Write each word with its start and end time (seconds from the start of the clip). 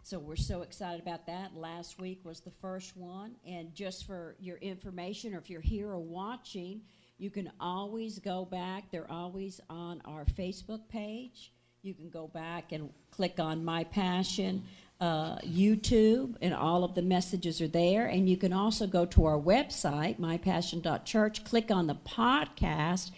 so 0.04 0.18
we're 0.18 0.36
so 0.36 0.62
excited 0.62 1.02
about 1.02 1.28
that. 1.28 1.56
Last 1.56 2.00
week 2.00 2.22
was 2.24 2.40
the 2.40 2.52
first 2.62 2.98
one. 2.98 3.36
And 3.46 3.74
just 3.74 4.08
for 4.08 4.36
your 4.40 4.58
information, 4.58 5.34
or 5.34 5.38
if 5.38 5.50
you're 5.50 5.62
here 5.62 5.90
or 5.90 6.00
watching, 6.00 6.82
you 7.18 7.30
can 7.30 7.52
always 7.60 8.18
go 8.18 8.46
back. 8.46 8.92
They're 8.92 9.12
always 9.12 9.62
on 9.70 10.02
our 10.06 10.26
Facebook 10.26 10.88
page. 10.90 11.54
You 11.82 11.94
can 11.94 12.10
go 12.10 12.28
back 12.28 12.72
and 12.72 12.90
click 13.12 13.40
on 13.40 13.64
My 13.64 13.84
Passion 13.84 14.64
uh, 15.00 15.38
YouTube, 15.38 16.36
and 16.42 16.54
all 16.54 16.84
of 16.84 16.96
the 16.96 17.02
messages 17.02 17.62
are 17.62 17.68
there. 17.68 18.06
And 18.08 18.30
you 18.30 18.38
can 18.38 18.52
also 18.52 18.86
go 18.86 19.06
to 19.08 19.26
our 19.26 19.40
website, 19.40 20.20
mypassion.church, 20.20 21.46
click 21.46 21.72
on 21.72 21.88
the 21.88 21.96
podcast, 21.96 23.12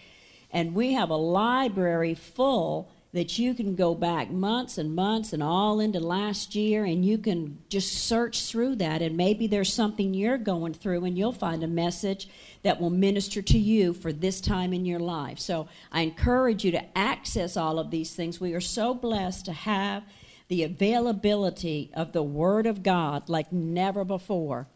and 0.50 0.74
we 0.74 0.92
have 0.92 1.10
a 1.10 1.16
library 1.16 2.14
full 2.14 2.92
that 3.12 3.38
you 3.38 3.52
can 3.52 3.74
go 3.74 3.94
back 3.94 4.30
months 4.30 4.78
and 4.78 4.94
months 4.94 5.34
and 5.34 5.42
all 5.42 5.80
into 5.80 6.00
last 6.00 6.54
year 6.54 6.86
and 6.86 7.04
you 7.04 7.18
can 7.18 7.58
just 7.68 7.92
search 7.92 8.46
through 8.46 8.74
that 8.74 9.02
and 9.02 9.16
maybe 9.16 9.46
there's 9.46 9.72
something 9.72 10.14
you're 10.14 10.38
going 10.38 10.72
through 10.72 11.04
and 11.04 11.18
you'll 11.18 11.30
find 11.30 11.62
a 11.62 11.68
message 11.68 12.28
that 12.62 12.80
will 12.80 12.88
minister 12.88 13.42
to 13.42 13.58
you 13.58 13.92
for 13.92 14.12
this 14.14 14.40
time 14.40 14.72
in 14.72 14.86
your 14.86 14.98
life. 14.98 15.38
So 15.38 15.68
I 15.90 16.02
encourage 16.02 16.64
you 16.64 16.70
to 16.72 16.98
access 16.98 17.56
all 17.56 17.78
of 17.78 17.90
these 17.90 18.14
things. 18.14 18.40
We 18.40 18.54
are 18.54 18.60
so 18.60 18.94
blessed 18.94 19.44
to 19.44 19.52
have 19.52 20.04
the 20.48 20.62
availability 20.62 21.90
of 21.94 22.12
the 22.12 22.22
Word 22.22 22.66
of 22.66 22.82
God 22.82 23.28
like 23.28 23.52
never 23.52 24.04
before. 24.04 24.66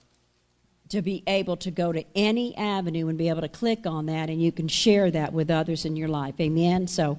To 0.91 1.03
be 1.03 1.25
able 1.27 1.57
to 1.59 1.73
go 1.73 1.91
to 1.91 2.05
any 2.15 2.57
avenue 2.57 3.09
and 3.09 3.19
be 3.19 3.29
able 3.29 3.41
to 3.41 3.49
click 3.49 3.87
on 3.87 4.07
that, 4.07 4.31
and 4.31 4.41
you 4.41 4.53
can 4.53 4.69
share 4.69 5.11
that 5.11 5.33
with 5.33 5.51
others 5.51 5.85
in 5.85 5.97
your 5.97 6.07
life. 6.07 6.37
Amen. 6.39 6.87
So, 6.87 7.19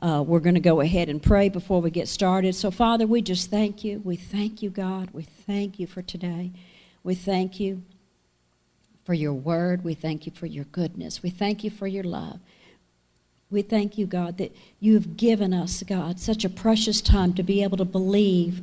uh, 0.00 0.22
we're 0.24 0.38
going 0.38 0.54
to 0.54 0.60
go 0.60 0.80
ahead 0.80 1.08
and 1.08 1.20
pray 1.20 1.48
before 1.48 1.80
we 1.82 1.90
get 1.90 2.06
started. 2.06 2.54
So, 2.54 2.70
Father, 2.70 3.06
we 3.06 3.20
just 3.20 3.50
thank 3.50 3.82
you. 3.82 4.00
We 4.04 4.14
thank 4.14 4.62
you, 4.62 4.70
God. 4.70 5.10
We 5.12 5.24
thank 5.24 5.80
you 5.80 5.86
for 5.86 6.02
today. 6.02 6.52
We 7.02 7.16
thank 7.16 7.58
you 7.58 7.82
for 9.04 9.14
your 9.14 9.32
word. 9.32 9.82
We 9.82 9.94
thank 9.94 10.26
you 10.26 10.32
for 10.32 10.46
your 10.46 10.66
goodness. 10.66 11.22
We 11.22 11.30
thank 11.30 11.64
you 11.64 11.70
for 11.70 11.86
your 11.86 12.04
love. 12.04 12.38
We 13.50 13.62
thank 13.62 13.96
you, 13.96 14.06
God, 14.06 14.38
that 14.38 14.54
you 14.78 14.94
have 14.94 15.16
given 15.16 15.54
us, 15.54 15.82
God, 15.82 16.20
such 16.20 16.44
a 16.44 16.50
precious 16.50 17.00
time 17.00 17.32
to 17.34 17.42
be 17.42 17.62
able 17.62 17.78
to 17.78 17.84
believe 17.84 18.60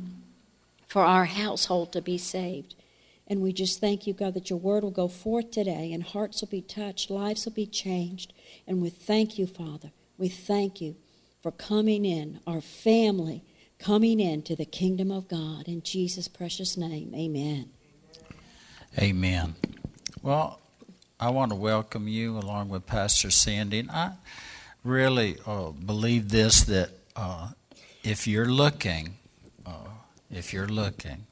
for 0.86 1.02
our 1.02 1.24
household 1.24 1.92
to 1.92 2.00
be 2.00 2.18
saved. 2.18 2.74
And 3.26 3.42
we 3.42 3.52
just 3.52 3.80
thank 3.80 4.06
you, 4.06 4.14
God, 4.14 4.34
that 4.34 4.50
your 4.50 4.58
word 4.58 4.84
will 4.84 4.92
go 4.92 5.08
forth 5.08 5.50
today 5.50 5.92
and 5.92 6.02
hearts 6.04 6.40
will 6.40 6.48
be 6.48 6.62
touched, 6.62 7.10
lives 7.10 7.44
will 7.44 7.52
be 7.52 7.66
changed. 7.66 8.32
And 8.68 8.80
we 8.80 8.90
thank 8.90 9.38
you, 9.38 9.48
Father. 9.48 9.90
We 10.16 10.28
thank 10.28 10.80
you 10.80 10.94
for 11.42 11.50
coming 11.50 12.04
in, 12.04 12.38
our 12.46 12.60
family 12.60 13.42
coming 13.78 14.20
into 14.20 14.56
the 14.56 14.64
kingdom 14.64 15.10
of 15.10 15.28
God. 15.28 15.66
In 15.66 15.82
Jesus' 15.82 16.28
precious 16.28 16.76
name, 16.76 17.12
amen. 17.14 17.70
Amen. 18.98 19.54
Well, 20.22 20.60
I 21.20 21.30
want 21.30 21.50
to 21.50 21.56
welcome 21.56 22.08
you 22.08 22.38
along 22.38 22.68
with 22.68 22.86
Pastor 22.86 23.30
Sandy. 23.30 23.80
And 23.80 23.90
I 23.90 24.12
really 24.86 25.36
uh, 25.46 25.70
believe 25.70 26.30
this 26.30 26.62
that 26.64 26.90
uh, 27.16 27.48
if 28.04 28.26
you're 28.26 28.46
looking, 28.46 29.16
uh, 29.66 29.90
if 30.30 30.52
you're 30.52 30.68
looking, 30.68 31.26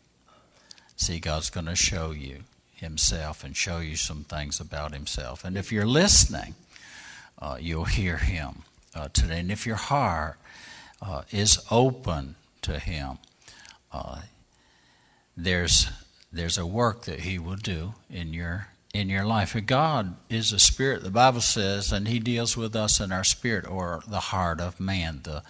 see, 0.97 1.21
God's 1.21 1.51
going 1.51 1.67
to 1.67 1.77
show 1.77 2.11
you 2.11 2.41
Himself 2.75 3.45
and 3.45 3.57
show 3.57 3.79
you 3.79 3.97
some 3.97 4.25
things 4.25 4.61
about 4.61 4.93
Himself. 4.93 5.45
And 5.45 5.57
if 5.57 5.71
you're 5.71 5.87
listening, 5.87 6.55
uh, 7.39 7.59
you'll 7.61 7.85
hear 7.85 8.17
Him 8.17 8.63
uh, 8.95 9.09
today. 9.13 9.41
And 9.41 9.53
if 9.53 9.67
your 9.67 9.77
heart 9.77 10.37
uh, 11.01 11.23
is 11.31 11.65
open 11.71 12.35
to 12.63 12.79
Him, 12.79 13.19
there's 15.37 15.89
there's 16.33 16.59
a 16.59 16.67
work 16.67 17.05
that 17.05 17.21
He 17.21 17.39
will 17.39 17.57
do 17.57 17.95
in 18.11 18.33
your 18.33 18.69
in 18.95 19.09
your 19.09 19.27
life. 19.27 19.57
God 19.67 20.15
is 20.31 20.53
a 20.53 20.59
spirit, 20.59 21.03
the 21.03 21.11
Bible 21.11 21.41
says, 21.41 21.93
and 21.93 22.07
He 22.07 22.21
deals 22.21 22.57
with 22.57 22.77
us 22.77 23.01
in 23.01 23.11
our 23.11 23.25
spirit 23.25 23.69
or 23.69 24.03
the 24.07 24.21
heart 24.21 24.61
of 24.61 24.79
man. 24.79 25.21
The 25.25 25.43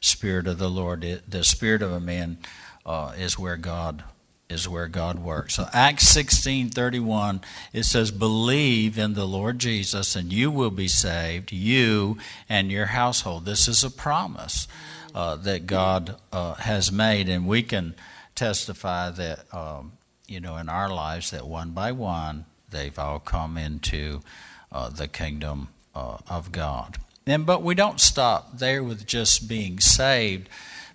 spirit 0.00 0.46
of 0.46 0.58
the 0.58 0.70
Lord, 0.70 1.22
the 1.28 1.44
spirit 1.44 1.82
of 1.82 1.90
a 1.90 2.00
man 2.00 2.38
uh, 2.86 3.12
is 3.18 3.38
where 3.38 3.56
God 3.56 4.04
is 4.48 4.68
where 4.68 4.86
God 4.86 5.18
works. 5.18 5.54
So 5.54 5.66
Acts 5.72 6.06
sixteen 6.08 6.68
thirty 6.68 7.00
one 7.00 7.40
it 7.72 7.84
says, 7.84 8.12
"Believe 8.12 8.98
in 8.98 9.14
the 9.14 9.26
Lord 9.26 9.58
Jesus, 9.58 10.14
and 10.14 10.32
you 10.32 10.50
will 10.50 10.70
be 10.70 10.88
saved, 10.88 11.50
you 11.50 12.18
and 12.48 12.70
your 12.70 12.86
household." 12.86 13.46
This 13.46 13.66
is 13.66 13.82
a 13.82 13.90
promise 13.90 14.68
uh, 15.12 15.36
that 15.36 15.66
God 15.66 16.16
uh, 16.32 16.54
has 16.54 16.92
made, 16.92 17.28
and 17.28 17.48
we 17.48 17.62
can 17.62 17.96
testify 18.36 19.10
that 19.10 19.52
um, 19.52 19.92
you 20.28 20.38
know 20.38 20.56
in 20.56 20.68
our 20.68 20.88
lives 20.88 21.32
that 21.32 21.46
one 21.46 21.70
by 21.70 21.90
one 21.90 22.44
They've 22.72 22.98
all 22.98 23.20
come 23.20 23.56
into 23.56 24.20
uh, 24.72 24.88
the 24.88 25.06
kingdom 25.06 25.68
uh, 25.94 26.18
of 26.28 26.50
God. 26.50 26.96
And 27.26 27.46
but 27.46 27.62
we 27.62 27.74
don't 27.74 28.00
stop 28.00 28.58
there 28.58 28.82
with 28.82 29.06
just 29.06 29.48
being 29.48 29.78
saved 29.78 30.48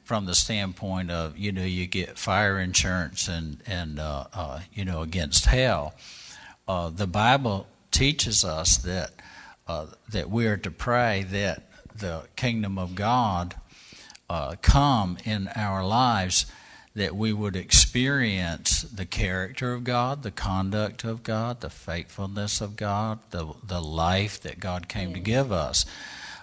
from 0.03 0.25
the 0.25 0.35
standpoint 0.35 1.11
of 1.11 1.37
you 1.37 1.51
know 1.51 1.63
you 1.63 1.87
get 1.87 2.17
fire 2.17 2.59
insurance 2.59 3.27
and 3.29 3.61
and 3.65 3.99
uh, 3.99 4.25
uh 4.33 4.59
you 4.73 4.83
know 4.83 5.01
against 5.01 5.45
hell. 5.45 5.93
Uh, 6.67 6.89
the 6.89 7.07
Bible 7.07 7.67
teaches 7.91 8.43
us 8.43 8.77
that 8.79 9.11
uh, 9.67 9.85
that 10.09 10.29
we 10.29 10.47
are 10.47 10.57
to 10.57 10.71
pray 10.71 11.25
that 11.29 11.63
the 11.95 12.23
kingdom 12.35 12.77
of 12.77 12.95
God 12.95 13.55
come 14.61 15.17
in 15.23 15.47
our 15.55 15.85
lives 15.85 16.45
that 16.97 17.15
we 17.15 17.31
would 17.31 17.55
experience 17.55 18.81
the 18.81 19.05
character 19.05 19.71
of 19.73 19.83
God, 19.83 20.23
the 20.23 20.31
conduct 20.31 21.03
of 21.03 21.21
God, 21.21 21.61
the 21.61 21.69
faithfulness 21.69 22.59
of 22.59 22.75
God, 22.75 23.19
the, 23.29 23.53
the 23.63 23.79
life 23.79 24.41
that 24.41 24.59
God 24.59 24.87
came 24.87 25.13
to 25.13 25.19
give 25.19 25.51
us. 25.51 25.85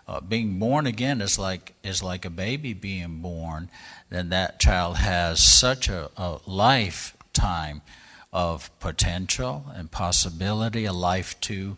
Uh, 0.06 0.20
being 0.20 0.60
born 0.60 0.86
again 0.86 1.20
is 1.20 1.40
like 1.40 1.72
is 1.82 2.04
like 2.04 2.24
a 2.24 2.30
baby 2.30 2.72
being 2.72 3.20
born. 3.20 3.68
Then 4.10 4.28
that 4.28 4.60
child 4.60 4.98
has 4.98 5.42
such 5.42 5.88
a, 5.88 6.08
a 6.16 6.38
lifetime 6.46 7.82
of 8.32 8.70
potential 8.78 9.64
and 9.74 9.90
possibility, 9.90 10.84
a 10.84 10.92
life 10.92 11.40
to 11.40 11.76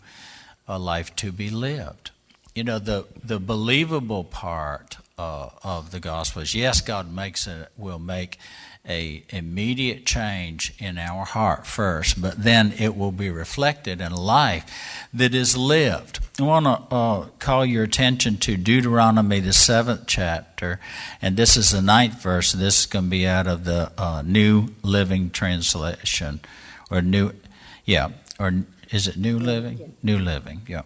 a 0.69 0.79
life 0.79 1.17
to 1.17 1.33
be 1.33 1.49
lived. 1.49 2.11
You 2.55 2.65
know 2.65 2.79
the 2.79 3.07
the 3.25 3.41
believable 3.41 4.25
part 4.25 4.99
uh, 5.17 5.49
of 5.63 5.93
the 5.93 6.01
gospel 6.01 6.43
is 6.43 6.55
yes, 6.55 6.83
God 6.83 7.11
makes 7.11 7.47
it 7.47 7.71
will 7.79 7.99
make 7.99 8.39
a 8.89 9.25
immediate 9.31 10.07
change 10.07 10.75
in 10.79 10.99
our 10.99 11.25
heart 11.25 11.67
first, 11.67 12.21
but 12.21 12.43
then 12.43 12.73
it 12.79 12.97
will 12.97 13.13
be 13.13 13.31
reflected 13.31 14.01
in 14.01 14.13
life 14.13 14.65
that 15.13 15.35
is 15.35 15.57
lived. 15.57 16.21
I 16.39 16.43
want 16.43 16.67
to 16.67 16.95
uh, 16.95 17.27
call 17.39 17.65
your 17.65 17.85
attention 17.85 18.37
to 18.39 18.57
Deuteronomy, 18.57 19.41
the 19.41 19.53
seventh 19.53 20.05
chapter, 20.07 20.81
and 21.23 21.37
this 21.37 21.57
is 21.57 21.71
the 21.71 21.83
ninth 21.83 22.23
verse. 22.23 22.53
This 22.53 22.81
is 22.81 22.87
going 22.87 23.07
to 23.07 23.11
be 23.11 23.27
out 23.27 23.47
of 23.47 23.65
the 23.65 23.91
uh, 23.97 24.23
New 24.23 24.69
Living 24.83 25.31
Translation, 25.31 26.41
or 26.91 27.01
New, 27.03 27.33
yeah, 27.85 28.11
or 28.39 28.53
is 28.91 29.09
it 29.09 29.17
New 29.17 29.39
Living? 29.39 29.95
New 30.03 30.19
Living, 30.19 30.63
yeah. 30.67 30.83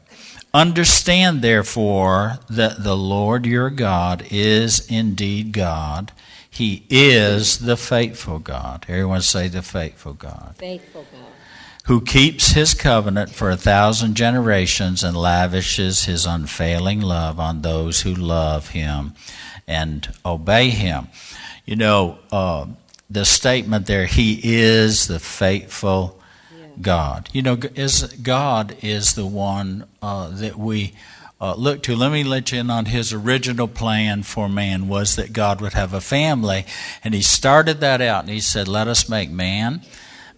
Understand, 0.52 1.42
therefore, 1.42 2.38
that 2.48 2.82
the 2.82 2.96
Lord 2.96 3.46
your 3.46 3.70
God 3.70 4.26
is 4.30 4.86
indeed 4.88 5.52
God 5.52 6.12
he 6.50 6.84
is 6.90 7.60
the 7.60 7.76
faithful 7.76 8.40
God. 8.40 8.84
Everyone 8.88 9.22
say 9.22 9.48
the 9.48 9.62
faithful 9.62 10.12
God. 10.12 10.56
Faithful 10.58 11.06
God. 11.10 11.20
Who 11.84 12.00
keeps 12.00 12.48
his 12.50 12.74
covenant 12.74 13.30
for 13.30 13.50
a 13.50 13.56
thousand 13.56 14.14
generations 14.14 15.02
and 15.02 15.16
lavishes 15.16 16.04
his 16.04 16.26
unfailing 16.26 17.00
love 17.00 17.40
on 17.40 17.62
those 17.62 18.02
who 18.02 18.14
love 18.14 18.70
him 18.70 19.14
and 19.66 20.12
obey 20.26 20.70
him. 20.70 21.08
You 21.64 21.76
know, 21.76 22.18
uh, 22.32 22.66
the 23.08 23.24
statement 23.24 23.86
there, 23.86 24.06
He 24.06 24.40
is 24.42 25.06
the 25.06 25.18
faithful 25.18 26.16
Yeah. 26.16 26.19
God. 26.82 27.28
You 27.32 27.42
know, 27.42 27.58
is 27.74 28.02
God 28.22 28.76
is 28.82 29.14
the 29.14 29.26
one 29.26 29.86
uh, 30.02 30.30
that 30.30 30.56
we 30.56 30.94
uh, 31.40 31.54
look 31.54 31.82
to. 31.84 31.96
Let 31.96 32.12
me 32.12 32.24
let 32.24 32.52
you 32.52 32.60
in 32.60 32.70
on 32.70 32.86
His 32.86 33.12
original 33.12 33.68
plan 33.68 34.22
for 34.22 34.48
man 34.48 34.88
was 34.88 35.16
that 35.16 35.32
God 35.32 35.60
would 35.60 35.72
have 35.72 35.94
a 35.94 36.00
family, 36.00 36.66
and 37.02 37.14
He 37.14 37.22
started 37.22 37.80
that 37.80 38.00
out, 38.00 38.24
and 38.24 38.32
He 38.32 38.40
said, 38.40 38.68
"Let 38.68 38.88
us 38.88 39.08
make 39.08 39.30
man, 39.30 39.82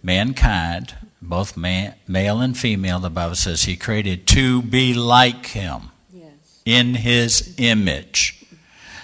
mankind, 0.01 0.95
both 1.21 1.57
man, 1.57 1.95
male 2.07 2.39
and 2.39 2.57
female." 2.57 2.99
The 2.99 3.09
Bible 3.09 3.35
says 3.35 3.63
He 3.63 3.75
created 3.75 4.27
to 4.27 4.61
be 4.61 4.93
like 4.93 5.47
Him 5.47 5.91
Yes. 6.13 6.61
in 6.65 6.95
His 6.95 7.53
image. 7.57 8.39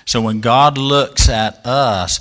So 0.05 0.21
when 0.21 0.39
God 0.39 0.77
looks 0.77 1.29
at 1.29 1.65
us, 1.65 2.19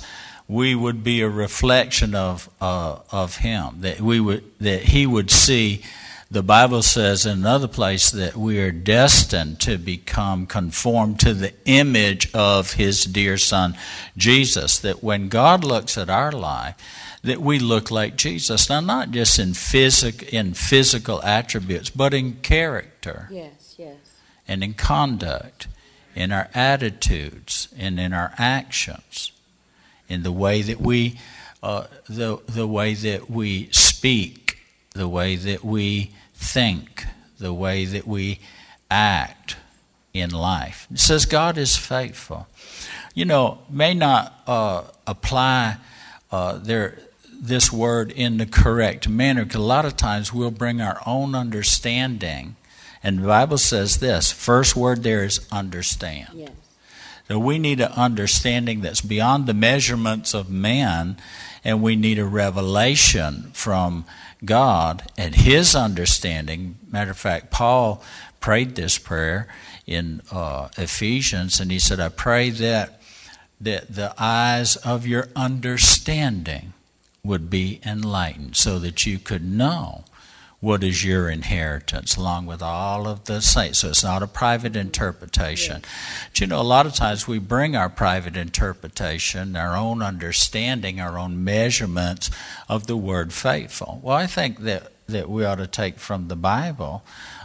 we 0.49 0.73
would 0.75 1.03
be 1.03 1.21
a 1.21 1.29
reflection 1.29 2.15
of 2.15 2.49
uh, 2.59 2.97
of 3.11 3.37
Him. 3.37 3.81
That 3.81 4.01
we 4.01 4.19
would 4.19 4.43
that 4.59 4.81
He 4.83 5.05
would 5.07 5.31
see. 5.31 5.83
The 6.31 6.43
Bible 6.43 6.83
says 6.83 7.25
in 7.25 7.39
another 7.39 7.67
place 7.67 8.11
that 8.11 8.35
we 8.35 8.59
are 8.59 8.71
destined 8.71 9.59
to 9.61 9.79
become 9.79 10.45
conformed 10.45 11.19
to 11.21 11.33
the 11.33 11.53
image 11.65 12.31
of 12.35 12.73
His 12.73 13.03
dear 13.05 13.37
Son, 13.37 13.75
Jesus. 14.17 14.77
That 14.79 15.03
when 15.03 15.29
God 15.29 15.63
looks 15.63 15.97
at 15.97 16.07
our 16.09 16.31
life, 16.31 16.75
that 17.23 17.41
we 17.41 17.57
look 17.59 17.89
like 17.89 18.15
Jesus. 18.15 18.69
Now, 18.69 18.79
not 18.79 19.11
just 19.11 19.39
in 19.39 19.53
physic 19.53 20.33
in 20.33 20.53
physical 20.53 21.21
attributes, 21.23 21.89
but 21.89 22.13
in 22.13 22.33
character 22.41 23.27
Yes, 23.31 23.75
yes. 23.77 23.97
and 24.47 24.63
in 24.63 24.73
conduct, 24.75 25.67
in 26.15 26.31
our 26.31 26.49
attitudes, 26.53 27.69
and 27.77 27.99
in 27.99 28.13
our 28.13 28.33
actions, 28.37 29.31
in 30.09 30.23
the 30.23 30.31
way 30.31 30.61
that 30.61 30.81
we, 30.81 31.19
uh, 31.63 31.85
the 32.07 32.39
the 32.47 32.67
way 32.67 32.93
that 32.93 33.29
we 33.29 33.69
speak, 33.71 34.59
the 34.93 35.07
way 35.07 35.35
that 35.35 35.63
we 35.63 36.11
think, 36.33 37.05
the 37.37 37.53
way 37.53 37.85
that 37.85 38.07
we 38.07 38.39
act 38.89 39.55
in 40.13 40.31
life. 40.31 40.87
It 40.91 40.99
says 40.99 41.25
God 41.25 41.57
is 41.57 41.77
faithful. 41.77 42.47
You 43.13 43.25
know, 43.25 43.59
may 43.69 43.93
not 43.93 44.33
uh, 44.47 44.83
apply 45.05 45.77
uh, 46.31 46.57
there 46.57 46.99
this 47.41 47.71
word 47.71 48.11
in 48.11 48.37
the 48.37 48.45
correct 48.45 49.07
manner 49.07 49.45
because 49.45 49.61
a 49.61 49.63
lot 49.63 49.85
of 49.85 49.95
times 49.95 50.33
we'll 50.33 50.51
bring 50.51 50.81
our 50.81 51.01
own 51.05 51.35
understanding. 51.35 52.55
And 53.01 53.19
the 53.19 53.27
Bible 53.27 53.57
says 53.57 53.97
this 53.97 54.31
first 54.31 54.75
word 54.75 55.03
there 55.03 55.23
is 55.23 55.47
understand. 55.51 56.29
Yes. 56.33 56.49
So 57.29 57.37
we 57.37 57.59
need 57.59 57.79
an 57.79 57.91
understanding 57.91 58.81
that's 58.81 59.01
beyond 59.01 59.45
the 59.45 59.53
measurements 59.53 60.33
of 60.33 60.49
man, 60.49 61.17
and 61.63 61.79
we 61.79 61.95
need 61.95 62.17
a 62.17 62.25
revelation 62.25 63.51
from 63.53 64.05
God 64.43 65.03
and 65.15 65.35
His 65.35 65.75
understanding. 65.75 66.79
Matter 66.89 67.11
of 67.11 67.19
fact, 67.19 67.51
Paul 67.51 68.03
prayed 68.39 68.73
this 68.73 68.97
prayer 68.97 69.47
in 69.85 70.23
uh, 70.31 70.69
Ephesians, 70.75 71.59
and 71.59 71.69
he 71.69 71.77
said, 71.77 71.99
"I 71.99 72.09
pray 72.09 72.49
that 72.49 72.99
that 73.61 73.93
the 73.93 74.15
eyes 74.17 74.75
of 74.77 75.05
your 75.05 75.27
understanding 75.35 76.73
would 77.23 77.47
be 77.47 77.79
enlightened, 77.85 78.55
so 78.55 78.79
that 78.79 79.05
you 79.05 79.19
could 79.19 79.43
know." 79.43 80.03
What 80.61 80.83
is 80.83 81.05
your 81.05 81.29
inheritance, 81.29 82.17
along 82.17 82.45
with 82.45 82.61
all 82.61 83.07
of 83.07 83.25
the 83.25 83.41
saints? 83.41 83.79
So 83.79 83.89
it's 83.89 84.03
not 84.03 84.21
a 84.21 84.27
private 84.27 84.75
interpretation. 84.75 85.83
But 86.31 86.41
you 86.41 86.47
know, 86.47 86.59
a 86.59 86.63
lot 86.63 86.85
of 86.85 86.93
times 86.93 87.27
we 87.27 87.39
bring 87.39 87.77
our 87.77 87.87
private 87.87 88.35
interpretation, 88.35 89.55
our 89.55 89.77
own 89.77 90.01
understanding, 90.01 90.99
our 90.99 91.17
own 91.17 91.45
measurements 91.45 92.29
of 92.67 92.87
the 92.87 92.97
word 92.97 93.31
faithful. 93.31 94.01
Well, 94.03 94.17
I 94.17 94.27
think 94.27 94.59
that, 94.59 94.91
that 95.07 95.29
we 95.29 95.45
ought 95.45 95.59
to 95.59 95.67
take 95.67 95.97
from 95.97 96.27
the 96.27 96.35
Bible 96.35 97.03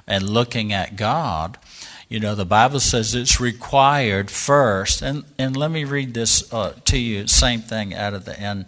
and 0.08 0.28
looking 0.28 0.72
at 0.72 0.96
God. 0.96 1.56
You 2.08 2.18
know, 2.18 2.34
the 2.34 2.44
Bible 2.44 2.80
says 2.80 3.14
it's 3.14 3.40
required 3.40 4.30
first, 4.30 5.02
and, 5.02 5.24
and 5.38 5.56
let 5.56 5.70
me 5.70 5.84
read 5.84 6.14
this 6.14 6.52
uh, 6.52 6.74
to 6.86 6.98
you, 6.98 7.26
same 7.28 7.60
thing 7.60 7.94
out 7.94 8.12
of 8.12 8.24
the 8.24 8.38
N, 8.38 8.66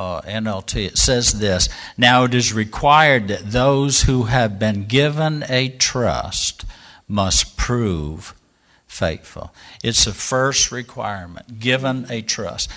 uh, 0.00 0.22
NLT. 0.22 0.86
It 0.86 0.98
says 0.98 1.40
this 1.40 1.68
Now 1.98 2.24
it 2.24 2.32
is 2.32 2.54
required 2.54 3.28
that 3.28 3.50
those 3.50 4.02
who 4.02 4.24
have 4.24 4.58
been 4.58 4.86
given 4.86 5.44
a 5.48 5.68
trust 5.68 6.64
must 7.06 7.58
prove 7.58 8.34
faithful. 8.86 9.52
It's 9.84 10.06
a 10.06 10.14
first 10.14 10.72
requirement, 10.72 11.60
given 11.60 12.06
a 12.08 12.22
trust. 12.22 12.70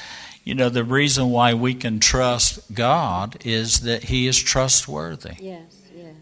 You 0.44 0.54
know, 0.56 0.68
the 0.68 0.84
reason 0.84 1.30
why 1.30 1.54
we 1.54 1.74
can 1.74 2.02
trust 2.02 2.74
God 2.74 3.38
is 3.46 3.82
that 3.82 4.06
He 4.06 4.28
is 4.28 4.38
trustworthy. 4.38 5.36
Yes, 5.40 5.62
yes. 5.96 6.16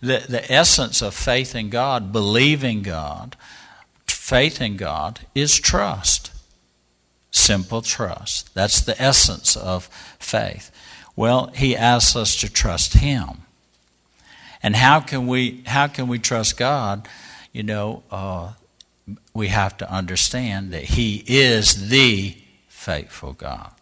The, 0.00 0.24
the 0.26 0.50
essence 0.50 1.02
of 1.02 1.14
faith 1.14 1.54
in 1.54 1.68
God, 1.68 2.10
believing 2.10 2.80
God, 2.80 3.36
faith 4.06 4.62
in 4.62 4.78
God, 4.78 5.20
is 5.34 5.60
trust. 5.60 6.30
Simple 7.34 7.82
trust. 7.82 8.54
That's 8.54 8.80
the 8.80 9.00
essence 9.02 9.56
of 9.56 9.86
faith. 10.20 10.70
Well, 11.16 11.48
He 11.48 11.76
asks 11.76 12.14
us 12.14 12.36
to 12.36 12.48
trust 12.48 12.94
Him. 12.94 13.42
And 14.62 14.76
how 14.76 15.00
can 15.00 15.26
we 15.26 15.64
how 15.66 15.88
can 15.88 16.06
we 16.06 16.20
trust 16.20 16.56
God? 16.56 17.08
You 17.52 17.64
know, 17.64 18.04
uh, 18.08 18.52
we 19.34 19.48
have 19.48 19.76
to 19.78 19.92
understand 19.92 20.72
that 20.72 20.84
He 20.84 21.24
is 21.26 21.88
the 21.88 22.36
faithful 22.68 23.32
God. 23.32 23.72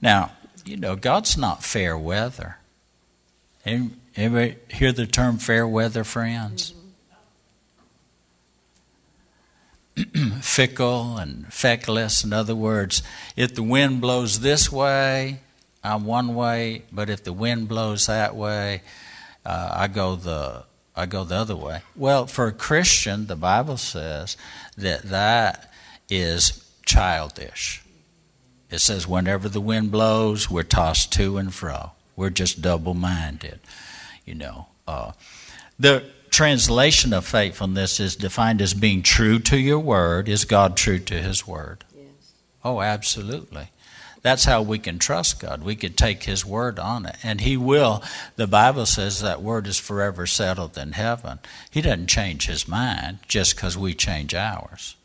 Now, 0.00 0.32
you 0.64 0.78
know, 0.78 0.96
God's 0.96 1.36
not 1.36 1.62
fair 1.62 1.96
weather. 1.98 2.56
Anybody 3.66 4.56
hear 4.70 4.92
the 4.92 5.06
term 5.06 5.36
fair 5.36 5.68
weather, 5.68 6.04
friends? 6.04 6.72
Fickle 10.40 11.16
and 11.16 11.52
feckless. 11.52 12.24
In 12.24 12.32
other 12.32 12.54
words, 12.54 13.02
if 13.36 13.54
the 13.54 13.62
wind 13.62 14.00
blows 14.00 14.40
this 14.40 14.70
way, 14.70 15.40
I'm 15.82 16.04
one 16.04 16.34
way, 16.34 16.82
but 16.92 17.08
if 17.08 17.24
the 17.24 17.32
wind 17.32 17.68
blows 17.68 18.06
that 18.06 18.34
way, 18.36 18.82
uh, 19.44 19.70
I 19.72 19.88
go 19.88 20.16
the 20.16 20.64
I 20.94 21.06
go 21.06 21.22
the 21.22 21.36
other 21.36 21.56
way. 21.56 21.82
Well, 21.94 22.26
for 22.26 22.48
a 22.48 22.52
Christian, 22.52 23.26
the 23.26 23.36
Bible 23.36 23.76
says 23.76 24.36
that 24.76 25.04
that 25.04 25.72
is 26.08 26.68
childish. 26.84 27.82
It 28.68 28.80
says, 28.80 29.06
whenever 29.06 29.48
the 29.48 29.60
wind 29.60 29.92
blows, 29.92 30.50
we're 30.50 30.64
tossed 30.64 31.12
to 31.12 31.38
and 31.38 31.54
fro. 31.54 31.92
We're 32.16 32.30
just 32.30 32.60
double 32.60 32.94
minded, 32.94 33.60
you 34.26 34.34
know. 34.34 34.66
Uh, 34.88 35.12
the 35.78 36.04
translation 36.30 37.12
of 37.12 37.26
faithfulness 37.26 38.00
is 38.00 38.16
defined 38.16 38.62
as 38.62 38.74
being 38.74 39.02
true 39.02 39.38
to 39.40 39.58
your 39.58 39.78
word. 39.78 40.28
Is 40.28 40.44
God 40.44 40.76
true 40.76 40.98
to 40.98 41.14
his 41.14 41.46
word? 41.46 41.84
Yes. 41.96 42.32
Oh, 42.64 42.80
absolutely. 42.80 43.70
That's 44.22 44.44
how 44.44 44.62
we 44.62 44.78
can 44.78 44.98
trust 44.98 45.40
God. 45.40 45.62
We 45.62 45.76
can 45.76 45.92
take 45.92 46.24
His 46.24 46.44
word 46.44 46.78
on 46.78 47.06
it. 47.06 47.16
And 47.22 47.40
He 47.40 47.56
will. 47.56 48.02
The 48.36 48.46
Bible 48.46 48.86
says 48.86 49.20
that 49.20 49.42
word 49.42 49.66
is 49.66 49.78
forever 49.78 50.26
settled 50.26 50.76
in 50.76 50.92
heaven. 50.92 51.38
He 51.70 51.80
doesn't 51.80 52.08
change 52.08 52.46
His 52.46 52.66
mind 52.66 53.20
just 53.28 53.54
because 53.54 53.78
we 53.78 53.94
change 53.94 54.34
ours, 54.34 54.96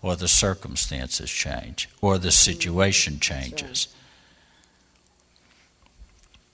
or 0.00 0.16
the 0.16 0.28
circumstances 0.28 1.30
change, 1.30 1.88
or 2.00 2.18
the 2.18 2.30
situation 2.30 3.18
changes. 3.18 3.88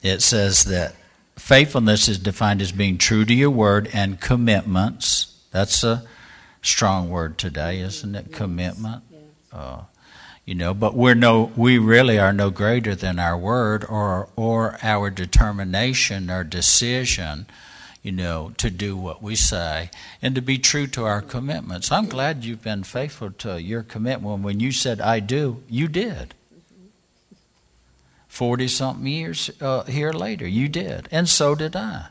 It 0.02 0.22
says 0.22 0.64
that 0.64 0.94
faithfulness 1.38 2.08
is 2.08 2.18
defined 2.18 2.60
as 2.60 2.72
being 2.72 2.98
true 2.98 3.24
to 3.24 3.34
your 3.34 3.50
word 3.50 3.88
and 3.92 4.20
commitments. 4.20 5.34
That's 5.50 5.82
a 5.84 6.06
strong 6.62 7.08
word 7.08 7.38
today, 7.38 7.80
isn't 7.80 8.14
it? 8.14 8.32
Commitment. 8.32 9.02
Yes. 9.10 9.22
Uh, 9.52 9.82
you 10.44 10.54
know, 10.54 10.72
but 10.72 10.94
we're 10.94 11.14
no, 11.14 11.52
we 11.56 11.76
really 11.76 12.18
are 12.18 12.32
no 12.32 12.48
greater 12.50 12.94
than 12.94 13.18
our 13.18 13.36
word 13.36 13.84
or 13.84 14.30
or 14.34 14.78
our 14.82 15.10
determination 15.10 16.30
or 16.30 16.42
decision, 16.42 17.46
you 18.02 18.12
know, 18.12 18.52
to 18.56 18.70
do 18.70 18.96
what 18.96 19.22
we 19.22 19.36
say 19.36 19.90
and 20.22 20.34
to 20.34 20.40
be 20.40 20.56
true 20.56 20.86
to 20.86 21.04
our 21.04 21.20
commitments. 21.20 21.92
I'm 21.92 22.08
glad 22.08 22.44
you've 22.44 22.62
been 22.62 22.82
faithful 22.82 23.30
to 23.32 23.60
your 23.60 23.82
commitment. 23.82 24.42
When 24.42 24.58
you 24.58 24.72
said 24.72 25.02
"I 25.02 25.20
do," 25.20 25.62
you 25.68 25.86
did. 25.86 26.34
Forty 28.38 28.68
something 28.68 29.04
years 29.04 29.50
uh, 29.60 29.82
here 29.82 30.12
later, 30.12 30.46
you 30.46 30.68
did, 30.68 31.08
and 31.10 31.28
so 31.28 31.56
did 31.56 31.74
I. 31.74 32.06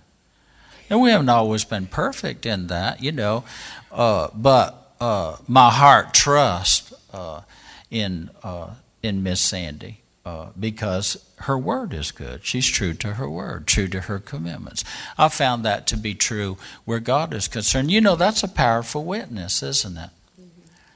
And 0.90 1.00
we 1.00 1.10
haven't 1.10 1.30
always 1.30 1.64
been 1.64 1.88
perfect 1.88 2.46
in 2.46 2.68
that, 2.68 3.02
you 3.02 3.14
know, 3.14 3.46
uh, 3.94 4.28
but 4.34 4.92
uh, 5.00 5.38
my 5.48 5.70
heart 5.70 6.14
trusts 6.14 6.94
uh, 7.14 7.44
in 7.90 8.30
uh, 8.44 8.72
in 9.02 9.24
Miss 9.24 9.40
Sandy 9.40 10.02
uh, 10.26 10.48
because 10.60 11.26
her 11.38 11.58
word 11.58 11.94
is 11.94 12.12
good. 12.12 12.44
She's 12.44 12.68
true 12.68 12.94
to 12.96 13.14
her 13.14 13.30
word, 13.30 13.66
true 13.66 13.88
to 13.88 14.02
her 14.02 14.20
commitments. 14.20 14.84
I 15.18 15.30
found 15.30 15.64
that 15.64 15.88
to 15.88 15.96
be 15.96 16.14
true 16.14 16.58
where 16.84 17.00
God 17.00 17.34
is 17.34 17.48
concerned. 17.48 17.90
You 17.90 18.02
know, 18.02 18.18
that's 18.18 18.44
a 18.44 18.50
powerful 18.50 19.06
witness, 19.06 19.64
isn't 19.64 19.98
it? 19.98 20.10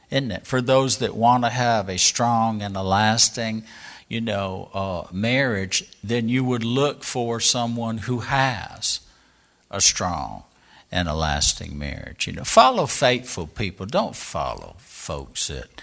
Isn't 0.10 0.32
it? 0.32 0.46
For 0.46 0.62
those 0.62 0.98
that 0.98 1.16
want 1.16 1.46
to 1.46 1.50
have 1.50 1.88
a 1.88 1.98
strong 1.98 2.62
and 2.62 2.76
a 2.76 2.84
lasting, 2.84 3.64
you 4.12 4.20
know, 4.20 4.70
uh, 4.74 5.08
marriage, 5.14 5.86
then 6.04 6.28
you 6.28 6.44
would 6.44 6.66
look 6.66 7.02
for 7.02 7.40
someone 7.40 7.98
who 8.00 8.20
has 8.20 9.00
a 9.70 9.80
strong 9.80 10.44
and 10.92 11.08
a 11.08 11.14
lasting 11.14 11.80
marriage. 11.80 12.28
You 12.28 12.34
know, 12.34 12.44
follow 12.44 12.88
faithful 12.88 13.48
people. 13.48 13.86
Don't 13.86 14.14
follow 14.14 14.76
folks 14.80 15.48
that, 15.48 15.82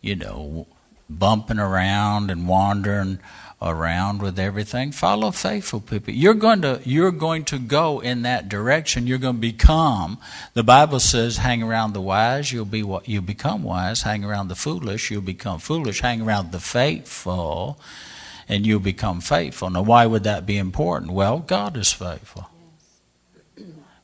you 0.00 0.16
know, 0.16 0.66
bumping 1.08 1.60
around 1.60 2.32
and 2.32 2.48
wandering 2.48 3.20
around 3.60 4.22
with 4.22 4.38
everything. 4.38 4.92
Follow 4.92 5.32
faithful 5.32 5.80
people. 5.80 6.14
You're 6.14 6.34
going 6.34 6.62
to 6.62 6.80
you're 6.84 7.10
going 7.10 7.44
to 7.46 7.58
go 7.58 7.98
in 7.98 8.22
that 8.22 8.48
direction. 8.48 9.06
You're 9.06 9.18
going 9.18 9.36
to 9.36 9.40
become. 9.40 10.18
The 10.54 10.62
Bible 10.62 11.00
says, 11.00 11.38
"Hang 11.38 11.62
around 11.62 11.92
the 11.92 12.00
wise, 12.00 12.52
you'll 12.52 12.64
be 12.64 12.82
what 12.82 13.08
you 13.08 13.20
become 13.20 13.62
wise. 13.64 14.02
Hang 14.02 14.24
around 14.24 14.48
the 14.48 14.54
foolish, 14.54 15.10
you'll 15.10 15.22
become 15.22 15.58
foolish. 15.58 16.00
Hang 16.00 16.22
around 16.22 16.52
the 16.52 16.60
faithful, 16.60 17.80
and 18.48 18.64
you'll 18.64 18.78
become 18.78 19.20
faithful." 19.20 19.70
Now, 19.70 19.82
why 19.82 20.06
would 20.06 20.24
that 20.24 20.46
be 20.46 20.56
important? 20.56 21.10
Well, 21.10 21.40
God 21.40 21.76
is 21.76 21.92
faithful. 21.92 22.48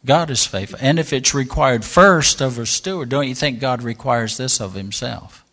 God 0.05 0.31
is 0.31 0.45
faithful. 0.45 0.79
And 0.83 0.99
if 0.99 1.13
it's 1.13 1.33
required 1.33 1.85
first 1.85 2.43
of 2.43 2.59
a 2.59 2.67
steward, 2.67 3.09
don't 3.09 3.29
you 3.29 3.35
think 3.35 3.59
God 3.59 3.83
requires 3.83 4.37
this 4.37 4.61
of 4.61 4.75
himself? 4.75 5.44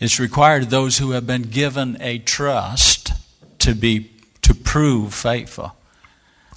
It's 0.00 0.20
required 0.20 0.64
of 0.64 0.70
those 0.70 0.98
who 0.98 1.10
have 1.10 1.26
been 1.26 1.42
given 1.42 1.96
a 2.00 2.18
trust 2.18 3.12
to 3.60 3.74
be 3.74 4.10
to 4.42 4.54
prove 4.54 5.12
faithful. 5.12 5.76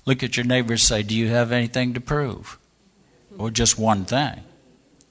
Look 0.06 0.24
at 0.24 0.38
your 0.38 0.46
neighbor 0.46 0.74
and 0.74 0.80
say, 0.80 1.04
Do 1.04 1.16
you 1.16 1.28
have 1.30 1.52
anything 1.52 1.94
to 1.94 2.02
prove? 2.02 2.58
Or 3.38 3.50
just 3.50 3.78
one 3.78 4.06
thing? 4.06 4.42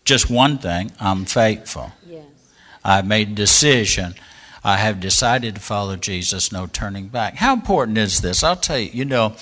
Just 0.04 0.30
one 0.30 0.58
thing, 0.58 0.92
I'm 1.00 1.24
faithful. 1.24 1.92
Yes. 2.06 2.24
I 2.84 3.02
made 3.02 3.28
a 3.30 3.34
decision. 3.34 4.14
I 4.62 4.76
have 4.76 5.00
decided 5.00 5.54
to 5.54 5.60
follow 5.60 5.96
Jesus, 5.96 6.52
no 6.52 6.66
turning 6.66 7.08
back. 7.08 7.34
How 7.34 7.52
important 7.52 7.98
is 7.98 8.20
this? 8.20 8.42
I'll 8.42 8.56
tell 8.56 8.78
you, 8.78 8.90
you 8.92 9.04
know, 9.04 9.34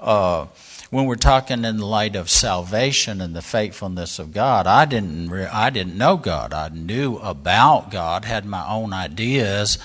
uh, 0.00 0.46
when 0.90 1.06
we're 1.06 1.16
talking 1.16 1.64
in 1.64 1.78
the 1.78 1.86
light 1.86 2.14
of 2.14 2.30
salvation 2.30 3.20
and 3.20 3.34
the 3.34 3.42
faithfulness 3.42 4.18
of 4.18 4.32
God, 4.32 4.66
I 4.66 4.84
didn't 4.84 5.30
re- 5.30 5.46
I 5.46 5.70
didn't 5.70 5.98
know 5.98 6.16
God. 6.16 6.54
I 6.54 6.68
knew 6.68 7.16
about 7.16 7.90
God, 7.90 8.24
had 8.24 8.44
my 8.44 8.66
own 8.68 8.92
ideas 8.92 9.78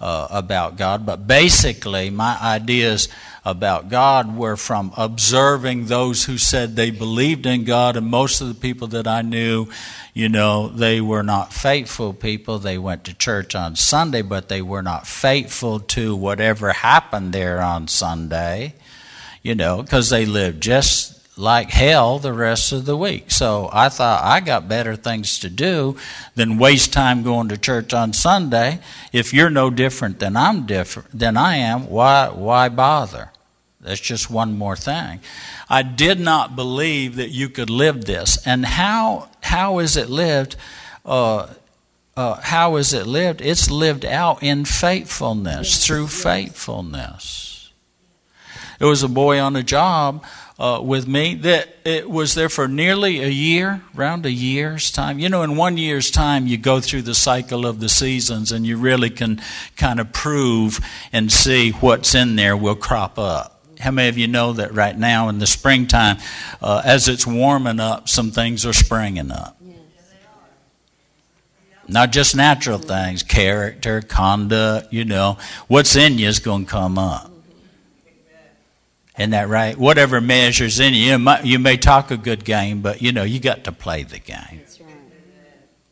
uh, 0.00 0.28
about 0.30 0.76
God, 0.76 1.04
but 1.04 1.26
basically 1.26 2.08
my 2.08 2.38
ideas 2.40 3.08
about 3.44 3.88
God 3.88 4.36
were 4.36 4.56
from 4.56 4.92
observing 4.96 5.86
those 5.86 6.24
who 6.24 6.38
said 6.38 6.76
they 6.76 6.90
believed 6.90 7.44
in 7.44 7.64
God, 7.64 7.96
and 7.96 8.06
most 8.06 8.40
of 8.40 8.48
the 8.48 8.54
people 8.54 8.88
that 8.88 9.06
I 9.06 9.22
knew, 9.22 9.68
you 10.14 10.28
know, 10.28 10.68
they 10.68 11.00
were 11.00 11.22
not 11.22 11.52
faithful 11.52 12.12
people. 12.12 12.58
They 12.58 12.78
went 12.78 13.04
to 13.04 13.14
church 13.14 13.54
on 13.54 13.76
Sunday, 13.76 14.22
but 14.22 14.48
they 14.48 14.62
were 14.62 14.82
not 14.82 15.06
faithful 15.06 15.80
to 15.80 16.16
whatever 16.16 16.72
happened 16.72 17.32
there 17.32 17.60
on 17.60 17.86
Sunday 17.88 18.74
you 19.42 19.54
know, 19.54 19.82
because 19.82 20.10
they 20.10 20.26
lived 20.26 20.62
just 20.62 21.18
like 21.38 21.70
hell 21.70 22.18
the 22.18 22.32
rest 22.32 22.72
of 22.72 22.84
the 22.84 22.96
week. 22.96 23.30
So 23.30 23.70
I 23.72 23.88
thought 23.88 24.24
I 24.24 24.40
got 24.40 24.68
better 24.68 24.96
things 24.96 25.38
to 25.40 25.48
do 25.48 25.96
than 26.34 26.58
waste 26.58 26.92
time 26.92 27.22
going 27.22 27.48
to 27.48 27.56
church 27.56 27.94
on 27.94 28.12
Sunday. 28.12 28.80
If 29.12 29.32
you're 29.32 29.50
no 29.50 29.70
different 29.70 30.18
than 30.18 30.36
I'm 30.36 30.66
different 30.66 31.16
than 31.16 31.36
I 31.36 31.56
am, 31.56 31.88
why 31.88 32.28
why 32.28 32.68
bother? 32.68 33.30
That's 33.80 34.00
just 34.00 34.28
one 34.28 34.58
more 34.58 34.76
thing. 34.76 35.20
I 35.70 35.82
did 35.82 36.18
not 36.18 36.56
believe 36.56 37.16
that 37.16 37.30
you 37.30 37.48
could 37.48 37.70
live 37.70 38.04
this. 38.04 38.44
And 38.44 38.66
how 38.66 39.28
how 39.42 39.78
is 39.78 39.96
it 39.96 40.10
lived? 40.10 40.56
Uh, 41.06 41.46
uh, 42.16 42.34
how 42.40 42.76
is 42.76 42.92
it 42.92 43.06
lived? 43.06 43.40
It's 43.40 43.70
lived 43.70 44.04
out 44.04 44.42
in 44.42 44.64
faithfulness, 44.64 45.86
through 45.86 46.08
faithfulness. 46.08 47.47
There 48.78 48.88
was 48.88 49.02
a 49.02 49.08
boy 49.08 49.40
on 49.40 49.56
a 49.56 49.62
job 49.62 50.24
uh, 50.58 50.80
with 50.82 51.06
me 51.06 51.34
that 51.34 51.68
it 51.84 52.08
was 52.08 52.34
there 52.34 52.48
for 52.48 52.68
nearly 52.68 53.22
a 53.22 53.28
year, 53.28 53.82
around 53.96 54.24
a 54.24 54.30
year's 54.30 54.90
time. 54.90 55.18
You 55.18 55.28
know, 55.28 55.42
in 55.42 55.56
one 55.56 55.76
year's 55.76 56.10
time, 56.10 56.46
you 56.46 56.56
go 56.56 56.80
through 56.80 57.02
the 57.02 57.14
cycle 57.14 57.66
of 57.66 57.80
the 57.80 57.88
seasons 57.88 58.52
and 58.52 58.66
you 58.66 58.76
really 58.76 59.10
can 59.10 59.40
kind 59.76 59.98
of 59.98 60.12
prove 60.12 60.80
and 61.12 61.30
see 61.30 61.70
what's 61.70 62.14
in 62.14 62.36
there 62.36 62.56
will 62.56 62.76
crop 62.76 63.18
up. 63.18 63.54
How 63.80 63.92
many 63.92 64.08
of 64.08 64.18
you 64.18 64.26
know 64.26 64.54
that 64.54 64.74
right 64.74 64.96
now 64.96 65.28
in 65.28 65.38
the 65.38 65.46
springtime, 65.46 66.18
uh, 66.60 66.82
as 66.84 67.08
it's 67.08 67.26
warming 67.26 67.78
up, 67.78 68.08
some 68.08 68.32
things 68.32 68.66
are 68.66 68.72
springing 68.72 69.30
up? 69.30 69.56
Not 71.90 72.12
just 72.12 72.36
natural 72.36 72.78
things, 72.78 73.22
character, 73.22 74.02
conduct, 74.02 74.92
you 74.92 75.04
know. 75.04 75.38
What's 75.68 75.96
in 75.96 76.18
you 76.18 76.28
is 76.28 76.38
going 76.38 76.66
to 76.66 76.70
come 76.70 76.98
up. 76.98 77.30
Isn't 79.18 79.30
that 79.30 79.48
right? 79.48 79.76
Whatever 79.76 80.20
measures 80.20 80.78
in 80.78 80.94
you, 80.94 81.12
you, 81.12 81.18
might, 81.18 81.44
you 81.44 81.58
may 81.58 81.76
talk 81.76 82.10
a 82.10 82.16
good 82.16 82.44
game, 82.44 82.82
but 82.82 83.02
you 83.02 83.12
know, 83.12 83.24
you 83.24 83.40
got 83.40 83.64
to 83.64 83.72
play 83.72 84.04
the 84.04 84.18
game. 84.18 84.58
That's 84.58 84.80
right. 84.80 84.88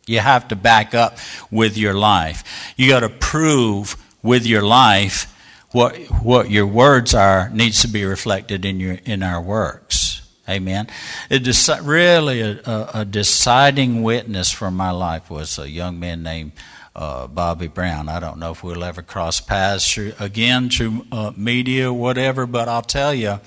You 0.06 0.20
have 0.20 0.48
to 0.48 0.56
back 0.56 0.94
up 0.94 1.18
with 1.50 1.76
your 1.76 1.94
life. 1.94 2.44
You 2.76 2.88
got 2.88 3.00
to 3.00 3.08
prove 3.08 3.96
with 4.22 4.46
your 4.46 4.62
life 4.62 5.32
what 5.72 5.96
what 6.22 6.50
your 6.50 6.66
words 6.66 7.12
are 7.14 7.50
needs 7.50 7.82
to 7.82 7.88
be 7.88 8.04
reflected 8.04 8.64
in 8.64 8.78
your 8.78 8.98
in 9.04 9.22
our 9.22 9.42
works. 9.42 10.22
Amen. 10.48 10.86
It 11.28 11.42
deci- 11.42 11.84
really 11.84 12.40
a, 12.40 12.60
a, 12.64 12.90
a 12.94 13.04
deciding 13.04 14.04
witness 14.04 14.52
for 14.52 14.70
my 14.70 14.92
life 14.92 15.28
was 15.28 15.58
a 15.58 15.68
young 15.68 15.98
man 15.98 16.22
named 16.22 16.52
uh, 16.96 17.26
Bobby 17.26 17.68
Brown. 17.68 18.08
I 18.08 18.20
don't 18.20 18.38
know 18.38 18.52
if 18.52 18.64
we'll 18.64 18.82
ever 18.82 19.02
cross 19.02 19.38
paths 19.38 19.92
through, 19.92 20.14
again 20.18 20.70
through 20.70 21.04
uh, 21.12 21.32
media, 21.36 21.92
whatever, 21.92 22.46
but 22.46 22.68
I'll 22.68 22.80
tell 22.80 23.14
you, 23.14 23.38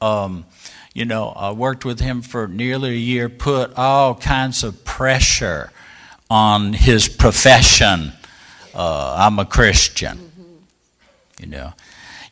um, 0.00 0.46
you 0.94 1.04
know, 1.04 1.30
I 1.30 1.50
worked 1.50 1.84
with 1.84 1.98
him 1.98 2.22
for 2.22 2.46
nearly 2.46 2.90
a 2.90 2.98
year, 2.98 3.28
put 3.28 3.76
all 3.76 4.14
kinds 4.14 4.62
of 4.62 4.84
pressure 4.84 5.72
on 6.30 6.72
his 6.72 7.08
profession. 7.08 8.12
Uh, 8.72 9.16
I'm 9.18 9.40
a 9.40 9.44
Christian. 9.44 10.18
Mm-hmm. 10.18 11.42
You 11.42 11.46
know, 11.48 11.72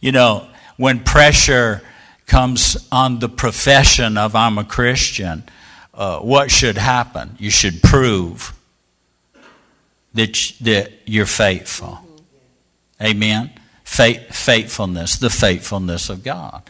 you 0.01 0.13
know 0.13 0.47
when 0.77 1.01
pressure 1.01 1.83
comes 2.27 2.89
on 2.93 3.19
the 3.19 3.29
profession 3.29 4.17
of 4.17 4.37
I'm 4.37 4.57
a 4.59 4.65
Christian, 4.65 5.43
uh, 5.93 6.21
what 6.21 6.51
should 6.51 6.79
happen? 6.79 7.37
You 7.41 7.51
should 7.51 7.83
prove 7.83 8.55
that, 10.15 10.53
that 10.61 10.93
you're 11.07 11.27
faithful. 11.27 12.01
Mm-hmm. 13.01 13.07
Amen. 13.07 13.51
Faith, 13.85 14.35
faithfulness, 14.35 15.17
the 15.17 15.31
faithfulness 15.31 16.09
of 16.09 16.25
God. 16.25 16.63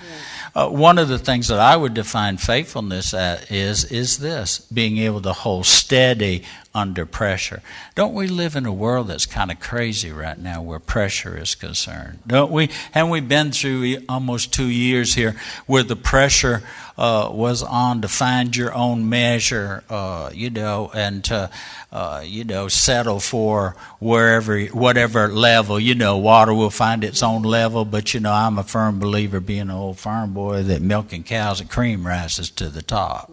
Uh, 0.54 0.68
one 0.68 0.98
of 0.98 1.08
the 1.08 1.18
things 1.18 1.48
that 1.48 1.58
I 1.58 1.76
would 1.76 1.94
define 1.94 2.36
faithfulness 2.36 3.12
is 3.50 3.84
is 3.84 4.18
this: 4.18 4.58
being 4.58 4.98
able 4.98 5.20
to 5.22 5.32
hold 5.32 5.66
steady 5.66 6.44
under 6.74 7.06
pressure. 7.06 7.62
Don't 7.94 8.14
we 8.14 8.26
live 8.26 8.56
in 8.56 8.66
a 8.66 8.72
world 8.72 9.06
that's 9.06 9.26
kind 9.26 9.50
of 9.50 9.60
crazy 9.60 10.10
right 10.10 10.38
now 10.38 10.60
where 10.60 10.80
pressure 10.80 11.38
is 11.38 11.54
concerned? 11.54 12.18
Don't 12.26 12.50
we? 12.50 12.68
Haven't 12.92 13.10
we 13.10 13.20
been 13.20 13.52
through 13.52 13.98
almost 14.08 14.52
two 14.52 14.66
years 14.66 15.14
here 15.14 15.36
where 15.66 15.84
the 15.84 15.96
pressure 15.96 16.62
uh, 16.96 17.28
was 17.32 17.62
on 17.62 18.02
to 18.02 18.08
find 18.08 18.56
your 18.56 18.72
own 18.72 19.08
measure, 19.08 19.82
uh, 19.90 20.30
you 20.32 20.50
know, 20.50 20.90
and 20.94 21.24
to, 21.24 21.50
uh, 21.90 22.22
you 22.24 22.44
know, 22.44 22.68
settle 22.68 23.18
for 23.18 23.74
wherever, 23.98 24.60
whatever 24.66 25.28
level. 25.28 25.78
You 25.80 25.96
know, 25.96 26.18
water 26.18 26.54
will 26.54 26.70
find 26.70 27.02
its 27.02 27.22
own 27.22 27.42
level, 27.42 27.84
but 27.84 28.14
you 28.14 28.20
know, 28.20 28.32
I'm 28.32 28.58
a 28.58 28.62
firm 28.62 29.00
believer, 29.00 29.40
being 29.40 29.62
an 29.62 29.70
old 29.70 29.98
farm 29.98 30.34
boy, 30.34 30.43
that 30.52 30.82
milking 30.82 31.22
cows 31.24 31.60
and 31.60 31.70
cream 31.70 32.06
rises 32.06 32.50
to 32.50 32.68
the 32.68 32.82
top. 32.82 33.30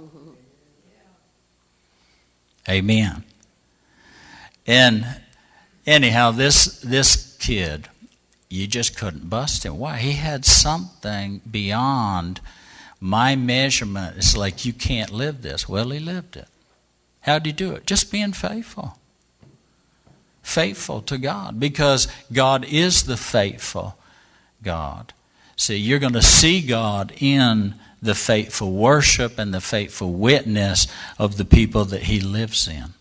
Amen. 2.69 3.23
And 4.67 5.05
anyhow, 5.85 6.31
this 6.31 6.79
this 6.81 7.35
kid, 7.39 7.87
you 8.49 8.67
just 8.67 8.97
couldn't 8.97 9.29
bust 9.29 9.65
him. 9.65 9.77
Why? 9.77 9.97
He 9.97 10.13
had 10.13 10.45
something 10.45 11.41
beyond 11.49 12.39
my 12.99 13.35
measurement. 13.35 14.17
It's 14.17 14.37
like 14.37 14.63
you 14.63 14.73
can't 14.73 15.11
live 15.11 15.41
this. 15.41 15.67
Well, 15.67 15.89
he 15.89 15.99
lived 15.99 16.37
it. 16.37 16.47
How 17.21 17.39
did 17.39 17.45
he 17.47 17.51
do 17.51 17.73
it? 17.73 17.85
Just 17.85 18.11
being 18.11 18.33
faithful. 18.33 18.97
Faithful 20.43 21.01
to 21.03 21.17
God. 21.17 21.59
Because 21.59 22.07
God 22.31 22.65
is 22.65 23.03
the 23.03 23.17
faithful 23.17 23.97
God. 24.63 25.13
See, 25.61 25.77
you're 25.77 25.99
going 25.99 26.13
to 26.13 26.23
see 26.23 26.59
God 26.59 27.13
in 27.19 27.75
the 28.01 28.15
faithful 28.15 28.71
worship 28.71 29.37
and 29.37 29.53
the 29.53 29.61
faithful 29.61 30.11
witness 30.11 30.87
of 31.19 31.37
the 31.37 31.45
people 31.45 31.85
that 31.85 32.01
He 32.01 32.19
lives 32.19 32.67
in. 32.67 32.95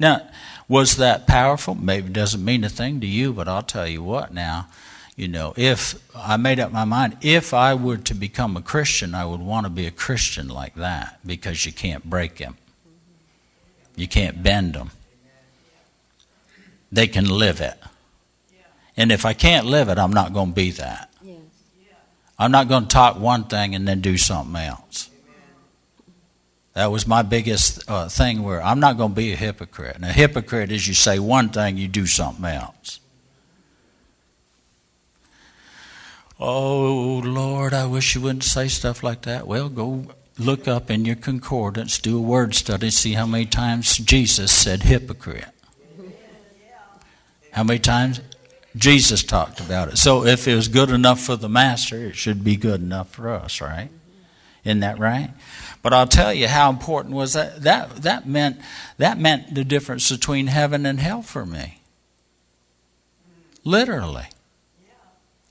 Now, 0.00 0.28
was 0.66 0.96
that 0.96 1.28
powerful? 1.28 1.76
Maybe 1.76 2.08
it 2.08 2.12
doesn't 2.12 2.44
mean 2.44 2.64
a 2.64 2.68
thing 2.68 2.98
to 3.02 3.06
you, 3.06 3.32
but 3.32 3.46
I'll 3.46 3.62
tell 3.62 3.86
you 3.86 4.02
what 4.02 4.34
now. 4.34 4.66
You 5.14 5.28
know, 5.28 5.54
if 5.56 5.94
I 6.12 6.36
made 6.38 6.58
up 6.58 6.72
my 6.72 6.84
mind, 6.84 7.18
if 7.20 7.54
I 7.54 7.72
were 7.74 7.98
to 7.98 8.12
become 8.14 8.56
a 8.56 8.60
Christian, 8.60 9.14
I 9.14 9.26
would 9.26 9.40
want 9.40 9.64
to 9.64 9.70
be 9.70 9.86
a 9.86 9.92
Christian 9.92 10.48
like 10.48 10.74
that 10.74 11.20
because 11.24 11.64
you 11.64 11.72
can't 11.72 12.02
break 12.02 12.38
him. 12.38 12.56
You 13.94 14.08
can't 14.08 14.42
bend 14.42 14.72
them. 14.72 14.90
they 16.90 17.06
can 17.06 17.28
live 17.28 17.60
it. 17.60 17.78
And 18.96 19.12
if 19.12 19.26
I 19.26 19.34
can't 19.34 19.66
live 19.66 19.88
it, 19.88 19.98
I'm 19.98 20.12
not 20.12 20.32
going 20.32 20.48
to 20.48 20.54
be 20.54 20.70
that. 20.72 21.12
Yes. 21.22 21.38
I'm 22.38 22.50
not 22.50 22.68
going 22.68 22.84
to 22.84 22.88
talk 22.88 23.18
one 23.18 23.44
thing 23.44 23.74
and 23.74 23.86
then 23.86 24.00
do 24.00 24.16
something 24.16 24.56
else. 24.56 25.10
That 26.72 26.90
was 26.90 27.06
my 27.06 27.22
biggest 27.22 27.88
uh, 27.88 28.08
thing 28.08 28.42
where 28.42 28.62
I'm 28.62 28.80
not 28.80 28.98
going 28.98 29.12
to 29.12 29.16
be 29.16 29.32
a 29.32 29.36
hypocrite. 29.36 29.96
And 29.96 30.04
a 30.04 30.12
hypocrite 30.12 30.70
is 30.70 30.86
you 30.86 30.92
say 30.92 31.18
one 31.18 31.48
thing, 31.48 31.78
you 31.78 31.88
do 31.88 32.06
something 32.06 32.44
else. 32.44 33.00
Oh, 36.38 37.22
Lord, 37.24 37.72
I 37.72 37.86
wish 37.86 38.14
you 38.14 38.20
wouldn't 38.20 38.44
say 38.44 38.68
stuff 38.68 39.02
like 39.02 39.22
that. 39.22 39.46
Well, 39.46 39.70
go 39.70 40.04
look 40.38 40.68
up 40.68 40.90
in 40.90 41.06
your 41.06 41.16
concordance, 41.16 41.98
do 41.98 42.18
a 42.18 42.20
word 42.20 42.54
study, 42.54 42.90
see 42.90 43.14
how 43.14 43.24
many 43.24 43.46
times 43.46 43.96
Jesus 43.96 44.52
said 44.52 44.82
hypocrite. 44.82 45.46
How 47.52 47.64
many 47.64 47.78
times 47.78 48.20
Jesus 48.76 49.22
talked 49.22 49.60
about 49.60 49.88
it. 49.88 49.96
So 49.96 50.24
if 50.24 50.46
it 50.46 50.54
was 50.54 50.68
good 50.68 50.90
enough 50.90 51.20
for 51.20 51.36
the 51.36 51.48
master, 51.48 51.96
it 51.96 52.16
should 52.16 52.44
be 52.44 52.56
good 52.56 52.80
enough 52.80 53.10
for 53.10 53.28
us, 53.28 53.60
right? 53.60 53.90
Isn't 54.64 54.80
that 54.80 54.98
right? 54.98 55.30
But 55.82 55.92
I'll 55.92 56.08
tell 56.08 56.34
you 56.34 56.48
how 56.48 56.70
important 56.70 57.14
was 57.14 57.34
that. 57.34 57.62
That 57.62 58.02
that 58.02 58.26
meant 58.26 58.60
that 58.98 59.18
meant 59.18 59.54
the 59.54 59.64
difference 59.64 60.10
between 60.10 60.48
heaven 60.48 60.84
and 60.84 60.98
hell 60.98 61.22
for 61.22 61.46
me. 61.46 61.80
Literally. 63.62 64.26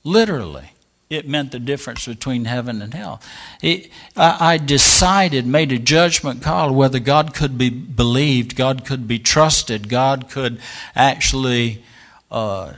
Literally. 0.04 0.72
It 1.08 1.28
meant 1.28 1.52
the 1.52 1.60
difference 1.60 2.06
between 2.06 2.46
heaven 2.46 2.82
and 2.82 2.92
hell. 2.92 3.20
It, 3.62 3.90
I 4.16 4.58
decided, 4.58 5.46
made 5.46 5.70
a 5.70 5.78
judgment 5.78 6.42
call 6.42 6.74
whether 6.74 6.98
God 6.98 7.32
could 7.32 7.56
be 7.56 7.70
believed, 7.70 8.56
God 8.56 8.84
could 8.84 9.06
be 9.06 9.20
trusted, 9.20 9.88
God 9.88 10.28
could 10.28 10.60
actually 10.96 11.84
uh, 12.30 12.72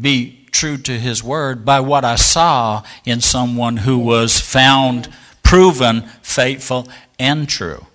be 0.00 0.46
true 0.52 0.76
to 0.78 0.98
His 0.98 1.22
word 1.22 1.64
by 1.64 1.80
what 1.80 2.04
I 2.04 2.16
saw 2.16 2.82
in 3.04 3.20
someone 3.20 3.78
who 3.78 3.98
was 3.98 4.40
found, 4.40 5.08
proven 5.42 6.02
faithful 6.22 6.88
and 7.18 7.48
true. 7.48 7.86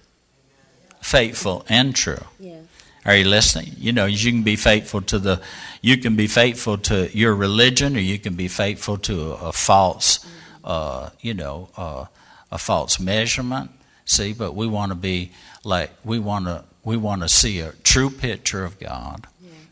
Faithful 1.01 1.65
and 1.69 1.95
true. 1.95 2.23
Yes. 2.39 2.63
Are 3.05 3.15
you 3.15 3.25
listening? 3.25 3.73
You 3.77 3.91
know, 3.91 4.05
you 4.05 4.31
can 4.31 4.43
be 4.43 4.55
faithful 4.55 5.01
to 5.03 5.19
the, 5.19 5.41
you 5.81 5.97
can 5.97 6.15
be 6.15 6.27
faithful 6.27 6.77
to 6.79 7.15
your 7.15 7.35
religion, 7.35 7.95
or 7.95 7.99
you 7.99 8.17
can 8.17 8.33
be 8.33 8.47
faithful 8.47 8.97
to 8.99 9.33
a, 9.33 9.53
false, 9.53 10.25
uh, 10.63 11.11
you 11.21 11.35
know, 11.35 11.69
uh, 11.77 12.05
a 12.51 12.57
false 12.57 12.99
measurement. 12.99 13.69
See, 14.05 14.33
but 14.33 14.55
we 14.55 14.67
want 14.67 14.91
to 14.91 14.95
be 14.95 15.31
like 15.63 15.91
we 16.03 16.19
want 16.19 16.45
to 16.45 16.63
we 16.83 16.95
want 16.95 17.23
to 17.23 17.29
see 17.29 17.59
a 17.59 17.71
true 17.83 18.11
picture 18.11 18.63
of 18.63 18.79
God, 18.79 19.25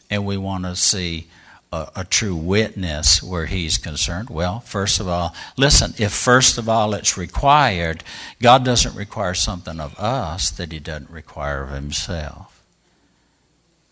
and 0.10 0.26
we 0.26 0.38
want 0.38 0.64
to 0.66 0.76
see 0.76 1.28
a, 1.74 1.92
a 2.02 2.04
true 2.06 2.36
witness 2.36 3.22
where 3.24 3.48
He's 3.48 3.78
concerned. 3.78 4.30
Well, 4.30 4.60
first 4.62 5.00
of 5.00 5.08
all, 5.08 5.34
listen. 5.58 5.94
If 5.98 6.12
first 6.12 6.58
of 6.58 6.70
all 6.70 6.94
it's 6.94 7.18
required, 7.18 8.04
God 8.42 8.64
doesn't 8.64 8.96
require 8.96 9.34
something 9.34 9.80
of 9.80 9.98
us 10.00 10.50
that 10.52 10.72
He 10.72 10.80
doesn't 10.80 11.10
require 11.10 11.64
of 11.64 11.72
Himself 11.72 12.54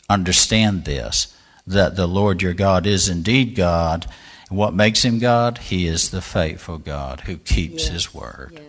understand 0.09 0.83
this 0.85 1.35
that 1.65 1.95
the 1.95 2.07
Lord 2.07 2.41
your 2.41 2.53
God 2.53 2.85
is 2.85 3.07
indeed 3.07 3.55
God. 3.55 4.05
And 4.49 4.57
what 4.57 4.73
makes 4.73 5.03
him 5.03 5.19
God? 5.19 5.57
He 5.59 5.87
is 5.87 6.09
the 6.09 6.21
faithful 6.21 6.77
God 6.77 7.21
who 7.21 7.37
keeps 7.37 7.83
Yes. 7.83 7.93
his 7.93 8.13
word, 8.13 8.51
Yes. 8.53 8.63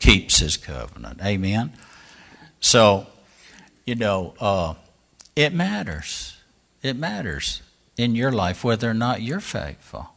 keeps 0.00 0.38
his 0.38 0.56
covenant. 0.56 1.20
Amen? 1.22 1.72
So, 2.60 3.06
you 3.84 3.96
know, 3.96 4.34
uh, 4.40 4.74
it 5.36 5.52
matters. 5.52 6.36
It 6.82 6.96
matters 6.96 7.60
in 7.98 8.14
your 8.14 8.32
life 8.32 8.64
whether 8.64 8.88
or 8.88 8.94
not 8.94 9.20
you're 9.20 9.40
faithful. 9.40 10.08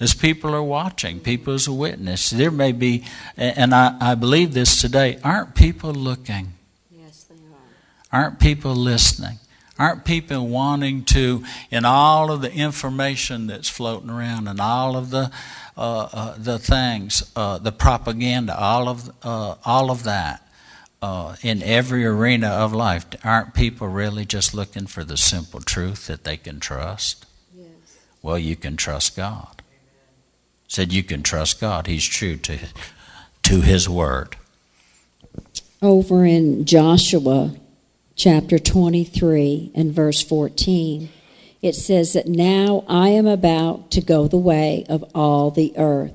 As 0.00 0.12
people 0.12 0.54
are 0.54 0.62
watching, 0.62 1.20
people 1.20 1.54
as 1.54 1.66
a 1.66 1.72
witness, 1.72 2.30
there 2.30 2.50
may 2.50 2.72
be, 2.72 3.04
and 3.36 3.74
I, 3.74 3.96
I 4.00 4.14
believe 4.14 4.52
this 4.52 4.80
today, 4.80 5.18
aren't 5.22 5.54
people 5.54 5.92
looking? 5.92 6.52
Yes, 6.90 7.24
they 7.24 7.34
are. 7.36 8.22
Aren't 8.22 8.40
people 8.40 8.74
listening? 8.74 9.38
Aren't 9.78 10.04
people 10.04 10.48
wanting 10.48 11.04
to, 11.06 11.44
in 11.70 11.84
all 11.84 12.30
of 12.30 12.40
the 12.40 12.52
information 12.52 13.46
that's 13.46 13.68
floating 13.68 14.10
around 14.10 14.48
and 14.48 14.60
all 14.60 14.96
of 14.96 15.10
the 15.10 15.30
uh, 15.78 16.08
uh, 16.10 16.34
the 16.38 16.58
things, 16.58 17.30
uh, 17.36 17.58
the 17.58 17.72
propaganda, 17.72 18.58
all 18.58 18.88
of 18.88 19.10
uh, 19.22 19.56
all 19.62 19.90
of 19.90 20.04
that, 20.04 20.42
uh, 21.02 21.36
in 21.42 21.62
every 21.62 22.04
arena 22.06 22.48
of 22.48 22.72
life, 22.72 23.06
aren't 23.24 23.54
people 23.54 23.88
really 23.88 24.24
just 24.24 24.54
looking 24.54 24.86
for 24.86 25.04
the 25.04 25.16
simple 25.16 25.60
truth 25.60 26.06
that 26.06 26.24
they 26.24 26.36
can 26.36 26.60
trust? 26.60 27.26
Yes. 27.54 27.68
Well, 28.22 28.38
you 28.38 28.56
can 28.56 28.76
trust 28.76 29.16
God. 29.16 29.62
Said 30.68 30.92
you 30.92 31.02
can 31.02 31.22
trust 31.22 31.60
God. 31.60 31.86
He's 31.86 32.04
true 32.04 32.36
to 32.38 32.58
to 33.44 33.60
His 33.60 33.88
word. 33.88 34.36
Over 35.80 36.24
in 36.24 36.64
Joshua 36.64 37.54
chapter 38.16 38.58
23 38.58 39.70
and 39.74 39.92
verse 39.92 40.22
14, 40.22 41.08
it 41.62 41.74
says 41.74 42.14
that 42.14 42.26
now 42.26 42.84
I 42.88 43.10
am 43.10 43.26
about 43.26 43.92
to 43.92 44.00
go 44.00 44.26
the 44.26 44.36
way 44.36 44.84
of 44.88 45.04
all 45.14 45.52
the 45.52 45.72
earth. 45.76 46.12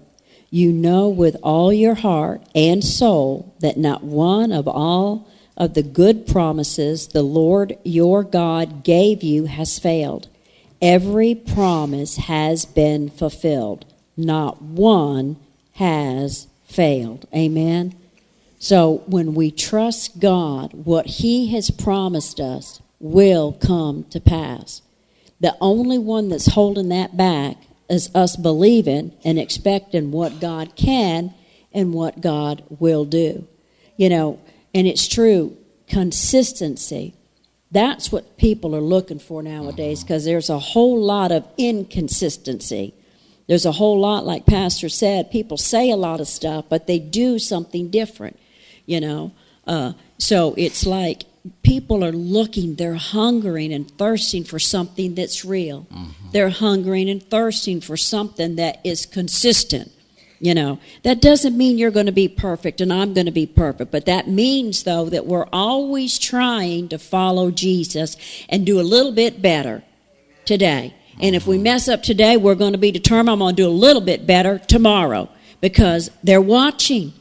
You 0.54 0.74
know 0.74 1.08
with 1.08 1.38
all 1.42 1.72
your 1.72 1.96
heart 1.96 2.42
and 2.54 2.84
soul 2.84 3.56
that 3.62 3.78
not 3.78 4.04
one 4.04 4.52
of 4.52 4.68
all 4.68 5.30
of 5.56 5.76
the 5.76 5.84
good 5.84 6.28
promises 6.28 7.08
the 7.08 7.24
Lord 7.24 7.78
your 7.86 8.22
God 8.24 8.84
gave 8.84 9.24
you 9.24 9.46
has 9.46 9.80
failed. 9.80 10.28
Every 10.82 11.36
promise 11.36 12.18
has 12.18 12.66
been 12.66 13.10
fulfilled. 13.10 13.86
Not 14.18 14.62
one 14.62 15.38
has 15.76 16.48
failed. 16.66 17.28
Amen. 17.34 17.96
So 18.60 19.04
when 19.06 19.34
we 19.34 19.52
trust 19.52 20.20
God, 20.20 20.74
what 20.74 21.06
He 21.06 21.54
has 21.54 21.72
promised 21.72 22.42
us 22.42 22.82
will 23.00 23.54
come 23.54 24.04
to 24.10 24.20
pass. 24.20 24.82
The 25.40 25.56
only 25.62 25.98
one 25.98 26.28
that's 26.28 26.54
holding 26.54 26.90
that 26.90 27.16
back 27.16 27.56
is 27.92 28.10
us 28.16 28.36
believing 28.38 29.12
and 29.24 29.38
expecting 29.38 30.12
what 30.12 30.40
God 30.40 30.76
can 30.76 31.34
and 31.74 31.94
what 31.94 32.22
God 32.22 32.64
will 32.80 33.06
do. 33.06 33.48
You 33.98 34.10
know, 34.10 34.40
and 34.74 34.88
it's 34.88 35.08
true, 35.08 35.58
consistency. 35.88 37.14
That's 37.70 38.12
what 38.12 38.38
people 38.38 38.76
are 38.76 38.82
looking 38.82 39.20
for 39.20 39.44
nowadays 39.44 40.04
because 40.04 40.26
there's 40.26 40.50
a 40.50 40.58
whole 40.58 41.02
lot 41.02 41.32
of 41.32 41.46
inconsistency. 41.58 42.94
There's 43.48 43.66
a 43.66 43.72
whole 43.74 44.00
lot, 44.00 44.26
like 44.26 44.46
Pastor 44.46 44.88
said, 44.88 45.30
people 45.30 45.58
say 45.58 45.92
a 45.92 45.98
lot 45.98 46.22
of 46.22 46.28
stuff, 46.28 46.66
but 46.70 46.88
they 46.88 47.00
do 47.00 47.38
something 47.40 47.90
different, 47.90 48.40
you 48.86 49.02
know. 49.02 49.34
Uh, 49.68 49.94
so 50.18 50.54
it's 50.58 50.86
like 50.86 51.24
people 51.64 52.04
are 52.04 52.12
looking, 52.12 52.76
they're 52.76 52.96
hungering 52.96 53.74
and 53.74 53.90
thirsting 53.98 54.44
for 54.44 54.60
something 54.60 55.16
that's 55.16 55.44
real. 55.44 55.88
Mm-hmm. 55.92 56.32
They're 56.32 56.50
hungering 56.50 57.10
and 57.10 57.22
thirsting 57.22 57.82
for 57.82 57.98
something 57.98 58.56
that 58.58 58.80
is 58.84 59.06
consistent. 59.06 59.92
You 60.40 60.56
know, 60.56 60.80
that 61.04 61.22
doesn't 61.22 61.56
mean 61.56 61.78
you're 61.78 61.92
going 61.92 62.08
to 62.08 62.12
be 62.12 62.28
perfect 62.28 62.82
and 62.82 62.92
I'm 62.92 63.14
going 63.14 63.28
to 63.28 63.32
be 63.32 63.46
perfect, 63.46 63.92
but 63.92 64.08
that 64.08 64.28
means, 64.28 64.84
though, 64.84 65.06
that 65.10 65.28
we're 65.28 65.46
always 65.54 66.18
trying 66.18 66.90
to 66.90 66.98
follow 66.98 67.52
Jesus 67.52 68.18
and 68.50 68.66
do 68.66 68.80
a 68.80 68.82
little 68.82 69.12
bit 69.12 69.40
better 69.40 69.84
today. 70.46 70.96
And 71.20 71.36
if 71.36 71.46
we 71.46 71.58
mm-hmm. 71.58 71.64
mess 71.64 71.88
up 71.88 72.02
today, 72.02 72.38
we're 72.38 72.56
going 72.56 72.72
to 72.72 72.80
be 72.80 72.92
determined 72.92 73.30
I'm 73.30 73.40
going 73.40 73.56
to 73.56 73.62
do 73.62 73.68
a 73.68 73.70
little 73.70 74.02
bit 74.02 74.26
better 74.26 74.58
tomorrow 74.58 75.30
because 75.62 76.10
they're 76.24 76.42
watching. 76.42 77.14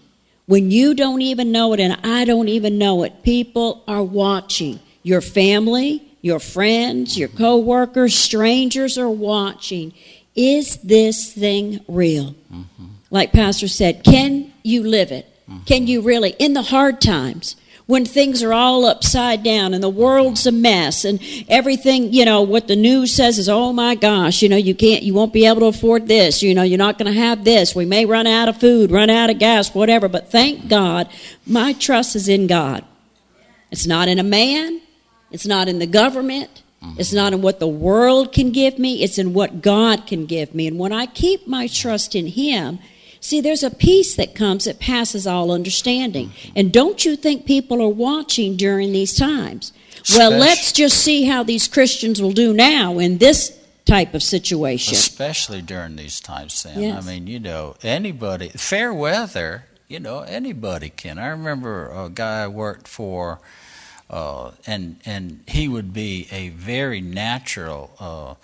When 0.51 0.73
you 0.73 0.95
don't 0.95 1.23
even 1.23 1.53
know 1.53 1.73
it 1.75 1.79
and 1.79 1.97
I 2.03 2.25
don't 2.25 2.49
even 2.49 2.77
know 2.77 3.05
it, 3.05 3.23
people 3.23 3.85
are 3.87 4.03
watching. 4.03 4.81
Your 5.05 5.21
family, 5.21 6.03
your 6.23 6.41
friends, 6.41 7.17
your 7.17 7.29
coworkers, 7.29 8.17
strangers 8.17 8.99
are 8.99 9.09
watching. 9.09 9.95
Is 10.35 10.79
this 10.79 11.33
thing 11.33 11.79
real? 11.87 12.35
Mm-hmm. 12.53 12.87
Like 13.11 13.31
Pastor 13.31 13.69
said, 13.69 14.03
can 14.03 14.53
you 14.65 14.83
live 14.83 15.13
it? 15.13 15.33
Can 15.67 15.87
you 15.87 16.01
really, 16.01 16.35
in 16.41 16.55
the 16.55 16.63
hard 16.63 17.01
times, 17.01 17.55
when 17.91 18.05
things 18.05 18.43
are 18.43 18.53
all 18.53 18.87
upside 18.87 19.43
down 19.43 19.75
and 19.75 19.83
the 19.83 19.89
world's 19.89 20.47
a 20.47 20.53
mess 20.53 21.05
and 21.05 21.21
everything, 21.49 22.13
you 22.13 22.25
know, 22.25 22.41
what 22.41 22.69
the 22.69 22.77
news 22.77 23.13
says 23.13 23.39
is, 23.39 23.49
oh 23.49 23.73
my 23.73 23.97
gosh, 23.97 24.43
you 24.43 24.49
know, 24.49 24.57
you 24.57 24.75
can't, 24.75 25.03
you 25.03 25.13
won't 25.13 25.33
be 25.33 25.45
able 25.45 25.61
to 25.61 25.67
afford 25.67 26.07
this, 26.07 26.43
you 26.43 26.55
know, 26.55 26.63
you're 26.63 26.79
not 26.79 26.97
going 26.97 27.13
to 27.13 27.21
have 27.21 27.45
this. 27.45 27.75
We 27.75 27.85
may 27.85 28.07
run 28.07 28.29
out 28.29 28.49
of 28.49 28.59
food, 28.59 28.91
run 28.91 29.11
out 29.11 29.29
of 29.29 29.39
gas, 29.39 29.75
whatever, 29.75 30.09
but 30.09 30.31
thank 30.31 30.69
God, 30.69 31.11
my 31.45 31.73
trust 31.73 32.15
is 32.15 32.29
in 32.29 32.47
God. 32.47 32.85
It's 33.73 33.87
not 33.87 34.09
in 34.09 34.19
a 34.19 34.25
man, 34.25 34.81
it's 35.33 35.47
not 35.47 35.69
in 35.69 35.81
the 35.81 35.87
government, 35.87 36.63
it's 36.97 37.13
not 37.13 37.33
in 37.33 37.43
what 37.43 37.61
the 37.61 37.69
world 37.69 38.33
can 38.33 38.53
give 38.53 38.79
me, 38.79 39.03
it's 39.03 39.19
in 39.19 39.35
what 39.35 39.63
God 39.63 40.07
can 40.07 40.27
give 40.27 40.55
me. 40.55 40.67
And 40.67 40.79
when 40.79 40.93
I 40.93 41.07
keep 41.07 41.47
my 41.47 41.67
trust 41.67 42.15
in 42.15 42.29
Him, 42.29 42.79
see, 43.21 43.41
there's 43.41 43.63
a 43.63 43.71
peace 43.71 44.17
that 44.17 44.35
comes 44.35 44.65
that 44.65 44.79
passes 44.81 45.27
all 45.27 45.51
understanding. 45.51 46.33
And 46.57 46.73
don't 46.73 47.05
you 47.05 47.17
think 47.17 47.47
people 47.47 47.83
are 47.83 47.89
watching 47.89 48.57
during 48.57 48.93
these 48.93 49.15
times? 49.15 49.73
Well, 50.11 50.33
Especially- 50.33 50.39
let's 50.39 50.73
just 50.73 50.99
see 50.99 51.25
how 51.25 51.43
these 51.43 51.69
Christians 51.69 52.21
will 52.23 52.33
do 52.33 52.53
now 52.53 52.99
in 52.99 53.19
this 53.19 53.53
type 53.85 54.15
of 54.15 54.23
situation. 54.23 54.95
Especially 54.95 55.63
during 55.63 55.97
these 55.97 56.21
times, 56.21 56.55
Sam. 56.55 56.81
Yes. 56.81 57.05
I 57.05 57.11
mean, 57.11 57.27
you 57.27 57.41
know, 57.41 57.77
anybody, 57.83 58.49
fair 58.51 58.95
weather, 58.95 59.65
you 59.89 59.99
know, 60.01 60.21
anybody 60.21 60.91
can. 60.91 61.19
I 61.19 61.27
remember 61.29 61.89
a 61.89 62.09
guy 62.09 62.45
I 62.45 62.49
worked 62.49 62.87
for, 62.87 63.41
uh, 64.09 64.53
and 64.67 65.01
and 65.05 65.43
he 65.49 65.67
would 65.69 65.93
be 65.93 66.29
a 66.31 66.51
very 66.51 67.01
natural 67.01 67.91
uh, 67.99 68.35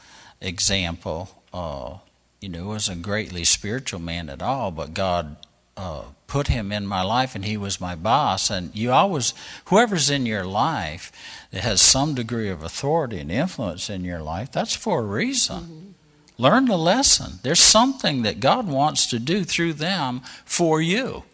example. 0.41 1.31
Uh, 1.53 1.99
you 2.47 2.53
know, 2.53 2.69
wasn't 2.69 3.01
a 3.01 3.03
greatly 3.03 3.43
spiritual 3.43 3.99
man 3.99 4.29
at 4.29 4.41
all, 4.41 4.71
but 4.71 4.95
God 4.95 5.37
uh, 5.77 6.03
put 6.29 6.47
him 6.47 6.71
in 6.71 6.87
my 6.87 7.03
life, 7.03 7.35
and 7.35 7.45
he 7.45 7.57
was 7.57 7.81
my 7.81 7.97
boss. 7.97 8.51
And 8.51 8.73
you 8.73 8.93
always, 8.93 9.35
whoever's 9.65 10.11
in 10.11 10.27
your 10.27 10.45
life 10.45 11.11
that 11.51 11.65
has 11.65 11.81
some 11.81 12.15
degree 12.15 12.49
of 12.49 12.63
authority 12.63 13.19
and 13.19 13.33
influence 13.33 13.91
in 13.91 14.05
your 14.05 14.21
life, 14.21 14.53
that's 14.53 14.77
for 14.77 15.01
a 15.01 15.05
reason. 15.05 15.97
Learn 16.39 16.67
the 16.67 16.77
lesson. 16.77 17.41
There's 17.43 17.59
something 17.59 18.23
that 18.23 18.39
God 18.39 18.69
wants 18.69 19.07
to 19.09 19.19
do 19.19 19.43
through 19.43 19.73
them 19.73 20.21
for 20.45 20.81
you. 20.81 21.25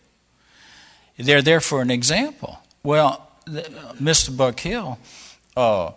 They're 1.18 1.42
there 1.42 1.60
for 1.60 1.82
an 1.82 1.90
example. 1.90 2.60
Well, 2.82 3.28
the, 3.44 3.64
Mr. 4.00 4.34
Buck 4.34 4.58
Hill, 4.60 4.98
uh, 5.58 5.90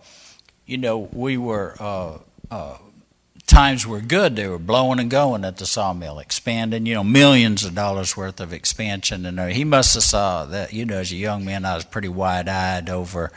you 0.65 0.77
know, 0.77 1.07
we 1.13 1.37
were. 1.37 1.77
Uh, 1.79 2.17
uh, 2.51 2.77
times 3.55 3.87
were 3.87 4.01
good. 4.01 4.35
They 4.35 4.49
were 4.49 4.59
blowing 4.59 4.99
and 4.99 5.09
going 5.09 5.45
at 5.45 5.55
the 5.55 5.65
sawmill, 5.65 6.19
expanding, 6.19 6.85
you 6.85 6.93
know, 6.93 7.05
millions 7.05 7.63
of 7.63 7.73
dollars 7.73 8.17
worth 8.17 8.41
of 8.41 8.51
expansion. 8.51 9.25
And 9.25 9.39
he 9.53 9.63
must 9.63 9.93
have 9.93 10.03
saw 10.03 10.43
that, 10.43 10.73
you 10.73 10.85
know, 10.85 10.97
as 10.97 11.13
a 11.13 11.15
young 11.15 11.45
man, 11.45 11.63
I 11.63 11.75
was 11.75 11.85
pretty 11.85 12.09
wide 12.09 12.49
eyed 12.49 12.89
over, 12.89 13.31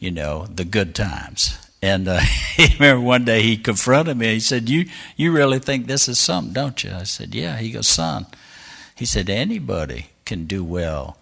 you 0.00 0.10
know, 0.10 0.46
the 0.46 0.64
good 0.64 0.96
times. 0.96 1.56
And 1.80 2.08
uh, 2.08 2.18
he 2.56 2.74
remember 2.74 3.04
one 3.04 3.24
day 3.24 3.42
he 3.42 3.56
confronted 3.56 4.16
me. 4.16 4.34
He 4.34 4.40
said, 4.40 4.68
"You 4.68 4.86
you 5.16 5.30
really 5.30 5.60
think 5.60 5.86
this 5.86 6.08
is 6.08 6.18
something, 6.18 6.52
don't 6.52 6.82
you?" 6.82 6.90
I 6.92 7.04
said, 7.04 7.32
"Yeah." 7.32 7.56
He 7.58 7.70
goes, 7.70 7.86
"Son," 7.86 8.26
he 8.96 9.04
said, 9.04 9.30
"anybody 9.30 10.10
can 10.24 10.46
do 10.46 10.64
well 10.64 11.18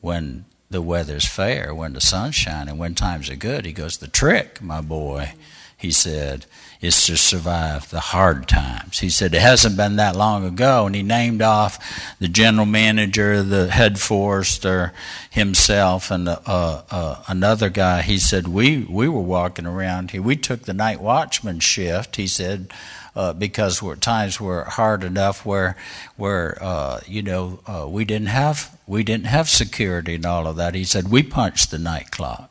when 0.00 0.44
the 0.68 0.82
weather's 0.82 1.26
fair, 1.26 1.72
when 1.74 1.92
the 1.92 2.00
sun's 2.00 2.34
shining, 2.34 2.78
when 2.78 2.94
times 2.94 3.30
are 3.30 3.36
good." 3.36 3.66
He 3.66 3.72
goes, 3.72 3.98
"The 3.98 4.08
trick, 4.08 4.62
my 4.62 4.80
boy," 4.80 5.34
he 5.76 5.90
said, 5.90 6.46
is 6.84 7.06
to 7.06 7.16
survive 7.16 7.88
the 7.90 8.00
hard 8.00 8.46
times. 8.46 8.98
He 8.98 9.08
said 9.08 9.34
it 9.34 9.40
hasn't 9.40 9.76
been 9.76 9.96
that 9.96 10.16
long 10.16 10.44
ago, 10.44 10.86
and 10.86 10.94
he 10.94 11.02
named 11.02 11.40
off 11.40 12.14
the 12.18 12.28
general 12.28 12.66
manager, 12.66 13.42
the 13.42 13.70
head 13.70 13.98
forester 13.98 14.92
himself, 15.30 16.10
and 16.10 16.28
uh, 16.28 16.38
uh, 16.46 17.22
another 17.26 17.70
guy. 17.70 18.02
He 18.02 18.18
said 18.18 18.48
we 18.48 18.84
we 18.84 19.08
were 19.08 19.20
walking 19.20 19.66
around 19.66 20.10
here. 20.10 20.22
We 20.22 20.36
took 20.36 20.62
the 20.62 20.74
night 20.74 21.00
watchman 21.00 21.60
shift. 21.60 22.16
He 22.16 22.26
said. 22.26 22.72
Uh, 23.16 23.32
because 23.32 23.80
were, 23.80 23.94
times 23.94 24.40
were 24.40 24.64
hard 24.64 25.04
enough 25.04 25.46
where, 25.46 25.76
where 26.16 26.58
uh, 26.60 26.98
you 27.06 27.22
know, 27.22 27.60
uh, 27.64 27.86
we 27.88 28.04
didn't 28.04 28.26
have 28.26 28.76
we 28.88 29.04
didn't 29.04 29.26
have 29.26 29.48
security 29.48 30.16
and 30.16 30.26
all 30.26 30.48
of 30.48 30.56
that. 30.56 30.74
He 30.74 30.82
said 30.82 31.12
we 31.12 31.22
punched 31.22 31.70
the 31.70 31.78
night 31.78 32.10
clock. 32.10 32.50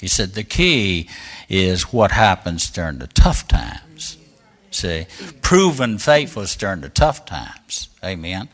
He 0.00 0.08
said 0.08 0.32
the 0.32 0.44
key 0.44 1.08
is 1.48 1.92
what 1.92 2.12
happens 2.12 2.70
during 2.70 2.98
the 2.98 3.06
tough 3.06 3.46
times. 3.46 4.16
See, 4.70 5.06
proven 5.42 5.98
faithful 5.98 6.46
during 6.58 6.80
the 6.80 6.88
tough 6.88 7.26
times. 7.26 7.88
Amen. 8.02 8.48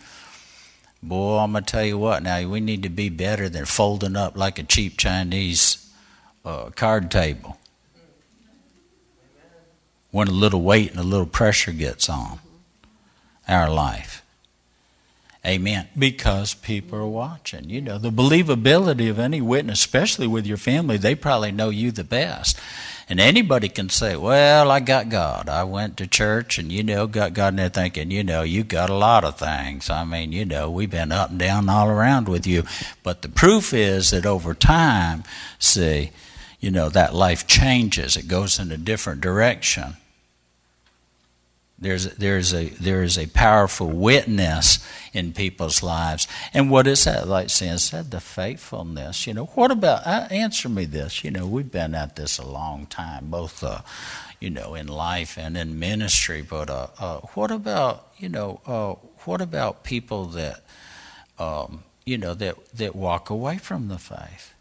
Boy, 1.03 1.39
I'm 1.39 1.53
gonna 1.53 1.65
tell 1.65 1.85
you 1.85 1.99
what. 1.99 2.25
Now 2.25 2.49
we 2.49 2.59
need 2.61 2.83
to 2.83 2.89
be 2.89 3.11
better 3.11 3.49
than 3.49 3.65
folding 3.65 4.17
up 4.17 4.37
like 4.37 4.59
a 4.59 4.65
cheap 4.65 4.97
Chinese 4.97 5.89
uh, 6.45 6.71
card 6.71 7.11
table. 7.13 7.59
When 10.11 10.27
a 10.27 10.33
little 10.33 10.63
weight 10.63 10.91
and 10.91 10.99
a 10.99 11.05
little 11.05 11.27
pressure 11.27 11.73
gets 11.73 12.09
on 12.09 12.41
our 13.47 13.71
life. 13.71 14.26
Amen. 15.47 15.87
Because 15.97 16.55
people 16.55 16.99
are 16.99 17.07
watching. 17.07 17.71
You 17.71 17.81
know, 17.81 17.99
the 17.99 18.11
believability 18.11 19.09
of 19.09 19.21
any 19.21 19.41
witness, 19.41 19.79
especially 19.79 20.27
with 20.27 20.45
your 20.45 20.57
family, 20.57 20.97
they 20.97 21.15
probably 21.15 21.53
know 21.53 21.71
you 21.71 21.93
the 21.93 22.03
best. 22.03 22.59
And 23.09 23.21
anybody 23.21 23.69
can 23.69 23.89
say, 23.89 24.17
Well, 24.17 24.73
I 24.73 24.81
got 24.81 25.09
God. 25.09 25.49
I 25.49 25.63
went 25.63 25.97
to 25.99 26.09
church 26.09 26.59
and, 26.59 26.73
you 26.73 26.83
know, 26.83 27.07
got 27.07 27.35
God. 27.35 27.49
And 27.49 27.61
they're 27.61 27.69
thinking, 27.69 28.11
You 28.11 28.25
know, 28.25 28.43
you 28.43 28.65
got 28.65 28.91
a 28.91 28.95
lot 28.95 29.23
of 29.23 29.39
things. 29.39 29.89
I 29.89 30.03
mean, 30.05 30.33
you 30.33 30.45
know, 30.45 30.69
we've 30.69 30.91
been 30.91 31.13
up 31.13 31.31
and 31.31 31.39
down 31.39 31.69
all 31.69 31.89
around 31.89 32.29
with 32.29 32.47
you. 32.49 32.65
But 33.05 33.23
the 33.23 33.29
proof 33.29 33.73
is 33.73 34.11
that 34.11 34.27
over 34.27 34.53
time, 34.53 35.23
see, 35.61 36.11
you 36.59 36.73
know, 36.73 36.89
that 36.89 37.15
life 37.15 37.47
changes, 37.47 38.17
it 38.17 38.27
goes 38.27 38.59
in 38.59 38.73
a 38.73 38.77
different 38.77 39.21
direction. 39.21 39.97
There's 41.79 42.07
there's 42.17 42.55
a 42.55 42.71
there 42.71 43.03
is 43.03 43.19
a 43.19 43.27
powerful 43.27 43.89
witness 43.89 44.79
in 45.13 45.35
people's 45.35 45.83
lives, 45.83 46.27
and 46.55 46.71
what 46.71 46.87
is 46.87 47.05
that? 47.05 47.29
Like 47.29 47.51
Sam 47.51 47.77
said, 47.77 48.11
the 48.11 48.21
faithfulness. 48.21 49.27
You 49.27 49.35
know, 49.35 49.45
what 49.47 49.71
about? 49.71 50.07
Uh, 50.07 50.27
answer 50.31 50.71
me 50.71 50.87
this. 50.87 51.23
You 51.23 51.31
know, 51.31 51.47
we've 51.47 51.71
been 51.71 51.95
at 51.95 52.17
this 52.17 52.39
a 52.39 52.47
long 52.47 52.87
time, 52.87 53.29
both, 53.31 53.63
uh, 53.63 53.83
you 54.41 54.49
know, 54.49 54.75
in 54.75 54.87
life 54.87 55.37
and 55.37 55.55
in 55.55 55.79
ministry. 55.79 56.41
But 56.41 56.71
uh, 56.71 56.87
uh, 56.99 57.21
what 57.35 57.51
about 57.51 58.09
you 58.17 58.31
know? 58.31 58.61
Uh, 58.65 58.95
what 59.27 59.43
about 59.43 59.85
people 59.85 60.25
that 60.27 60.63
um, 61.39 61.85
you 62.07 62.17
know 62.17 62.33
that 62.33 62.57
that 62.73 62.97
walk 62.97 63.29
away 63.29 63.59
from 63.59 63.89
the 63.89 63.99
faith? 63.99 64.55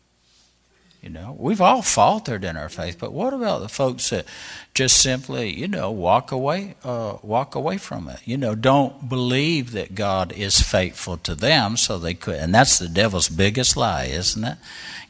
You 1.06 1.12
know, 1.12 1.36
we've 1.38 1.62
all 1.62 1.84
faltered 1.84 2.44
in 2.44 2.58
our 2.58 2.68
faith, 2.68 2.98
but 3.00 3.14
what 3.14 3.32
about 3.32 3.62
the 3.62 3.70
folks 3.70 4.10
that 4.10 4.26
just 4.74 5.00
simply, 5.00 5.54
you 5.54 5.68
know, 5.68 5.92
walk 5.92 6.32
away, 6.32 6.74
uh, 6.84 7.18
walk 7.22 7.54
away 7.54 7.78
from 7.78 8.10
it? 8.10 8.22
You 8.26 8.38
know, 8.38 8.56
don't 8.56 9.08
believe 9.08 9.74
that 9.74 9.94
God 9.94 10.34
is 10.34 10.62
faithful 10.62 11.18
to 11.18 11.36
them, 11.36 11.78
so 11.78 12.00
they 12.00 12.16
could. 12.16 12.40
And 12.40 12.56
that's 12.56 12.80
the 12.80 12.90
devil's 12.90 13.30
biggest 13.30 13.78
lie, 13.78 14.06
isn't 14.06 14.44
it? 14.44 14.58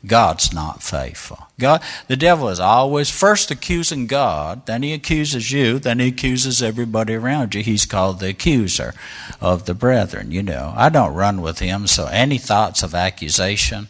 God's 0.05 0.53
not 0.53 0.84
faithful. 0.84 1.47
God, 1.58 1.81
the 2.10 2.17
devil 2.17 2.49
is 2.49 2.60
always 2.60 3.10
first 3.10 3.49
accusing 3.49 4.05
God, 4.05 4.65
then 4.65 4.84
he 4.84 4.91
accuses 4.91 5.49
you, 5.49 5.79
then 5.79 5.99
he 5.99 6.10
accuses 6.10 6.62
everybody 6.62 7.13
around 7.13 7.55
you. 7.55 7.63
He's 7.63 7.86
called 7.86 8.19
the 8.19 8.27
accuser 8.31 8.93
of 9.39 9.65
the 9.65 9.73
brethren. 9.73 10.29
You 10.29 10.43
know, 10.43 10.73
I 10.75 10.89
don't 10.89 11.15
run 11.15 11.39
with 11.39 11.60
him, 11.60 11.88
so 11.88 12.08
any 12.08 12.38
thoughts 12.38 12.84
of 12.84 12.93
accusation 12.93 13.88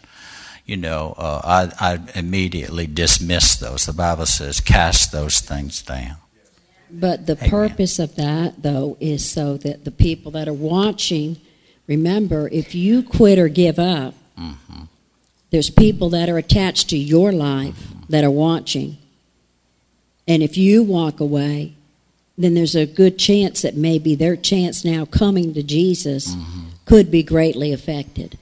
you 0.65 0.77
know, 0.77 1.13
uh, 1.17 1.69
I, 1.79 1.91
I 1.93 2.19
immediately 2.19 2.87
dismiss 2.87 3.55
those. 3.57 3.85
The 3.85 3.93
Bible 3.93 4.25
says, 4.25 4.59
cast 4.59 5.11
those 5.11 5.39
things 5.39 5.81
down. 5.81 6.17
But 6.91 7.25
the 7.25 7.37
Amen. 7.37 7.49
purpose 7.49 7.99
of 7.99 8.15
that, 8.15 8.61
though, 8.61 8.97
is 8.99 9.29
so 9.29 9.57
that 9.57 9.83
the 9.85 9.91
people 9.91 10.31
that 10.31 10.47
are 10.47 10.53
watching 10.53 11.37
remember 11.87 12.47
if 12.51 12.73
you 12.73 13.03
quit 13.03 13.37
or 13.39 13.47
give 13.47 13.77
up, 13.79 14.13
Mm-hmm. 14.39 14.83
there's 15.51 15.69
people 15.69 16.09
that 16.09 16.27
are 16.29 16.37
attached 16.37 16.89
to 16.89 16.97
your 16.97 17.31
life 17.31 17.77
that 18.09 18.23
are 18.25 18.31
watching. 18.31 18.97
And 20.27 20.43
if 20.43 20.57
you 20.57 20.83
walk 20.83 21.19
away, 21.21 21.73
then 22.37 22.53
there's 22.53 22.75
a 22.75 22.85
good 22.85 23.17
chance 23.17 23.61
that 23.61 23.77
maybe 23.77 24.13
their 24.15 24.35
chance 24.35 24.83
now 24.83 25.05
coming 25.05 25.53
to 25.53 25.63
Jesus 25.63 26.35
Mm-hmm. 26.35 26.61
could 26.85 27.09
be 27.11 27.23
greatly 27.23 27.71
affected. 27.71 28.37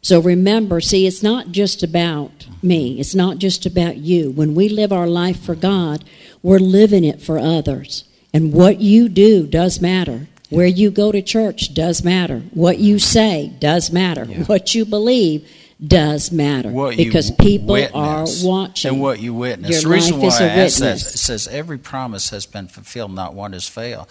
So 0.00 0.20
remember, 0.20 0.80
see, 0.80 1.06
it's 1.06 1.22
not 1.22 1.48
just 1.48 1.82
about 1.82 2.46
me. 2.62 3.00
It's 3.00 3.14
not 3.14 3.38
just 3.38 3.66
about 3.66 3.96
you. 3.96 4.30
When 4.30 4.54
we 4.54 4.68
live 4.68 4.92
our 4.92 5.08
life 5.08 5.40
for 5.40 5.54
God, 5.54 6.04
we're 6.42 6.58
living 6.58 7.04
it 7.04 7.20
for 7.20 7.38
others. 7.38 8.04
And 8.32 8.52
what 8.52 8.80
you 8.80 9.08
do 9.08 9.46
does 9.46 9.80
matter. 9.80 10.28
Where 10.50 10.66
you 10.66 10.90
go 10.90 11.12
to 11.12 11.20
church 11.20 11.74
does 11.74 12.02
matter. 12.02 12.40
What 12.54 12.78
you 12.78 12.98
say 12.98 13.52
does 13.58 13.92
matter. 13.92 14.24
Yeah. 14.24 14.44
What 14.44 14.74
you 14.74 14.86
believe 14.86 15.46
does 15.84 16.32
matter. 16.32 16.70
What 16.70 16.96
you 16.96 17.04
because 17.04 17.30
people 17.32 17.74
witness 17.74 18.42
are 18.42 18.46
watching. 18.46 18.92
And 18.92 19.00
what 19.00 19.20
you 19.20 19.34
witness. 19.34 19.70
Your 19.70 19.82
the 19.82 19.88
reason 19.88 20.12
life 20.14 20.22
why 20.22 20.28
is 20.28 20.40
I 20.40 20.44
a 20.44 20.48
ask 20.48 20.78
that, 20.78 20.84
witness. 20.84 21.14
it 21.14 21.18
says 21.18 21.48
every 21.48 21.78
promise 21.78 22.30
has 22.30 22.46
been 22.46 22.68
fulfilled, 22.68 23.14
not 23.14 23.34
one 23.34 23.52
has 23.52 23.68
failed. 23.68 24.08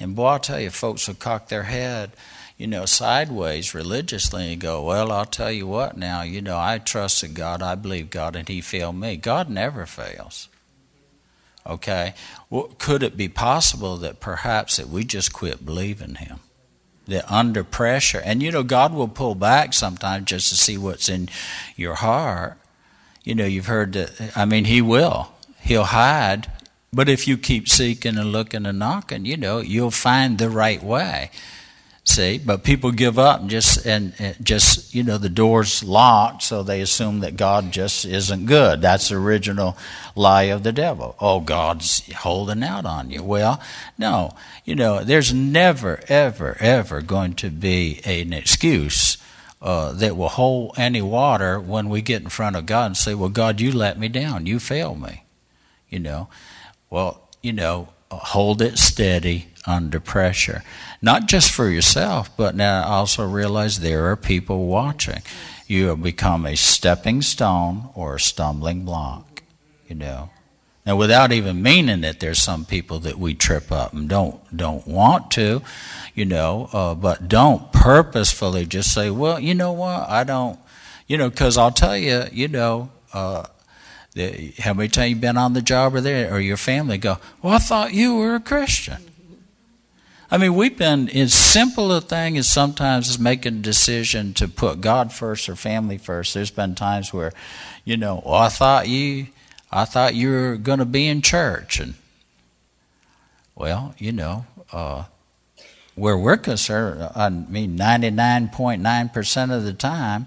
And 0.00 0.16
boy, 0.16 0.26
I'll 0.26 0.38
tell 0.38 0.58
you, 0.58 0.70
folks 0.70 1.06
will 1.06 1.14
cock 1.14 1.48
their 1.48 1.64
head, 1.64 2.12
you 2.56 2.66
know, 2.66 2.86
sideways 2.86 3.74
religiously 3.74 4.52
and 4.52 4.60
go, 4.60 4.82
Well, 4.82 5.10
I'll 5.10 5.24
tell 5.24 5.50
you 5.50 5.66
what 5.66 5.96
now, 5.96 6.22
you 6.22 6.40
know, 6.40 6.58
I 6.58 6.78
trusted 6.78 7.34
God, 7.34 7.62
I 7.62 7.74
believe 7.74 8.10
God, 8.10 8.36
and 8.36 8.48
He 8.48 8.60
failed 8.60 8.96
me. 8.96 9.16
God 9.16 9.50
never 9.50 9.86
fails. 9.86 10.48
Okay? 11.66 12.14
Well, 12.50 12.74
could 12.78 13.02
it 13.02 13.16
be 13.16 13.28
possible 13.28 13.96
that 13.98 14.20
perhaps 14.20 14.76
that 14.76 14.88
we 14.88 15.04
just 15.04 15.32
quit 15.32 15.64
believing 15.64 16.16
Him? 16.16 16.40
That 17.06 17.30
under 17.30 17.64
pressure, 17.64 18.22
and 18.24 18.42
you 18.42 18.50
know, 18.50 18.62
God 18.62 18.94
will 18.94 19.08
pull 19.08 19.34
back 19.34 19.74
sometimes 19.74 20.26
just 20.26 20.48
to 20.48 20.54
see 20.54 20.78
what's 20.78 21.08
in 21.08 21.28
your 21.76 21.96
heart. 21.96 22.56
You 23.24 23.34
know, 23.34 23.44
you've 23.44 23.66
heard 23.66 23.92
that, 23.94 24.32
I 24.36 24.44
mean, 24.44 24.64
He 24.64 24.80
will. 24.80 25.32
He'll 25.60 25.84
hide. 25.84 26.50
But 26.94 27.08
if 27.08 27.26
you 27.26 27.36
keep 27.36 27.68
seeking 27.68 28.16
and 28.16 28.32
looking 28.32 28.64
and 28.64 28.78
knocking, 28.78 29.26
you 29.26 29.36
know, 29.36 29.58
you'll 29.58 29.90
find 29.90 30.38
the 30.38 30.48
right 30.48 30.82
way. 30.82 31.30
See, 32.06 32.36
but 32.36 32.64
people 32.64 32.92
give 32.92 33.18
up 33.18 33.46
just 33.46 33.86
and, 33.86 34.12
and, 34.18 34.36
just 34.44 34.94
you 34.94 35.02
know 35.02 35.16
the 35.16 35.30
door's 35.30 35.82
locked, 35.82 36.42
so 36.42 36.62
they 36.62 36.82
assume 36.82 37.20
that 37.20 37.38
God 37.38 37.72
just 37.72 38.04
isn't 38.04 38.44
good. 38.44 38.82
That's 38.82 39.08
the 39.08 39.16
original 39.16 39.78
lie 40.14 40.44
of 40.44 40.64
the 40.64 40.72
devil. 40.72 41.16
Oh, 41.18 41.40
God's 41.40 42.12
holding 42.12 42.62
out 42.62 42.84
on 42.84 43.10
you. 43.10 43.22
Well, 43.22 43.58
no, 43.96 44.36
you 44.66 44.74
know, 44.74 45.02
there's 45.02 45.32
never, 45.32 46.00
ever, 46.08 46.58
ever 46.60 47.00
going 47.00 47.34
to 47.36 47.48
be 47.48 48.02
an 48.04 48.34
excuse 48.34 49.16
uh, 49.62 49.92
that 49.92 50.14
will 50.14 50.28
hold 50.28 50.74
any 50.76 51.00
water 51.00 51.58
when 51.58 51.88
we 51.88 52.02
get 52.02 52.22
in 52.22 52.28
front 52.28 52.54
of 52.54 52.66
God 52.66 52.86
and 52.86 52.96
say, 52.98 53.14
"Well, 53.14 53.30
God, 53.30 53.62
you 53.62 53.72
let 53.72 53.98
me 53.98 54.08
down. 54.08 54.44
You 54.44 54.60
failed 54.60 55.00
me." 55.00 55.24
You 55.88 56.00
know, 56.00 56.28
well, 56.90 57.30
you 57.40 57.54
know, 57.54 57.88
hold 58.10 58.60
it 58.60 58.76
steady 58.76 59.48
under 59.66 60.00
pressure. 60.00 60.62
Not 61.00 61.26
just 61.26 61.50
for 61.50 61.68
yourself, 61.68 62.34
but 62.36 62.54
now 62.54 62.84
also 62.84 63.26
realize 63.26 63.80
there 63.80 64.06
are 64.10 64.16
people 64.16 64.66
watching. 64.66 65.22
You 65.66 65.88
have 65.88 66.02
become 66.02 66.46
a 66.46 66.56
stepping 66.56 67.22
stone 67.22 67.88
or 67.94 68.16
a 68.16 68.20
stumbling 68.20 68.84
block, 68.84 69.42
you 69.88 69.94
know. 69.94 70.30
Now, 70.86 70.96
without 70.96 71.32
even 71.32 71.62
meaning 71.62 72.04
it, 72.04 72.20
there's 72.20 72.42
some 72.42 72.66
people 72.66 72.98
that 73.00 73.18
we 73.18 73.34
trip 73.34 73.72
up 73.72 73.94
and 73.94 74.06
don't 74.06 74.38
don't 74.54 74.86
want 74.86 75.30
to, 75.32 75.62
you 76.14 76.26
know, 76.26 76.68
uh, 76.72 76.94
but 76.94 77.26
don't 77.26 77.72
purposefully 77.72 78.66
just 78.66 78.92
say, 78.92 79.08
well, 79.08 79.40
you 79.40 79.54
know 79.54 79.72
what, 79.72 80.08
I 80.10 80.24
don't, 80.24 80.58
you 81.06 81.16
know, 81.16 81.30
because 81.30 81.56
I'll 81.56 81.70
tell 81.70 81.96
you, 81.96 82.24
you 82.30 82.48
know, 82.48 82.90
uh, 83.14 83.44
how 84.58 84.74
many 84.74 84.88
times 84.88 85.10
you 85.10 85.16
been 85.16 85.38
on 85.38 85.54
the 85.54 85.62
job 85.62 85.94
or 85.94 86.02
there, 86.02 86.32
or 86.32 86.38
your 86.38 86.58
family 86.58 86.98
go, 86.98 87.16
well, 87.40 87.54
I 87.54 87.58
thought 87.58 87.94
you 87.94 88.16
were 88.16 88.34
a 88.34 88.40
Christian. 88.40 88.98
I 90.30 90.38
mean, 90.38 90.54
we've 90.54 90.76
been 90.76 91.08
as 91.10 91.34
simple 91.34 91.92
a 91.92 92.00
thing 92.00 92.38
as 92.38 92.48
sometimes 92.48 93.08
as 93.08 93.18
making 93.18 93.58
a 93.58 93.60
decision 93.60 94.32
to 94.34 94.48
put 94.48 94.80
God 94.80 95.12
first 95.12 95.48
or 95.48 95.56
family 95.56 95.98
first. 95.98 96.34
There's 96.34 96.50
been 96.50 96.74
times 96.74 97.12
where, 97.12 97.32
you 97.84 97.96
know, 97.96 98.22
well, 98.24 98.34
I 98.34 98.48
thought 98.48 98.88
you, 98.88 99.28
I 99.70 99.84
thought 99.84 100.14
you 100.14 100.30
were 100.30 100.56
going 100.56 100.78
to 100.78 100.84
be 100.84 101.06
in 101.06 101.20
church, 101.20 101.78
and 101.78 101.94
well, 103.54 103.94
you 103.98 104.12
know, 104.12 104.46
uh, 104.72 105.04
where 105.94 106.18
we're 106.18 106.36
concerned, 106.36 107.08
I 107.14 107.28
mean, 107.28 107.78
99.9% 107.78 109.56
of 109.56 109.64
the 109.64 109.72
time, 109.72 110.26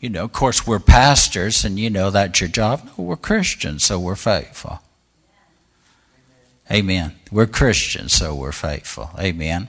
you 0.00 0.08
know, 0.08 0.24
of 0.24 0.32
course, 0.32 0.66
we're 0.66 0.78
pastors, 0.78 1.64
and 1.64 1.78
you 1.78 1.90
know 1.90 2.10
that's 2.10 2.40
your 2.40 2.50
job. 2.50 2.82
No, 2.84 3.04
we're 3.04 3.16
Christians, 3.16 3.84
so 3.84 3.98
we're 3.98 4.16
faithful. 4.16 4.80
Amen. 6.70 7.14
We're 7.32 7.46
Christians, 7.46 8.12
so 8.12 8.34
we're 8.34 8.52
faithful. 8.52 9.10
Amen. 9.18 9.68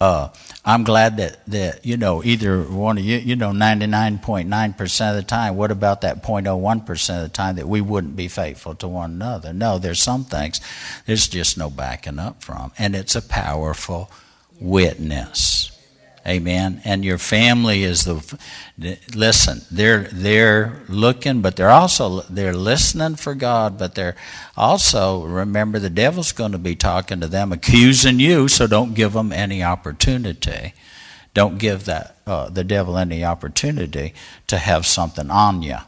Uh, 0.00 0.30
I'm 0.64 0.82
glad 0.82 1.18
that, 1.18 1.46
that, 1.46 1.86
you 1.86 1.96
know, 1.96 2.24
either 2.24 2.62
one 2.62 2.98
of 2.98 3.04
you, 3.04 3.18
you 3.18 3.36
know, 3.36 3.50
99.9% 3.50 5.10
of 5.10 5.16
the 5.16 5.22
time, 5.22 5.56
what 5.56 5.70
about 5.70 6.00
that 6.00 6.22
0.01% 6.24 7.16
of 7.16 7.22
the 7.22 7.28
time 7.28 7.56
that 7.56 7.68
we 7.68 7.80
wouldn't 7.80 8.16
be 8.16 8.28
faithful 8.28 8.74
to 8.76 8.88
one 8.88 9.12
another? 9.12 9.52
No, 9.52 9.78
there's 9.78 10.02
some 10.02 10.24
things 10.24 10.60
there's 11.06 11.28
just 11.28 11.56
no 11.56 11.70
backing 11.70 12.18
up 12.18 12.42
from. 12.42 12.72
And 12.78 12.96
it's 12.96 13.14
a 13.14 13.22
powerful 13.22 14.10
witness. 14.60 15.71
Amen. 16.24 16.80
And 16.84 17.04
your 17.04 17.18
family 17.18 17.82
is 17.82 18.04
the 18.04 18.38
listen. 19.12 19.62
They're 19.72 20.04
they're 20.12 20.82
looking, 20.88 21.40
but 21.40 21.56
they're 21.56 21.70
also 21.70 22.20
they're 22.22 22.54
listening 22.54 23.16
for 23.16 23.34
God. 23.34 23.76
But 23.76 23.96
they're 23.96 24.14
also 24.56 25.24
remember 25.24 25.80
the 25.80 25.90
devil's 25.90 26.30
going 26.30 26.52
to 26.52 26.58
be 26.58 26.76
talking 26.76 27.18
to 27.20 27.26
them, 27.26 27.50
accusing 27.52 28.20
you. 28.20 28.46
So 28.46 28.68
don't 28.68 28.94
give 28.94 29.14
them 29.14 29.32
any 29.32 29.64
opportunity. 29.64 30.74
Don't 31.34 31.58
give 31.58 31.86
that 31.86 32.18
uh, 32.26 32.50
the 32.50 32.62
devil 32.62 32.96
any 32.96 33.24
opportunity 33.24 34.14
to 34.46 34.58
have 34.58 34.86
something 34.86 35.28
on 35.28 35.62
you, 35.62 35.78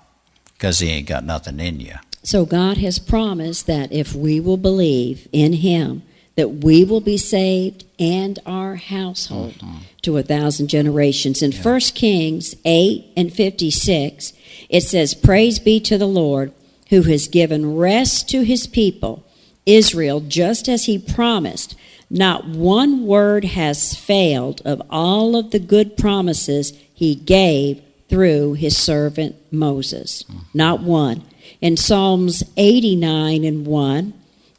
because 0.54 0.80
he 0.80 0.88
ain't 0.88 1.06
got 1.06 1.22
nothing 1.24 1.60
in 1.60 1.78
you. 1.78 1.94
So 2.24 2.44
God 2.44 2.78
has 2.78 2.98
promised 2.98 3.66
that 3.66 3.92
if 3.92 4.14
we 4.14 4.40
will 4.40 4.56
believe 4.56 5.28
in 5.30 5.52
Him 5.52 6.02
that 6.36 6.48
we 6.48 6.84
will 6.84 7.00
be 7.00 7.16
saved 7.16 7.84
and 7.98 8.38
our 8.44 8.76
household 8.76 9.54
mm-hmm. 9.54 9.78
to 10.02 10.16
a 10.16 10.22
thousand 10.22 10.68
generations. 10.68 11.42
In 11.42 11.52
yeah. 11.52 11.62
1 11.62 11.80
Kings 11.94 12.54
8 12.64 13.12
and 13.16 13.32
56, 13.32 14.32
it 14.68 14.80
says, 14.82 15.14
Praise 15.14 15.58
be 15.58 15.78
to 15.80 15.96
the 15.96 16.08
Lord 16.08 16.52
who 16.90 17.02
has 17.02 17.28
given 17.28 17.76
rest 17.76 18.28
to 18.30 18.42
his 18.42 18.66
people, 18.66 19.24
Israel, 19.64 20.20
just 20.20 20.68
as 20.68 20.84
he 20.84 20.98
promised. 20.98 21.76
Not 22.10 22.46
one 22.46 23.06
word 23.06 23.44
has 23.44 23.94
failed 23.94 24.60
of 24.64 24.82
all 24.90 25.36
of 25.36 25.50
the 25.50 25.58
good 25.58 25.96
promises 25.96 26.72
he 26.92 27.14
gave 27.14 27.82
through 28.08 28.54
his 28.54 28.76
servant 28.76 29.36
Moses. 29.50 30.24
Mm-hmm. 30.24 30.38
Not 30.52 30.82
one. 30.82 31.24
In 31.60 31.76
Psalms 31.76 32.44
89 32.56 33.44
and 33.44 33.66
1, 33.66 34.12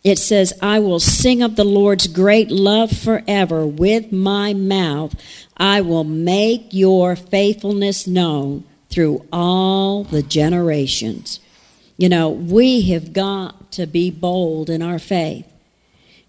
it 0.06 0.20
says, 0.20 0.54
I 0.62 0.80
will 0.80 1.00
sing 1.00 1.42
of 1.42 1.56
the 1.56 1.64
Lord's 1.64 2.06
great 2.06 2.52
love 2.52 2.96
forever 2.96 3.66
with 3.66 4.12
my 4.12 4.54
mouth. 4.54 5.16
I 5.58 5.82
will 5.82 6.04
make 6.04 6.68
your 6.70 7.16
faithfulness 7.16 8.06
known 8.06 8.66
through 8.92 9.26
all 9.34 10.04
the 10.04 10.22
generations. 10.22 11.40
You 11.98 12.10
know, 12.10 12.30
we 12.30 12.82
have 12.92 13.14
got 13.14 13.72
to 13.74 13.88
be 13.88 14.12
bold 14.12 14.70
in 14.70 14.84
our 14.84 15.00
faith. 15.00 15.48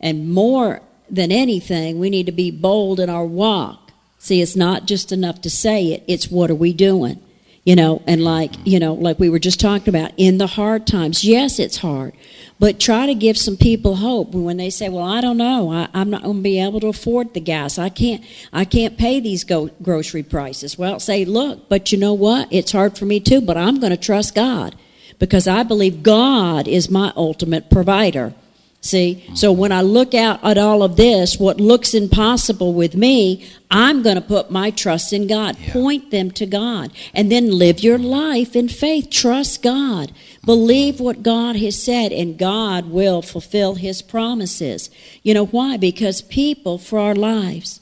And 0.01 0.33
more 0.33 0.81
than 1.11 1.31
anything, 1.31 1.99
we 1.99 2.09
need 2.09 2.27
to 2.27 2.33
be 2.33 2.51
bold 2.51 2.99
in 2.99 3.11
our 3.11 3.27
walk. 3.27 3.93
See, 4.19 4.41
it's 4.41 4.57
not 4.57 4.87
just 4.87 5.13
enough 5.13 5.43
to 5.43 5.51
say 5.51 5.89
it, 5.93 6.03
it's 6.09 6.31
what 6.31 6.51
are 6.51 6.55
we 6.55 6.73
doing? 6.73 7.21
You 7.65 7.77
know, 7.77 8.03
and 8.07 8.25
like, 8.25 8.55
you 8.65 8.79
know, 8.79 8.95
like 8.95 9.19
we 9.19 9.29
were 9.29 9.39
just 9.39 9.61
talking 9.61 9.89
about, 9.89 10.13
in 10.17 10.39
the 10.39 10.47
hard 10.47 10.87
times, 10.87 11.25
yes, 11.25 11.59
it's 11.59 11.77
hard. 11.77 12.15
But 12.59 12.81
try 12.81 13.05
to 13.05 13.15
give 13.15 13.37
some 13.37 13.57
people 13.57 13.97
hope 13.97 14.33
when 14.33 14.57
they 14.57 14.71
say, 14.71 14.89
"Well, 14.89 15.05
I 15.05 15.21
don't 15.21 15.37
know. 15.37 15.71
I, 15.71 15.89
am 15.93 16.09
not 16.09 16.23
going 16.23 16.37
to 16.37 16.43
be 16.43 16.61
able 16.61 16.81
to 16.81 16.87
afford 16.87 17.35
the 17.35 17.41
gas. 17.41 17.79
I 17.79 17.91
can't. 17.91 18.25
I 18.53 18.65
can't 18.65 18.97
pay 18.97 19.21
these 19.21 19.45
go- 19.45 19.71
grocery 19.83 20.23
prices." 20.23 20.79
Well, 20.79 20.99
say, 20.99 21.25
"Look, 21.25 21.69
but 21.69 21.93
you 21.93 21.99
know 21.99 22.15
what? 22.15 22.49
It's 22.51 22.73
hard 22.73 22.97
for 22.97 23.05
me 23.05 23.21
too. 23.21 23.43
But 23.43 23.59
I'm 23.59 23.79
going 23.79 23.91
to 23.91 23.97
trust 23.97 24.35
God 24.35 24.75
because 25.19 25.47
I 25.47 25.65
believe 25.65 26.03
God 26.03 26.67
is 26.67 26.91
my 26.91 27.13
ultimate 27.15 27.69
provider." 27.71 28.33
See? 28.87 29.25
So 29.35 29.51
when 29.51 29.73
I 29.73 29.83
look 29.83 30.15
out 30.15 30.43
at 30.45 30.59
all 30.59 30.83
of 30.83 30.97
this, 30.97 31.41
what 31.41 31.61
looks 31.61 31.93
impossible 31.93 32.73
with 32.73 32.95
me, 32.95 33.45
I'm 33.69 34.03
going 34.03 34.15
to 34.15 34.23
put 34.23 34.51
my 34.51 34.71
trust 34.71 35.13
in 35.13 35.27
God. 35.27 35.57
Yeah. 35.59 35.73
Point 35.73 36.11
them 36.13 36.31
to 36.33 36.47
God. 36.47 36.93
And 37.13 37.31
then 37.31 37.51
live 37.51 37.81
your 37.81 37.99
life 37.99 38.55
in 38.55 38.69
faith. 38.69 39.11
Trust 39.11 39.63
God. 39.63 40.13
Believe 40.47 41.01
what 41.01 41.25
God 41.25 41.57
has 41.57 41.83
said, 41.83 42.13
and 42.13 42.39
God 42.39 42.87
will 42.87 43.21
fulfill 43.21 43.75
his 43.75 44.01
promises. 44.01 44.91
You 45.23 45.35
know 45.35 45.47
why? 45.47 45.77
Because 45.77 46.23
people 46.23 46.79
for 46.79 46.99
our 47.01 47.17
lives, 47.17 47.81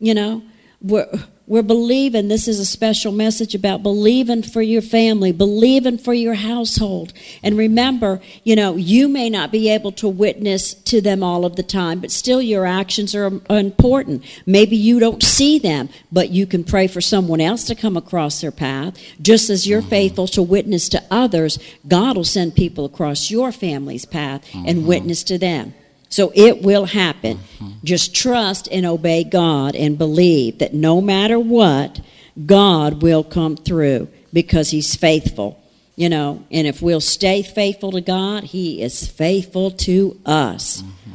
you 0.00 0.12
know, 0.12 0.42
we're 0.82 1.06
we're 1.50 1.62
believing, 1.64 2.28
this 2.28 2.46
is 2.46 2.60
a 2.60 2.64
special 2.64 3.10
message 3.10 3.56
about 3.56 3.82
believing 3.82 4.40
for 4.40 4.62
your 4.62 4.80
family, 4.80 5.32
believing 5.32 5.98
for 5.98 6.14
your 6.14 6.34
household. 6.34 7.12
And 7.42 7.58
remember, 7.58 8.20
you 8.44 8.54
know, 8.54 8.76
you 8.76 9.08
may 9.08 9.28
not 9.28 9.50
be 9.50 9.68
able 9.68 9.90
to 9.92 10.08
witness 10.08 10.74
to 10.74 11.00
them 11.00 11.24
all 11.24 11.44
of 11.44 11.56
the 11.56 11.64
time, 11.64 11.98
but 11.98 12.12
still 12.12 12.40
your 12.40 12.66
actions 12.66 13.16
are 13.16 13.32
important. 13.50 14.24
Maybe 14.46 14.76
you 14.76 15.00
don't 15.00 15.24
see 15.24 15.58
them, 15.58 15.88
but 16.12 16.30
you 16.30 16.46
can 16.46 16.62
pray 16.62 16.86
for 16.86 17.00
someone 17.00 17.40
else 17.40 17.64
to 17.64 17.74
come 17.74 17.96
across 17.96 18.40
their 18.40 18.52
path. 18.52 18.96
Just 19.20 19.50
as 19.50 19.66
you're 19.66 19.80
mm-hmm. 19.80 19.90
faithful 19.90 20.28
to 20.28 20.44
witness 20.44 20.88
to 20.90 21.02
others, 21.10 21.58
God 21.88 22.16
will 22.16 22.22
send 22.22 22.54
people 22.54 22.84
across 22.84 23.28
your 23.28 23.50
family's 23.50 24.04
path 24.04 24.46
and 24.54 24.78
mm-hmm. 24.78 24.86
witness 24.86 25.24
to 25.24 25.36
them. 25.36 25.74
So 26.10 26.32
it 26.34 26.62
will 26.62 26.84
happen. 26.84 27.38
Mm-hmm. 27.38 27.70
Just 27.84 28.14
trust 28.14 28.68
and 28.70 28.84
obey 28.84 29.24
God 29.24 29.74
and 29.74 29.96
believe 29.96 30.58
that 30.58 30.74
no 30.74 31.00
matter 31.00 31.38
what, 31.38 32.00
God 32.46 33.00
will 33.00 33.24
come 33.24 33.56
through 33.56 34.08
because 34.32 34.70
He's 34.70 34.94
faithful. 34.94 35.56
You 35.96 36.08
know, 36.08 36.44
and 36.50 36.66
if 36.66 36.82
we'll 36.82 37.00
stay 37.00 37.42
faithful 37.42 37.92
to 37.92 38.00
God, 38.00 38.44
He 38.44 38.82
is 38.82 39.06
faithful 39.06 39.70
to 39.72 40.20
us. 40.26 40.82
Mm-hmm. 40.82 41.10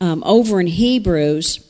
Um, 0.00 0.22
over 0.24 0.60
in 0.60 0.66
Hebrews 0.66 1.64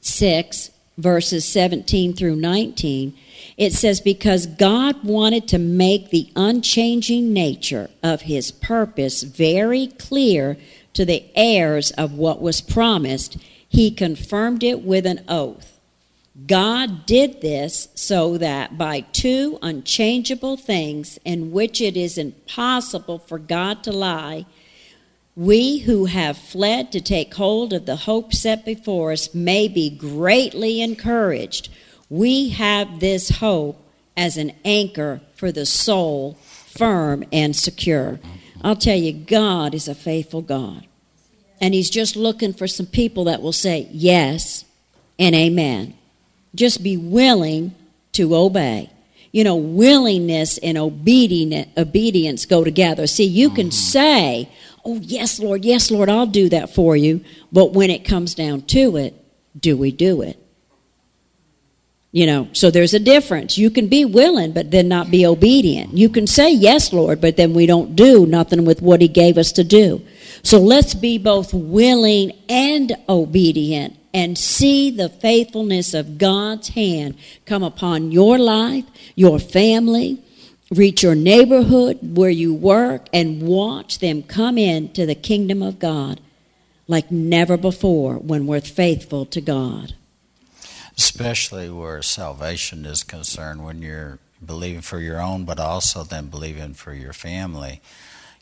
6, 0.00 0.70
verses 0.98 1.44
17 1.46 2.14
through 2.14 2.36
19, 2.36 3.16
it 3.56 3.72
says, 3.72 4.00
Because 4.00 4.46
God 4.46 5.02
wanted 5.02 5.48
to 5.48 5.58
make 5.58 6.10
the 6.10 6.30
unchanging 6.36 7.32
nature 7.32 7.90
of 8.02 8.22
His 8.22 8.52
purpose 8.52 9.22
very 9.22 9.88
clear 9.88 10.56
to 10.96 11.04
the 11.04 11.24
heirs 11.34 11.90
of 11.92 12.14
what 12.14 12.40
was 12.40 12.62
promised, 12.62 13.36
he 13.68 13.90
confirmed 13.90 14.62
it 14.62 14.82
with 14.82 15.04
an 15.04 15.22
oath. 15.28 15.78
God 16.46 17.04
did 17.04 17.42
this 17.42 17.88
so 17.94 18.38
that 18.38 18.78
by 18.78 19.00
two 19.00 19.58
unchangeable 19.60 20.56
things 20.56 21.18
in 21.24 21.52
which 21.52 21.82
it 21.82 21.98
is 21.98 22.16
impossible 22.16 23.18
for 23.18 23.38
God 23.38 23.82
to 23.84 23.92
lie, 23.92 24.46
we 25.34 25.78
who 25.78 26.06
have 26.06 26.38
fled 26.38 26.92
to 26.92 27.00
take 27.02 27.34
hold 27.34 27.74
of 27.74 27.84
the 27.84 27.96
hope 27.96 28.32
set 28.32 28.64
before 28.64 29.12
us 29.12 29.34
may 29.34 29.68
be 29.68 29.90
greatly 29.90 30.80
encouraged. 30.80 31.68
We 32.08 32.50
have 32.50 33.00
this 33.00 33.28
hope 33.28 33.82
as 34.16 34.38
an 34.38 34.52
anchor 34.64 35.20
for 35.34 35.52
the 35.52 35.66
soul, 35.66 36.38
firm 36.40 37.22
and 37.32 37.54
secure. 37.54 38.18
I'll 38.62 38.76
tell 38.76 38.96
you, 38.96 39.12
God 39.12 39.74
is 39.74 39.88
a 39.88 39.94
faithful 39.94 40.42
God. 40.42 40.86
And 41.60 41.74
He's 41.74 41.90
just 41.90 42.16
looking 42.16 42.52
for 42.52 42.66
some 42.66 42.86
people 42.86 43.24
that 43.24 43.42
will 43.42 43.52
say 43.52 43.88
yes 43.90 44.64
and 45.18 45.34
amen. 45.34 45.94
Just 46.54 46.82
be 46.82 46.96
willing 46.96 47.74
to 48.12 48.34
obey. 48.34 48.90
You 49.32 49.44
know, 49.44 49.56
willingness 49.56 50.58
and 50.58 50.78
obedience 50.78 52.46
go 52.46 52.64
together. 52.64 53.06
See, 53.06 53.24
you 53.24 53.50
can 53.50 53.66
mm-hmm. 53.66 53.70
say, 53.70 54.50
Oh, 54.84 55.00
yes, 55.02 55.40
Lord, 55.40 55.64
yes, 55.64 55.90
Lord, 55.90 56.08
I'll 56.08 56.26
do 56.26 56.48
that 56.50 56.72
for 56.72 56.96
you. 56.96 57.24
But 57.52 57.72
when 57.72 57.90
it 57.90 58.04
comes 58.04 58.34
down 58.34 58.62
to 58.62 58.96
it, 58.96 59.14
do 59.58 59.76
we 59.76 59.90
do 59.90 60.22
it? 60.22 60.38
You 62.16 62.24
know, 62.24 62.48
so 62.54 62.70
there's 62.70 62.94
a 62.94 62.98
difference. 62.98 63.58
You 63.58 63.68
can 63.68 63.88
be 63.88 64.06
willing, 64.06 64.52
but 64.52 64.70
then 64.70 64.88
not 64.88 65.10
be 65.10 65.26
obedient. 65.26 65.92
You 65.92 66.08
can 66.08 66.26
say, 66.26 66.50
Yes, 66.50 66.90
Lord, 66.90 67.20
but 67.20 67.36
then 67.36 67.52
we 67.52 67.66
don't 67.66 67.94
do 67.94 68.24
nothing 68.24 68.64
with 68.64 68.80
what 68.80 69.02
He 69.02 69.08
gave 69.08 69.36
us 69.36 69.52
to 69.52 69.62
do. 69.62 70.00
So 70.42 70.58
let's 70.58 70.94
be 70.94 71.18
both 71.18 71.52
willing 71.52 72.32
and 72.48 72.96
obedient 73.06 73.98
and 74.14 74.38
see 74.38 74.90
the 74.90 75.10
faithfulness 75.10 75.92
of 75.92 76.16
God's 76.16 76.68
hand 76.68 77.18
come 77.44 77.62
upon 77.62 78.12
your 78.12 78.38
life, 78.38 78.86
your 79.14 79.38
family, 79.38 80.18
reach 80.70 81.02
your 81.02 81.14
neighborhood 81.14 81.98
where 82.00 82.30
you 82.30 82.54
work, 82.54 83.08
and 83.12 83.42
watch 83.42 83.98
them 83.98 84.22
come 84.22 84.56
into 84.56 85.04
the 85.04 85.14
kingdom 85.14 85.62
of 85.62 85.78
God 85.78 86.22
like 86.88 87.10
never 87.10 87.58
before 87.58 88.14
when 88.14 88.46
we're 88.46 88.62
faithful 88.62 89.26
to 89.26 89.42
God. 89.42 89.92
Especially 90.96 91.68
where 91.68 92.00
salvation 92.02 92.86
is 92.86 93.02
concerned, 93.02 93.64
when 93.64 93.82
you're 93.82 94.18
believing 94.44 94.80
for 94.80 95.00
your 95.00 95.20
own, 95.20 95.44
but 95.44 95.58
also 95.58 96.02
then 96.04 96.28
believing 96.28 96.74
for 96.74 96.94
your 96.94 97.12
family. 97.12 97.80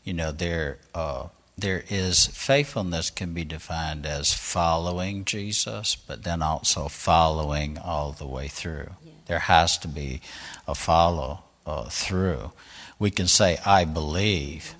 You 0.03 0.13
know, 0.13 0.31
there. 0.31 0.79
Uh, 0.93 1.27
there 1.57 1.85
is 1.89 2.27
faithfulness 2.27 3.09
can 3.09 3.33
be 3.33 3.45
defined 3.45 4.05
as 4.05 4.33
following 4.33 5.23
Jesus, 5.23 5.95
but 5.95 6.23
then 6.23 6.41
also 6.41 6.87
following 6.89 7.77
all 7.77 8.11
the 8.11 8.27
way 8.27 8.47
through. 8.47 8.89
Yeah. 9.05 9.11
There 9.27 9.39
has 9.39 9.77
to 9.79 9.87
be 9.87 10.21
a 10.67 10.75
follow 10.75 11.43
uh, 11.65 11.85
through. 11.89 12.51
We 12.99 13.09
can 13.09 13.27
say 13.27 13.57
I 13.65 13.85
believe, 13.85 14.75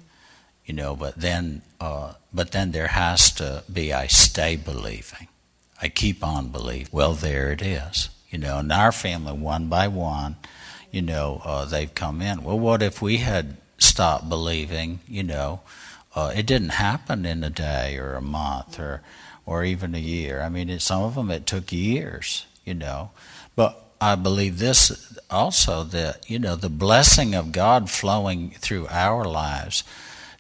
you 0.66 0.74
know, 0.74 0.96
but 0.96 1.16
then 1.16 1.62
uh, 1.80 2.14
but 2.34 2.52
then 2.52 2.72
there 2.72 2.88
has 2.88 3.32
to 3.34 3.64
be 3.72 3.94
I 3.94 4.08
stay 4.08 4.56
believing. 4.56 5.28
I 5.82 5.90
keep 5.90 6.24
on 6.24 6.50
believing. 6.50 6.88
Well, 6.92 7.14
there 7.14 7.52
it 7.52 7.62
is. 7.62 8.10
You 8.30 8.40
know, 8.40 8.60
in 8.60 8.72
our 8.72 8.92
family, 8.92 9.34
one 9.34 9.68
by 9.68 9.88
one, 9.88 10.36
you 10.92 11.02
know, 11.02 11.42
uh, 11.44 11.66
they've 11.66 11.94
come 11.94 12.22
in. 12.22 12.44
Well, 12.44 12.60
what 12.60 12.82
if 12.82 13.02
we 13.02 13.18
had 13.18 13.58
stopped 13.78 14.30
believing? 14.30 15.00
You 15.08 15.24
know 15.24 15.62
uh, 16.16 16.32
it 16.36 16.46
didn't 16.46 16.70
happen 16.70 17.26
in 17.26 17.44
a 17.44 17.50
day 17.50 17.98
or 17.98 18.14
a 18.14 18.22
month 18.22 18.80
or 18.80 19.02
or 19.46 19.64
even 19.64 19.94
a 19.94 20.00
year. 20.00 20.42
I 20.42 20.50
mean, 20.50 20.70
it, 20.72 20.82
some 20.82 21.04
of 21.04 21.14
them 21.14 21.30
it 21.30 21.46
took 21.46 21.72
years, 21.72 22.48
you 22.64 22.74
know. 22.74 23.12
But 23.56 23.80
I 24.02 24.16
believe 24.16 24.58
this 24.58 25.20
also 25.30 25.84
that 25.84 26.28
you 26.30 26.40
know 26.40 26.56
the 26.56 26.70
blessing 26.70 27.36
of 27.36 27.52
God 27.52 27.90
flowing 27.90 28.52
through 28.52 28.88
our 28.90 29.26
lives 29.26 29.84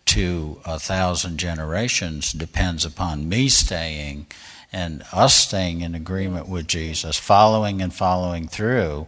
to 0.06 0.62
a 0.65 0.80
thousand 0.80 1.38
generations 1.38 2.32
depends 2.32 2.86
upon 2.86 3.28
me 3.28 3.50
staying 3.50 4.28
and 4.76 5.06
us 5.14 5.34
staying 5.34 5.80
in 5.80 5.96
agreement 5.96 6.50
with 6.50 6.68
Jesus, 6.68 7.18
following 7.18 7.82
and 7.82 7.94
following 7.94 8.46
through, 8.46 9.08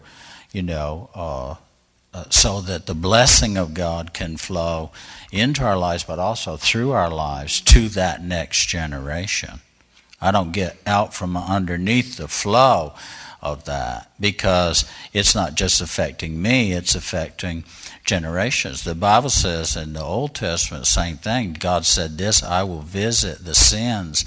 you 0.54 0.64
know, 0.64 1.10
uh, 1.14 1.56
uh, 2.14 2.24
so 2.30 2.62
that 2.62 2.86
the 2.86 2.96
blessing 2.96 3.58
of 3.58 3.74
God 3.74 4.14
can 4.14 4.38
flow 4.38 4.92
into 5.30 5.66
our 5.66 5.78
lives, 5.78 6.06
but 6.06 6.20
also 6.20 6.56
through 6.56 6.92
our 6.92 7.10
lives 7.10 7.60
to 7.60 7.90
that 7.90 8.24
next 8.24 8.68
generation. 8.68 9.60
I 10.22 10.32
don't 10.32 10.54
get 10.54 10.78
out 10.86 11.14
from 11.14 11.36
underneath 11.36 12.16
the 12.16 12.30
flow 12.30 12.94
of 13.42 13.66
that 13.66 14.10
because 14.22 14.90
it's 15.12 15.36
not 15.36 15.56
just 15.56 15.82
affecting 15.82 16.42
me, 16.42 16.72
it's 16.72 16.96
affecting 16.96 17.66
generations. 18.06 18.86
The 18.86 18.96
Bible 18.96 19.30
says 19.30 19.76
in 19.76 19.92
the 19.92 20.02
Old 20.02 20.34
Testament, 20.34 20.88
same 20.88 21.18
thing. 21.18 21.58
God 21.60 21.86
said 21.86 22.18
this 22.18 22.42
I 22.42 22.64
will 22.64 22.84
visit 22.84 23.44
the 23.44 23.54
sins 23.54 24.24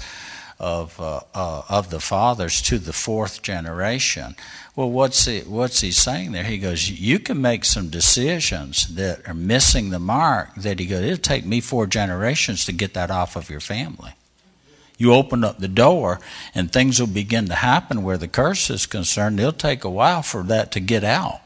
of, 0.61 0.99
uh, 1.01 1.21
uh, 1.33 1.63
of 1.69 1.89
the 1.89 1.99
fathers 1.99 2.61
to 2.61 2.77
the 2.77 2.93
fourth 2.93 3.41
generation. 3.41 4.35
Well, 4.75 4.91
what's 4.91 5.25
he, 5.25 5.39
what's 5.39 5.81
he 5.81 5.91
saying 5.91 6.33
there? 6.33 6.43
He 6.43 6.59
goes, 6.59 6.87
You 6.87 7.17
can 7.17 7.41
make 7.41 7.65
some 7.65 7.89
decisions 7.89 8.93
that 8.95 9.27
are 9.27 9.33
missing 9.33 9.89
the 9.89 9.99
mark. 9.99 10.53
That 10.55 10.79
he 10.79 10.85
goes, 10.85 11.03
It'll 11.03 11.17
take 11.17 11.45
me 11.45 11.61
four 11.61 11.87
generations 11.87 12.63
to 12.65 12.71
get 12.71 12.93
that 12.93 13.09
off 13.09 13.35
of 13.35 13.49
your 13.49 13.59
family. 13.59 14.11
You 14.99 15.15
open 15.15 15.43
up 15.43 15.57
the 15.57 15.67
door, 15.67 16.19
and 16.53 16.71
things 16.71 16.99
will 16.99 17.07
begin 17.07 17.47
to 17.47 17.55
happen 17.55 18.03
where 18.03 18.19
the 18.19 18.27
curse 18.27 18.69
is 18.69 18.85
concerned. 18.85 19.39
It'll 19.39 19.51
take 19.53 19.83
a 19.83 19.89
while 19.89 20.21
for 20.21 20.43
that 20.43 20.71
to 20.73 20.79
get 20.79 21.03
out. 21.03 21.41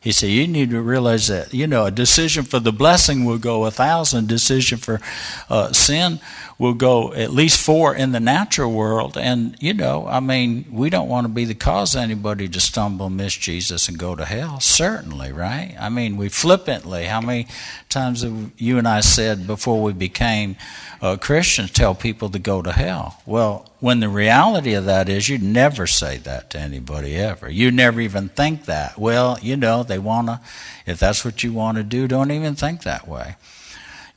He 0.00 0.10
said, 0.10 0.30
You 0.30 0.46
need 0.46 0.70
to 0.70 0.80
realize 0.80 1.28
that, 1.28 1.52
you 1.52 1.66
know, 1.66 1.84
a 1.84 1.90
decision 1.90 2.44
for 2.44 2.60
the 2.60 2.72
blessing 2.72 3.26
will 3.26 3.38
go 3.38 3.66
a 3.66 3.70
thousand, 3.70 4.26
decision 4.28 4.78
for 4.78 5.02
uh, 5.50 5.72
sin 5.72 6.18
will 6.58 6.74
go 6.74 7.12
at 7.12 7.32
least 7.32 7.60
four 7.60 7.94
in 7.94 8.12
the 8.12 8.20
natural 8.20 8.72
world. 8.72 9.16
And, 9.16 9.56
you 9.60 9.74
know, 9.74 10.06
I 10.06 10.20
mean, 10.20 10.66
we 10.70 10.88
don't 10.88 11.08
want 11.08 11.26
to 11.26 11.32
be 11.32 11.44
the 11.44 11.54
cause 11.54 11.94
of 11.94 12.02
anybody 12.02 12.48
to 12.48 12.60
stumble, 12.60 13.10
miss 13.10 13.34
Jesus, 13.36 13.88
and 13.88 13.98
go 13.98 14.14
to 14.14 14.24
hell. 14.24 14.60
Certainly, 14.60 15.32
right? 15.32 15.74
I 15.78 15.88
mean, 15.88 16.16
we 16.16 16.28
flippantly, 16.28 17.04
how 17.04 17.20
many 17.20 17.48
times 17.88 18.22
have 18.22 18.52
you 18.56 18.78
and 18.78 18.86
I 18.86 19.00
said 19.00 19.46
before 19.46 19.82
we 19.82 19.92
became 19.92 20.56
uh, 21.02 21.16
Christians, 21.16 21.70
tell 21.70 21.94
people 21.94 22.30
to 22.30 22.38
go 22.38 22.62
to 22.62 22.72
hell? 22.72 23.20
Well, 23.26 23.68
when 23.80 24.00
the 24.00 24.08
reality 24.08 24.74
of 24.74 24.84
that 24.84 25.08
is, 25.08 25.28
you 25.28 25.38
never 25.38 25.86
say 25.86 26.18
that 26.18 26.50
to 26.50 26.58
anybody 26.58 27.16
ever. 27.16 27.50
You 27.50 27.70
never 27.70 28.00
even 28.00 28.28
think 28.28 28.66
that. 28.66 28.96
Well, 28.96 29.38
you 29.42 29.56
know, 29.56 29.82
they 29.82 29.98
want 29.98 30.28
to, 30.28 30.40
if 30.86 31.00
that's 31.00 31.24
what 31.24 31.42
you 31.42 31.52
want 31.52 31.78
to 31.78 31.82
do, 31.82 32.06
don't 32.06 32.30
even 32.30 32.54
think 32.54 32.82
that 32.82 33.08
way. 33.08 33.36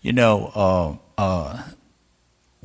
You 0.02 0.14
know, 0.14 1.00
uh, 1.18 1.22
uh, 1.22 1.64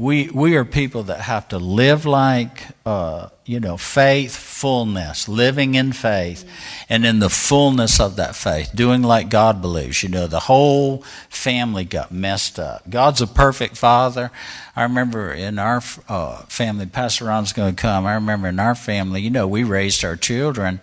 we 0.02 0.28
we 0.30 0.56
are 0.56 0.64
people 0.64 1.04
that 1.04 1.20
have 1.20 1.46
to 1.46 1.58
live 1.58 2.04
like 2.04 2.66
uh, 2.84 3.28
you 3.44 3.60
know 3.60 3.76
faithfulness 3.76 5.28
living 5.28 5.76
in 5.76 5.92
faith 5.92 6.44
and 6.88 7.06
in 7.06 7.20
the 7.20 7.28
fullness 7.28 8.00
of 8.00 8.16
that 8.16 8.34
faith 8.34 8.74
doing 8.74 9.02
like 9.02 9.28
god 9.28 9.62
believes. 9.62 10.02
You 10.02 10.08
know 10.08 10.26
the 10.26 10.40
whole 10.40 11.04
family 11.28 11.84
got 11.84 12.10
messed 12.10 12.58
up. 12.58 12.90
God's 12.90 13.20
a 13.20 13.28
perfect 13.28 13.76
father. 13.76 14.32
I 14.74 14.82
remember 14.82 15.32
in 15.32 15.60
our 15.60 15.80
uh, 16.08 16.38
family 16.46 16.86
pastor 16.86 17.26
ron's 17.26 17.52
going 17.52 17.76
to 17.76 17.80
come. 17.80 18.04
I 18.04 18.14
remember 18.14 18.48
in 18.48 18.58
our 18.58 18.74
family 18.74 19.22
you 19.22 19.30
know 19.30 19.46
we 19.46 19.62
raised 19.62 20.04
our 20.04 20.16
children 20.16 20.80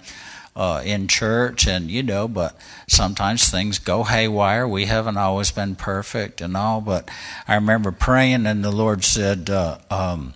uh, 0.60 0.82
in 0.84 1.08
church, 1.08 1.66
and 1.66 1.90
you 1.90 2.04
know, 2.04 2.28
but 2.28 2.54
sometimes 2.86 3.50
things 3.50 3.80
go 3.80 4.04
haywire. 4.04 4.68
We 4.68 4.86
haven't 4.86 5.16
always 5.16 5.52
been 5.52 5.76
perfect 5.76 6.42
and 6.42 6.58
all, 6.58 6.82
but 6.82 7.10
I 7.48 7.56
remember 7.56 7.94
praying, 7.94 8.46
and 8.46 8.62
the 8.62 8.70
Lord 8.70 9.06
said, 9.06 9.50
uh, 9.50 9.78
um, 9.90 10.34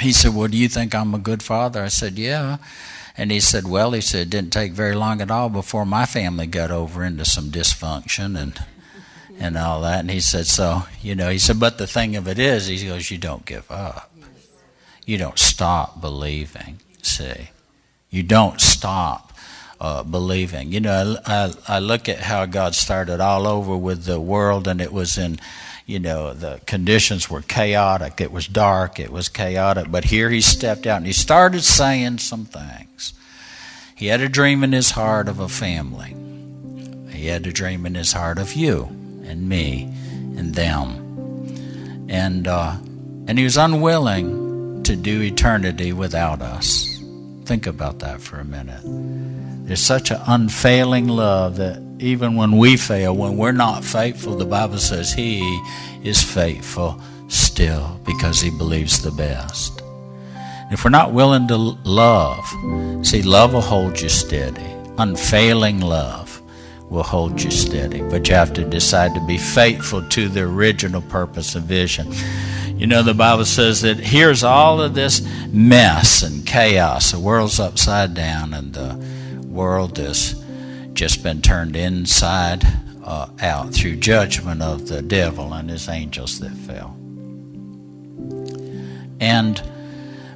He 0.00 0.12
said, 0.12 0.34
Well, 0.34 0.48
do 0.48 0.56
you 0.56 0.68
think 0.68 0.94
I'm 0.94 1.14
a 1.14 1.18
good 1.18 1.42
father? 1.42 1.82
I 1.82 1.88
said, 1.88 2.14
Yeah. 2.18 2.56
And 3.18 3.30
he 3.30 3.40
said, 3.40 3.68
Well, 3.68 3.92
he 3.92 4.00
said, 4.00 4.22
it 4.22 4.30
didn't 4.30 4.54
take 4.54 4.72
very 4.72 4.94
long 4.94 5.20
at 5.20 5.30
all 5.30 5.50
before 5.50 5.84
my 5.84 6.06
family 6.06 6.46
got 6.46 6.70
over 6.70 7.04
into 7.04 7.26
some 7.26 7.50
dysfunction 7.50 8.40
and 8.40 8.58
and 9.38 9.58
all 9.58 9.82
that. 9.82 10.00
And 10.00 10.10
he 10.10 10.20
said, 10.20 10.46
So, 10.46 10.84
you 11.02 11.14
know, 11.14 11.28
he 11.28 11.38
said, 11.38 11.60
But 11.60 11.76
the 11.76 11.86
thing 11.86 12.16
of 12.16 12.26
it 12.26 12.38
is, 12.38 12.68
he 12.68 12.86
goes, 12.86 13.10
You 13.10 13.18
don't 13.18 13.44
give 13.44 13.70
up. 13.70 14.10
You 15.04 15.18
don't 15.18 15.38
stop 15.38 16.00
believing, 16.00 16.80
see. 17.02 17.50
You 18.08 18.22
don't 18.22 18.60
stop 18.62 19.25
uh, 19.80 20.02
believing. 20.02 20.72
You 20.72 20.80
know, 20.80 21.16
I, 21.26 21.52
I 21.68 21.78
look 21.78 22.08
at 22.08 22.18
how 22.18 22.46
God 22.46 22.74
started 22.74 23.20
all 23.20 23.46
over 23.46 23.76
with 23.76 24.04
the 24.04 24.20
world, 24.20 24.66
and 24.68 24.80
it 24.80 24.92
was 24.92 25.18
in, 25.18 25.38
you 25.86 25.98
know, 25.98 26.32
the 26.32 26.60
conditions 26.66 27.30
were 27.30 27.42
chaotic. 27.42 28.20
It 28.20 28.32
was 28.32 28.46
dark. 28.46 28.98
It 28.98 29.12
was 29.12 29.28
chaotic. 29.28 29.90
But 29.90 30.04
here 30.04 30.30
he 30.30 30.40
stepped 30.40 30.86
out 30.86 30.98
and 30.98 31.06
he 31.06 31.12
started 31.12 31.62
saying 31.62 32.18
some 32.18 32.44
things. 32.44 33.12
He 33.94 34.08
had 34.08 34.20
a 34.20 34.28
dream 34.28 34.62
in 34.64 34.72
his 34.72 34.90
heart 34.90 35.28
of 35.28 35.40
a 35.40 35.48
family. 35.48 36.14
He 37.10 37.26
had 37.26 37.46
a 37.46 37.52
dream 37.52 37.86
in 37.86 37.94
his 37.94 38.12
heart 38.12 38.38
of 38.38 38.52
you 38.52 38.84
and 39.24 39.48
me 39.48 39.84
and 40.36 40.54
them. 40.54 42.06
And 42.08 42.46
uh, 42.46 42.76
and 43.26 43.38
he 43.38 43.44
was 43.44 43.56
unwilling 43.56 44.82
to 44.84 44.94
do 44.94 45.22
eternity 45.22 45.92
without 45.92 46.40
us. 46.42 47.00
Think 47.44 47.66
about 47.66 48.00
that 48.00 48.20
for 48.20 48.38
a 48.38 48.44
minute. 48.44 48.84
There's 49.66 49.80
such 49.80 50.12
an 50.12 50.20
unfailing 50.26 51.08
love 51.08 51.56
that 51.56 51.82
even 51.98 52.36
when 52.36 52.56
we 52.56 52.76
fail, 52.76 53.16
when 53.16 53.36
we're 53.36 53.52
not 53.52 53.84
faithful, 53.84 54.36
the 54.36 54.46
Bible 54.46 54.78
says 54.78 55.12
He 55.12 55.40
is 56.04 56.22
faithful 56.22 57.00
still 57.28 58.00
because 58.04 58.40
he 58.40 58.50
believes 58.50 59.02
the 59.02 59.10
best. 59.10 59.82
If 60.70 60.84
we're 60.84 60.90
not 60.90 61.12
willing 61.12 61.48
to 61.48 61.56
love, 61.56 62.44
see, 63.04 63.22
love 63.22 63.54
will 63.54 63.60
hold 63.60 64.00
you 64.00 64.08
steady. 64.08 64.66
Unfailing 64.98 65.80
love 65.80 66.40
will 66.88 67.02
hold 67.02 67.42
you 67.42 67.50
steady. 67.50 68.02
But 68.02 68.28
you 68.28 68.34
have 68.34 68.52
to 68.54 68.64
decide 68.64 69.14
to 69.14 69.26
be 69.26 69.38
faithful 69.38 70.08
to 70.08 70.28
the 70.28 70.42
original 70.42 71.02
purpose 71.02 71.54
and 71.54 71.64
vision. 71.64 72.12
You 72.78 72.86
know, 72.86 73.02
the 73.02 73.14
Bible 73.14 73.44
says 73.44 73.80
that 73.82 73.98
here's 73.98 74.44
all 74.44 74.80
of 74.80 74.94
this 74.94 75.26
mess 75.48 76.22
and 76.22 76.46
chaos. 76.46 77.12
The 77.12 77.18
world's 77.18 77.58
upside 77.58 78.14
down, 78.14 78.52
and 78.52 78.72
the 78.72 79.15
world 79.56 79.96
has 79.96 80.44
just 80.92 81.22
been 81.22 81.40
turned 81.40 81.74
inside 81.74 82.62
uh, 83.02 83.28
out 83.40 83.72
through 83.72 83.96
judgment 83.96 84.60
of 84.62 84.88
the 84.88 85.00
devil 85.00 85.54
and 85.54 85.70
his 85.70 85.88
angels 85.88 86.38
that 86.40 86.52
fell. 86.52 86.96
And 89.18 89.62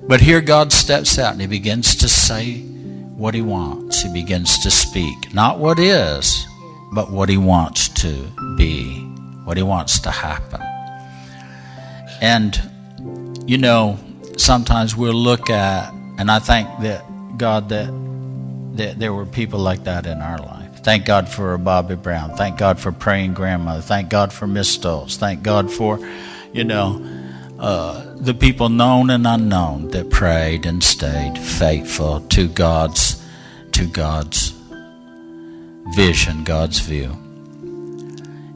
but 0.09 0.21
here 0.21 0.41
God 0.41 0.73
steps 0.73 1.19
out 1.19 1.33
and 1.33 1.41
he 1.41 1.47
begins 1.47 1.95
to 1.97 2.09
say 2.09 2.63
what 2.63 3.35
he 3.35 3.43
wants. 3.43 4.03
He 4.03 4.13
begins 4.13 4.59
to 4.61 4.71
speak, 4.71 5.35
not 5.35 5.59
what 5.59 5.79
is, 5.79 6.47
but 6.93 7.11
what 7.11 7.29
he 7.29 7.37
wants 7.37 7.89
to 8.01 8.27
be, 8.57 9.01
what 9.45 9.57
he 9.57 9.63
wants 9.63 10.01
to 10.01 10.11
happen. 10.11 10.63
And 12.23 12.59
you 13.47 13.59
know, 13.59 13.99
sometimes 14.37 14.97
we'll 14.97 15.13
look 15.13 15.51
at 15.51 15.93
and 16.19 16.31
I 16.31 16.39
thank 16.39 16.69
that 16.81 17.05
God 17.37 17.69
that 17.71 17.91
that 18.77 18.99
there 18.99 19.13
were 19.13 19.27
people 19.27 19.59
like 19.59 19.85
that 19.85 20.07
in 20.07 20.19
our 20.19 20.39
life 20.39 20.61
Thank 20.83 21.05
God 21.05 21.29
for 21.29 21.59
Bobby 21.59 21.95
Brown. 21.95 22.37
Thank 22.37 22.57
God 22.57 22.81
for 22.81 22.91
praying 22.91 23.35
grandmother. 23.35 23.83
Thank 23.83 24.09
God 24.09 24.33
for 24.33 24.47
Miss 24.47 24.77
Stoltz. 24.77 25.17
Thank 25.17 25.43
God 25.43 25.71
for, 25.71 26.01
you 26.55 26.65
know, 26.65 27.05
uh, 27.59 28.15
the 28.17 28.33
people 28.33 28.71
known 28.71 29.11
and 29.11 29.27
unknown 29.27 29.89
that 29.89 30.09
prayed 30.09 30.65
and 30.65 30.83
stayed 30.83 31.37
faithful 31.37 32.21
to 32.29 32.49
God's 32.49 33.23
to 33.73 33.87
God's 33.87 34.55
vision, 35.95 36.45
God's 36.45 36.81
view. 36.81 37.11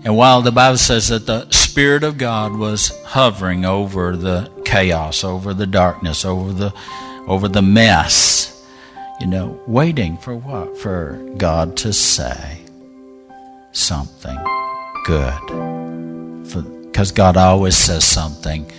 And 0.05 0.17
while 0.17 0.41
the 0.41 0.53
Bible 0.53 0.79
says 0.79 1.09
that 1.09 1.27
the 1.27 1.51
Spirit 1.51 2.05
of 2.05 2.17
God 2.17 2.57
was 2.57 2.91
hovering 3.05 3.67
over 3.67 4.17
the 4.17 4.51
chaos, 4.65 5.25
over 5.25 5.53
the 5.53 5.67
darkness, 5.67 6.25
over 6.25 6.53
the 6.53 6.73
over 7.29 7.49
the 7.49 7.62
mess, 7.62 8.54
you 9.21 9.27
know, 9.27 9.61
waiting 9.67 10.17
for 10.19 10.37
what? 10.37 10.77
For 10.79 11.19
God 11.37 11.77
to 11.79 11.93
say 11.93 12.61
something 13.73 14.39
good. 15.05 15.39
Because 16.87 17.12
God 17.12 17.37
always 17.37 17.77
says 17.77 18.05
something 18.05 18.71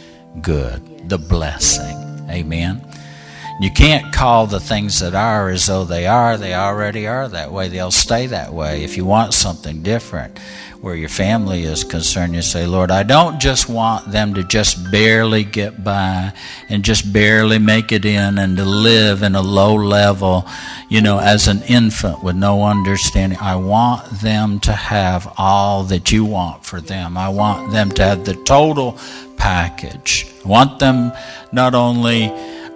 good, 0.42 1.10
the 1.10 1.18
blessing. 1.18 1.98
Amen. 2.30 2.82
You 3.62 3.72
can't 3.72 4.14
call 4.14 4.48
the 4.48 4.60
things 4.60 5.00
that 5.00 5.16
are 5.16 5.50
as 5.50 5.68
though 5.68 5.86
they 5.86 6.08
are. 6.08 6.38
They 6.38 6.54
already 6.54 7.08
are 7.08 7.28
that 7.30 7.54
way. 7.54 7.70
They'll 7.70 7.92
stay 7.92 8.28
that 8.28 8.54
way. 8.54 8.84
If 8.84 8.98
you 8.98 9.06
want 9.06 9.34
something 9.34 9.82
different, 9.82 10.40
where 10.86 10.94
your 10.94 11.10
family 11.10 11.64
is 11.64 11.84
concerned, 11.84 12.36
you 12.36 12.44
say, 12.44 12.68
Lord, 12.68 12.92
I 12.92 13.02
don't 13.02 13.42
just 13.42 13.68
want 13.68 14.12
them 14.12 14.36
to 14.36 14.44
just 14.44 14.92
barely 14.92 15.44
get 15.44 15.84
by 15.84 16.32
and 16.70 16.86
just 16.86 17.12
barely 17.12 17.58
make 17.58 17.92
it 17.92 18.06
in 18.06 18.38
and 18.38 18.56
to 18.58 18.66
live 18.66 19.24
in 19.24 19.34
a 19.34 19.42
low 19.42 19.74
level, 19.74 20.48
you 20.88 21.02
know, 21.02 21.18
as 21.18 21.48
an 21.48 21.64
infant 21.64 22.24
with 22.24 22.36
no 22.36 22.64
understanding. 22.64 23.40
I 23.42 23.56
want 23.56 24.08
them 24.22 24.60
to 24.60 24.74
have 24.74 25.34
all 25.40 25.86
that 25.86 26.12
you 26.12 26.24
want 26.24 26.64
for 26.64 26.80
them. 26.80 27.18
I 27.18 27.30
want 27.30 27.72
them 27.72 27.90
to 27.90 28.04
have 28.04 28.24
the 28.24 28.36
total 28.36 29.00
package. 29.38 30.28
I 30.46 30.48
want 30.48 30.78
them 30.78 31.14
not 31.52 31.74
only 31.74 32.28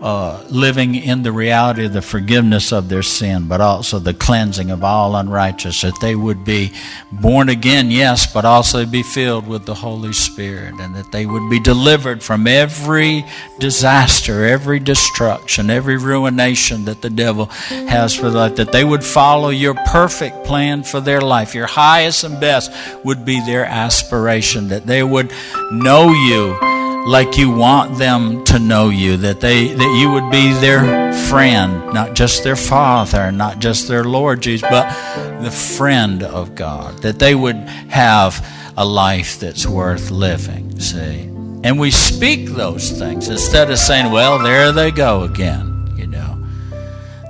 uh, 0.02 0.42
living 0.50 0.96
in 0.96 1.24
the 1.24 1.32
reality 1.32 1.86
of 1.86 1.94
the 1.94 2.02
forgiveness 2.02 2.72
of 2.72 2.88
their 2.88 3.04
sin, 3.04 3.48
but 3.48 3.60
also 3.60 4.00
the 4.00 4.14
cleansing 4.14 4.72
of 4.72 4.84
all 4.84 5.16
unrighteous, 5.16 5.82
that 5.82 6.00
they 6.00 6.16
would 6.16 6.46
be 6.46 6.72
born 7.12 7.50
again, 7.50 7.92
yes, 7.92 8.32
but 8.32 8.46
also 8.46 8.86
be 8.86 9.04
filled 9.04 9.46
with 9.46 9.66
the 9.66 9.74
Holy 9.74 10.14
Spirit, 10.14 10.76
and 10.80 10.96
that 10.96 11.12
they 11.12 11.26
would 11.26 11.50
be 11.50 11.60
delivered 11.60 12.24
from 12.24 12.48
every 12.48 13.26
disaster, 13.60 14.46
every 14.46 14.80
destruction, 14.80 15.70
every 15.70 15.98
ruination 15.98 16.86
that 16.86 17.02
the 17.02 17.10
devil 17.10 17.46
has 17.46 18.16
for 18.16 18.30
life, 18.30 18.56
that 18.56 18.72
they 18.72 18.86
would 18.86 19.04
follow 19.04 19.50
your 19.50 19.74
perfect 19.88 20.46
plan 20.46 20.84
for 20.84 21.02
their 21.02 21.22
life. 21.22 21.54
Your 21.54 21.68
highest 21.68 22.24
and 22.24 22.40
best 22.40 22.72
would 23.04 23.26
be 23.26 23.40
their 23.46 23.66
aspiration, 23.66 24.70
that 24.70 24.86
they 24.86 25.04
would 25.04 25.34
know 25.72 26.14
you 26.14 26.69
like 27.08 27.38
you 27.38 27.50
want 27.50 27.98
them 27.98 28.44
to 28.44 28.60
know 28.60 28.90
you 28.90 29.18
that 29.18 29.40
they 29.40 29.74
that 29.74 29.98
you 30.00 30.12
would 30.12 30.30
be 30.32 30.54
their 30.54 31.14
friend 31.30 31.94
not 31.94 32.14
just 32.14 32.44
their 32.44 32.56
father 32.56 33.32
not 33.32 33.60
just 33.60 33.88
their 33.88 34.04
lord 34.04 34.42
jesus 34.42 34.68
but 34.70 34.90
the 35.42 35.52
friend 35.52 36.24
of 36.24 36.56
god 36.56 36.98
that 37.00 37.20
they 37.20 37.34
would 37.34 37.56
have 37.56 38.46
a 38.78 38.86
life 38.86 39.40
that's 39.40 39.66
worth 39.66 40.12
living 40.12 40.80
see? 40.80 41.22
And 41.62 41.78
we 41.78 41.92
speak 41.92 42.50
those 42.50 42.92
things 42.92 43.28
instead 43.28 43.70
of 43.72 43.78
saying 43.78 44.12
well 44.12 44.40
there 44.40 44.72
they 44.72 44.92
go 44.92 45.24
again 45.24 45.80
you 46.00 46.08
know? 46.08 46.40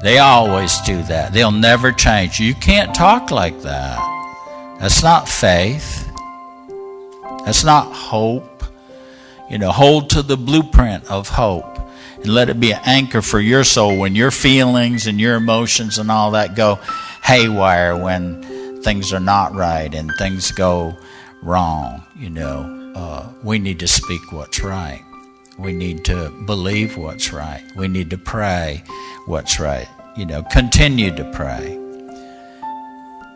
They 0.01 0.19
always 0.19 0.79
do 0.81 1.01
that. 1.03 1.33
They'll 1.33 1.51
never 1.51 1.91
change. 1.91 2.39
You 2.39 2.53
can't 2.55 2.95
talk 2.95 3.31
like 3.31 3.61
that. 3.63 3.97
That's 4.79 5.03
not 5.03 5.27
faith. 5.27 6.07
That's 7.43 7.65
not 7.65 7.91
hope 7.91 8.48
you 9.49 9.57
know, 9.57 9.71
hold 9.71 10.09
to 10.11 10.21
the 10.21 10.37
blueprint 10.37 11.09
of 11.09 11.29
hope 11.29 11.79
and 12.15 12.27
let 12.27 12.49
it 12.49 12.59
be 12.59 12.71
an 12.71 12.81
anchor 12.85 13.21
for 13.21 13.39
your 13.39 13.63
soul 13.63 13.97
when 13.97 14.15
your 14.15 14.31
feelings 14.31 15.07
and 15.07 15.19
your 15.19 15.35
emotions 15.35 15.97
and 15.97 16.11
all 16.11 16.31
that 16.31 16.55
go 16.55 16.79
haywire 17.23 17.97
when 17.97 18.43
things 18.83 19.11
are 19.13 19.19
not 19.19 19.53
right 19.55 19.93
and 19.93 20.11
things 20.17 20.51
go 20.51 20.95
wrong. 21.41 22.03
You 22.15 22.29
know, 22.29 22.93
uh, 22.95 23.29
we 23.43 23.59
need 23.59 23.79
to 23.79 23.87
speak 23.87 24.31
what's 24.31 24.61
right. 24.61 25.03
We 25.57 25.73
need 25.73 26.05
to 26.05 26.29
believe 26.45 26.95
what's 26.95 27.33
right. 27.33 27.63
We 27.75 27.87
need 27.87 28.09
to 28.11 28.17
pray 28.17 28.83
what's 29.25 29.59
right. 29.59 29.87
You 30.15 30.25
know, 30.25 30.43
continue 30.43 31.15
to 31.15 31.29
pray. 31.31 31.73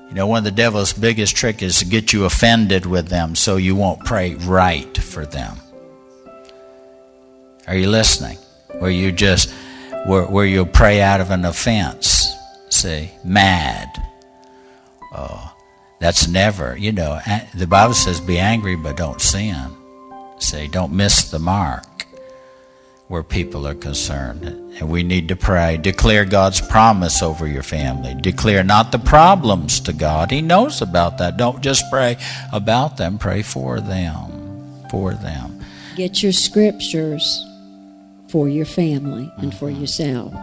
You 0.07 0.13
know, 0.13 0.27
one 0.27 0.39
of 0.39 0.43
the 0.43 0.51
devil's 0.51 0.93
biggest 0.93 1.35
trick 1.35 1.63
is 1.63 1.79
to 1.79 1.85
get 1.85 2.13
you 2.13 2.25
offended 2.25 2.85
with 2.85 3.07
them 3.07 3.35
so 3.35 3.57
you 3.57 3.75
won't 3.75 4.05
pray 4.05 4.35
right 4.35 4.95
for 4.97 5.25
them. 5.25 5.57
Are 7.67 7.75
you 7.75 7.89
listening? 7.89 8.37
Where 8.79 8.91
you 8.91 9.11
just, 9.11 9.51
where, 10.05 10.25
where 10.25 10.45
you'll 10.45 10.65
pray 10.65 11.01
out 11.01 11.21
of 11.21 11.31
an 11.31 11.45
offense. 11.45 12.27
See, 12.69 13.11
mad. 13.23 13.87
Oh, 15.15 15.53
that's 15.99 16.27
never, 16.27 16.75
you 16.75 16.91
know, 16.91 17.19
the 17.53 17.67
Bible 17.67 17.93
says 17.93 18.19
be 18.19 18.37
angry 18.39 18.75
but 18.75 18.97
don't 18.97 19.21
sin. 19.21 19.71
See, 20.39 20.67
don't 20.67 20.91
miss 20.91 21.29
the 21.29 21.39
mark 21.39 22.05
where 23.07 23.23
people 23.23 23.67
are 23.67 23.75
concerned. 23.75 24.43
And 24.43 24.89
we 24.89 25.03
need 25.03 25.27
to 25.29 25.35
pray. 25.35 25.77
Declare 25.77 26.25
God's 26.25 26.59
promise 26.59 27.21
over 27.21 27.47
your 27.47 27.63
family. 27.63 28.15
Declare 28.15 28.63
not 28.63 28.91
the 28.91 28.99
problems 28.99 29.79
to 29.81 29.93
God. 29.93 30.31
He 30.31 30.41
knows 30.41 30.81
about 30.81 31.19
that. 31.19 31.37
Don't 31.37 31.61
just 31.61 31.89
pray 31.91 32.17
about 32.51 32.97
them, 32.97 33.17
pray 33.17 33.41
for 33.41 33.79
them. 33.79 34.87
For 34.89 35.13
them. 35.13 35.63
Get 35.95 36.23
your 36.23 36.31
scriptures 36.31 37.45
for 38.33 38.49
your 38.49 38.65
family 38.65 39.31
and 39.37 39.53
for 39.53 39.69
mm-hmm. 39.69 39.81
yourself. 39.81 40.33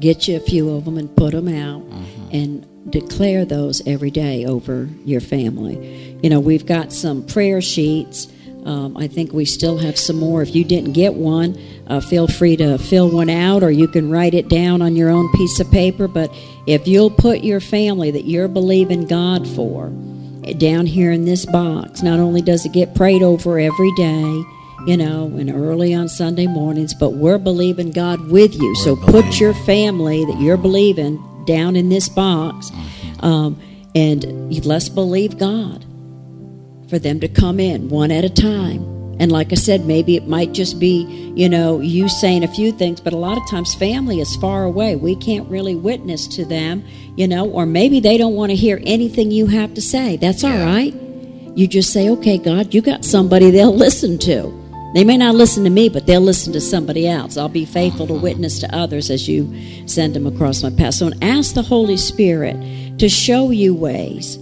Get 0.00 0.26
you 0.26 0.38
a 0.38 0.40
few 0.40 0.70
of 0.70 0.86
them 0.86 0.96
and 0.96 1.14
put 1.14 1.32
them 1.32 1.48
out 1.48 1.82
mm-hmm. 1.82 2.28
and 2.32 2.90
declare 2.90 3.44
those 3.44 3.86
every 3.86 4.10
day 4.10 4.46
over 4.46 4.88
your 5.04 5.20
family. 5.20 6.18
You 6.22 6.30
know, 6.30 6.40
we've 6.40 6.64
got 6.64 6.94
some 6.94 7.26
prayer 7.26 7.60
sheets. 7.60 8.26
Um, 8.64 8.96
I 8.96 9.06
think 9.06 9.34
we 9.34 9.44
still 9.44 9.76
have 9.76 9.98
some 9.98 10.16
more. 10.16 10.40
If 10.40 10.54
you 10.54 10.64
didn't 10.64 10.94
get 10.94 11.12
one, 11.12 11.60
uh, 11.88 12.00
feel 12.00 12.26
free 12.26 12.56
to 12.56 12.78
fill 12.78 13.10
one 13.10 13.28
out 13.28 13.62
or 13.62 13.70
you 13.70 13.86
can 13.86 14.10
write 14.10 14.32
it 14.32 14.48
down 14.48 14.80
on 14.80 14.96
your 14.96 15.10
own 15.10 15.30
piece 15.32 15.60
of 15.60 15.70
paper. 15.70 16.08
But 16.08 16.34
if 16.66 16.88
you'll 16.88 17.10
put 17.10 17.44
your 17.44 17.60
family 17.60 18.10
that 18.12 18.24
you're 18.24 18.48
believing 18.48 19.06
God 19.06 19.46
for 19.46 19.88
down 20.56 20.86
here 20.86 21.12
in 21.12 21.26
this 21.26 21.44
box, 21.44 22.02
not 22.02 22.18
only 22.18 22.40
does 22.40 22.64
it 22.64 22.72
get 22.72 22.94
prayed 22.94 23.22
over 23.22 23.58
every 23.58 23.92
day, 23.96 24.42
you 24.86 24.96
know, 24.96 25.26
and 25.38 25.50
early 25.50 25.94
on 25.94 26.08
Sunday 26.08 26.46
mornings, 26.46 26.94
but 26.94 27.10
we're 27.10 27.38
believing 27.38 27.90
God 27.90 28.30
with 28.30 28.54
you. 28.54 28.68
We're 28.68 28.74
so 28.84 28.96
believing. 28.96 29.22
put 29.22 29.40
your 29.40 29.54
family 29.54 30.24
that 30.24 30.40
you're 30.40 30.56
believing 30.56 31.22
down 31.44 31.76
in 31.76 31.88
this 31.88 32.08
box, 32.08 32.70
mm-hmm. 32.70 33.24
um, 33.24 33.60
and 33.94 34.64
let's 34.64 34.88
believe 34.88 35.38
God 35.38 35.84
for 36.88 36.98
them 36.98 37.20
to 37.20 37.28
come 37.28 37.60
in 37.60 37.88
one 37.88 38.10
at 38.10 38.24
a 38.24 38.30
time. 38.30 38.82
And 39.20 39.30
like 39.30 39.52
I 39.52 39.56
said, 39.56 39.84
maybe 39.84 40.16
it 40.16 40.26
might 40.26 40.52
just 40.52 40.80
be, 40.80 41.02
you 41.36 41.48
know, 41.48 41.80
you 41.80 42.08
saying 42.08 42.42
a 42.42 42.48
few 42.48 42.72
things, 42.72 43.00
but 43.02 43.12
a 43.12 43.18
lot 43.18 43.36
of 43.36 43.48
times 43.50 43.74
family 43.74 44.18
is 44.18 44.34
far 44.36 44.64
away. 44.64 44.96
We 44.96 45.14
can't 45.14 45.46
really 45.50 45.74
witness 45.74 46.26
to 46.28 46.44
them, 46.46 46.82
you 47.16 47.28
know, 47.28 47.48
or 47.50 47.66
maybe 47.66 48.00
they 48.00 48.16
don't 48.16 48.34
want 48.34 48.48
to 48.50 48.56
hear 48.56 48.80
anything 48.84 49.30
you 49.30 49.46
have 49.46 49.74
to 49.74 49.82
say. 49.82 50.16
That's 50.16 50.42
yeah. 50.42 50.58
all 50.58 50.64
right. 50.64 50.94
You 51.54 51.68
just 51.68 51.92
say, 51.92 52.08
okay, 52.08 52.38
God, 52.38 52.72
you 52.72 52.80
got 52.80 53.04
somebody 53.04 53.50
they'll 53.50 53.76
listen 53.76 54.16
to 54.20 54.59
They 54.94 55.04
may 55.04 55.16
not 55.16 55.36
listen 55.36 55.62
to 55.64 55.70
me, 55.70 55.88
but 55.88 56.06
they'll 56.06 56.20
listen 56.20 56.52
to 56.52 56.60
somebody 56.60 57.06
else. 57.06 57.36
I'll 57.36 57.48
be 57.48 57.64
faithful 57.64 58.06
to 58.08 58.14
witness 58.14 58.58
to 58.60 58.74
others 58.74 59.08
as 59.08 59.28
you 59.28 59.52
send 59.86 60.14
them 60.14 60.26
across 60.26 60.62
my 60.62 60.70
path. 60.70 60.94
So 60.94 61.10
ask 61.22 61.54
the 61.54 61.62
Holy 61.62 61.96
Spirit 61.96 62.56
to 62.98 63.08
show 63.08 63.50
you 63.50 63.74
ways 63.74 64.36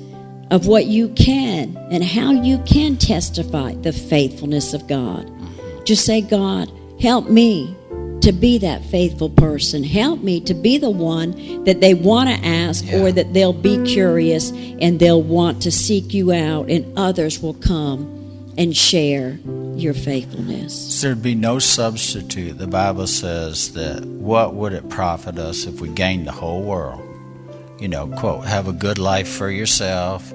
of 0.50 0.66
what 0.66 0.86
you 0.86 1.10
can 1.10 1.76
and 1.90 2.02
how 2.02 2.32
you 2.32 2.58
can 2.64 2.96
testify 2.96 3.74
the 3.74 3.92
faithfulness 3.92 4.72
of 4.72 4.86
God. 4.86 5.30
Just 5.84 6.06
say, 6.06 6.22
God, 6.22 6.72
help 6.98 7.28
me 7.28 7.74
to 8.22 8.32
be 8.32 8.56
that 8.58 8.82
faithful 8.86 9.28
person. 9.30 9.84
Help 9.84 10.20
me 10.22 10.40
to 10.40 10.54
be 10.54 10.78
the 10.78 10.90
one 10.90 11.64
that 11.64 11.80
they 11.82 11.92
want 11.94 12.28
to 12.30 12.46
ask 12.46 12.84
Yeah. 12.86 13.02
or 13.02 13.12
that 13.12 13.34
they'll 13.34 13.52
be 13.52 13.82
curious 13.84 14.50
and 14.50 14.98
they'll 14.98 15.22
want 15.22 15.62
to 15.62 15.70
seek 15.70 16.14
you 16.14 16.32
out 16.32 16.70
and 16.70 16.90
others 16.98 17.40
will 17.42 17.54
come 17.54 18.14
and 18.56 18.74
share 18.76 19.38
your 19.78 19.94
faithfulness. 19.94 21.00
There'd 21.00 21.22
be 21.22 21.34
no 21.34 21.58
substitute. 21.58 22.58
The 22.58 22.66
Bible 22.66 23.06
says 23.06 23.72
that 23.72 24.04
what 24.04 24.54
would 24.54 24.72
it 24.72 24.88
profit 24.88 25.38
us 25.38 25.66
if 25.66 25.80
we 25.80 25.88
gained 25.88 26.26
the 26.26 26.32
whole 26.32 26.62
world? 26.62 27.04
You 27.80 27.88
know, 27.88 28.08
quote, 28.08 28.44
have 28.44 28.66
a 28.66 28.72
good 28.72 28.98
life 28.98 29.28
for 29.28 29.50
yourself. 29.50 30.32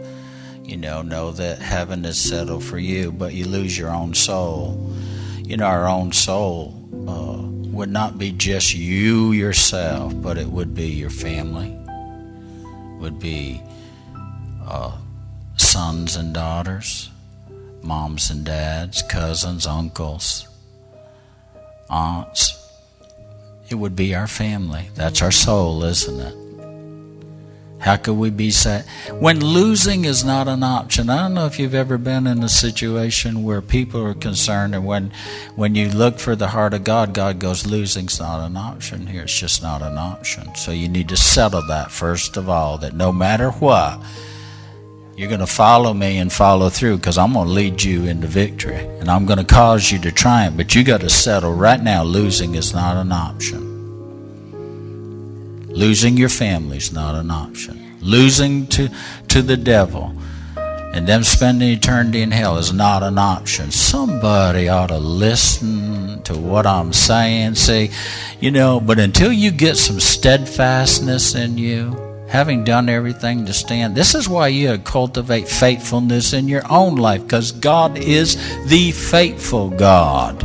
You 0.63 0.77
know, 0.77 1.01
know 1.01 1.31
that 1.31 1.59
heaven 1.59 2.05
is 2.05 2.17
settled 2.17 2.63
for 2.63 2.79
you, 2.79 3.11
but 3.11 3.33
you 3.33 3.45
lose 3.45 3.77
your 3.77 3.89
own 3.89 4.13
soul. 4.13 4.93
You 5.39 5.57
know, 5.57 5.65
our 5.65 5.87
own 5.87 6.13
soul 6.13 6.73
uh, 7.07 7.41
would 7.71 7.89
not 7.89 8.17
be 8.17 8.31
just 8.31 8.73
you 8.73 9.33
yourself, 9.33 10.13
but 10.21 10.37
it 10.37 10.47
would 10.47 10.73
be 10.73 10.87
your 10.87 11.09
family, 11.09 11.77
would 12.99 13.19
be 13.19 13.61
uh, 14.65 14.97
sons 15.57 16.15
and 16.15 16.33
daughters 16.33 17.09
moms 17.83 18.29
and 18.29 18.45
dads, 18.45 19.01
cousins, 19.03 19.65
uncles, 19.67 20.47
aunts. 21.89 22.59
It 23.69 23.75
would 23.75 23.95
be 23.95 24.15
our 24.15 24.27
family. 24.27 24.89
That's 24.95 25.21
our 25.21 25.31
soul, 25.31 25.83
isn't 25.83 26.19
it? 26.19 26.43
How 27.83 27.97
could 27.97 28.13
we 28.13 28.29
be 28.29 28.49
sad? 28.49 28.85
When 29.19 29.43
losing 29.43 30.05
is 30.05 30.23
not 30.23 30.47
an 30.47 30.63
option. 30.63 31.09
I 31.09 31.23
don't 31.23 31.33
know 31.33 31.47
if 31.47 31.59
you've 31.59 31.75
ever 31.75 31.97
been 31.97 32.27
in 32.27 32.41
a 32.41 32.47
situation 32.47 33.43
where 33.43 33.61
people 33.61 34.01
are 34.05 34.13
concerned, 34.13 34.73
and 34.73 34.85
when, 34.85 35.11
when 35.57 35.75
you 35.75 35.89
look 35.89 36.17
for 36.17 36.33
the 36.33 36.47
heart 36.47 36.73
of 36.73 36.85
God, 36.85 37.13
God 37.13 37.39
goes, 37.39 37.65
losing's 37.65 38.21
not 38.21 38.45
an 38.45 38.55
option 38.55 39.07
here. 39.07 39.23
It's 39.23 39.37
just 39.37 39.61
not 39.61 39.81
an 39.81 39.97
option. 39.97 40.55
So 40.55 40.71
you 40.71 40.87
need 40.87 41.09
to 41.09 41.17
settle 41.17 41.61
that 41.67 41.91
first 41.91 42.37
of 42.37 42.47
all, 42.47 42.77
that 42.77 42.93
no 42.93 43.11
matter 43.11 43.51
what, 43.51 44.01
you're 45.15 45.27
going 45.27 45.39
to 45.39 45.47
follow 45.47 45.93
me 45.93 46.17
and 46.17 46.33
follow 46.33 46.69
through 46.69 46.97
because 46.97 47.17
I'm 47.17 47.33
going 47.33 47.47
to 47.47 47.53
lead 47.53 47.83
you 47.83 48.05
into 48.05 48.25
victory 48.27 48.75
and 48.75 49.09
I'm 49.09 49.25
going 49.25 49.37
to 49.37 49.45
cause 49.45 49.91
you 49.91 49.99
to 49.99 50.11
triumph. 50.11 50.57
But 50.57 50.73
you 50.73 50.83
got 50.83 51.01
to 51.01 51.09
settle 51.09 51.53
right 51.53 51.81
now. 51.81 52.03
Losing 52.03 52.55
is 52.55 52.73
not 52.73 52.97
an 52.97 53.11
option. 53.11 53.71
Losing 55.67 56.17
your 56.17 56.29
family 56.29 56.77
is 56.77 56.91
not 56.91 57.15
an 57.15 57.29
option. 57.29 57.97
Losing 58.01 58.67
to, 58.67 58.89
to 59.27 59.41
the 59.41 59.57
devil 59.57 60.15
and 60.57 61.07
them 61.07 61.23
spending 61.23 61.69
eternity 61.69 62.21
in 62.21 62.31
hell 62.31 62.57
is 62.57 62.71
not 62.71 63.01
an 63.01 63.17
option. 63.17 63.71
Somebody 63.71 64.69
ought 64.69 64.87
to 64.87 64.99
listen 64.99 66.21
to 66.23 66.37
what 66.37 66.67
I'm 66.67 66.93
saying. 66.93 67.55
Say, 67.55 67.89
you 68.39 68.51
know, 68.51 68.79
but 68.79 68.99
until 68.99 69.31
you 69.31 69.51
get 69.51 69.77
some 69.77 69.99
steadfastness 69.99 71.33
in 71.33 71.57
you, 71.57 72.12
having 72.33 72.63
done 72.63 72.89
everything 72.89 73.45
to 73.45 73.53
stand. 73.53 73.93
This 73.93 74.15
is 74.15 74.27
why 74.27 74.47
you 74.47 74.75
cultivate 74.79 75.47
faithfulness 75.47 76.33
in 76.33 76.47
your 76.47 76.63
own 76.67 76.95
life, 76.95 77.21
because 77.21 77.51
God 77.51 77.95
is 77.95 78.37
the 78.65 78.89
faithful 78.89 79.69
God. 79.69 80.43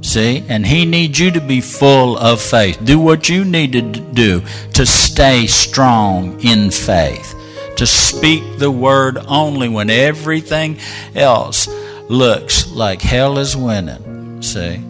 See? 0.00 0.44
And 0.48 0.66
He 0.66 0.84
needs 0.84 1.16
you 1.20 1.30
to 1.30 1.40
be 1.40 1.60
full 1.60 2.18
of 2.18 2.40
faith. 2.40 2.84
Do 2.84 2.98
what 2.98 3.28
you 3.28 3.44
need 3.44 3.74
to 3.74 3.82
do 3.82 4.42
to 4.72 4.84
stay 4.84 5.46
strong 5.46 6.40
in 6.40 6.72
faith, 6.72 7.32
to 7.76 7.86
speak 7.86 8.58
the 8.58 8.72
word 8.72 9.18
only 9.28 9.68
when 9.68 9.90
everything 9.90 10.78
else 11.14 11.68
looks 12.08 12.72
like 12.72 13.00
hell 13.00 13.38
is 13.38 13.56
winning. 13.56 14.42
See? 14.42 14.82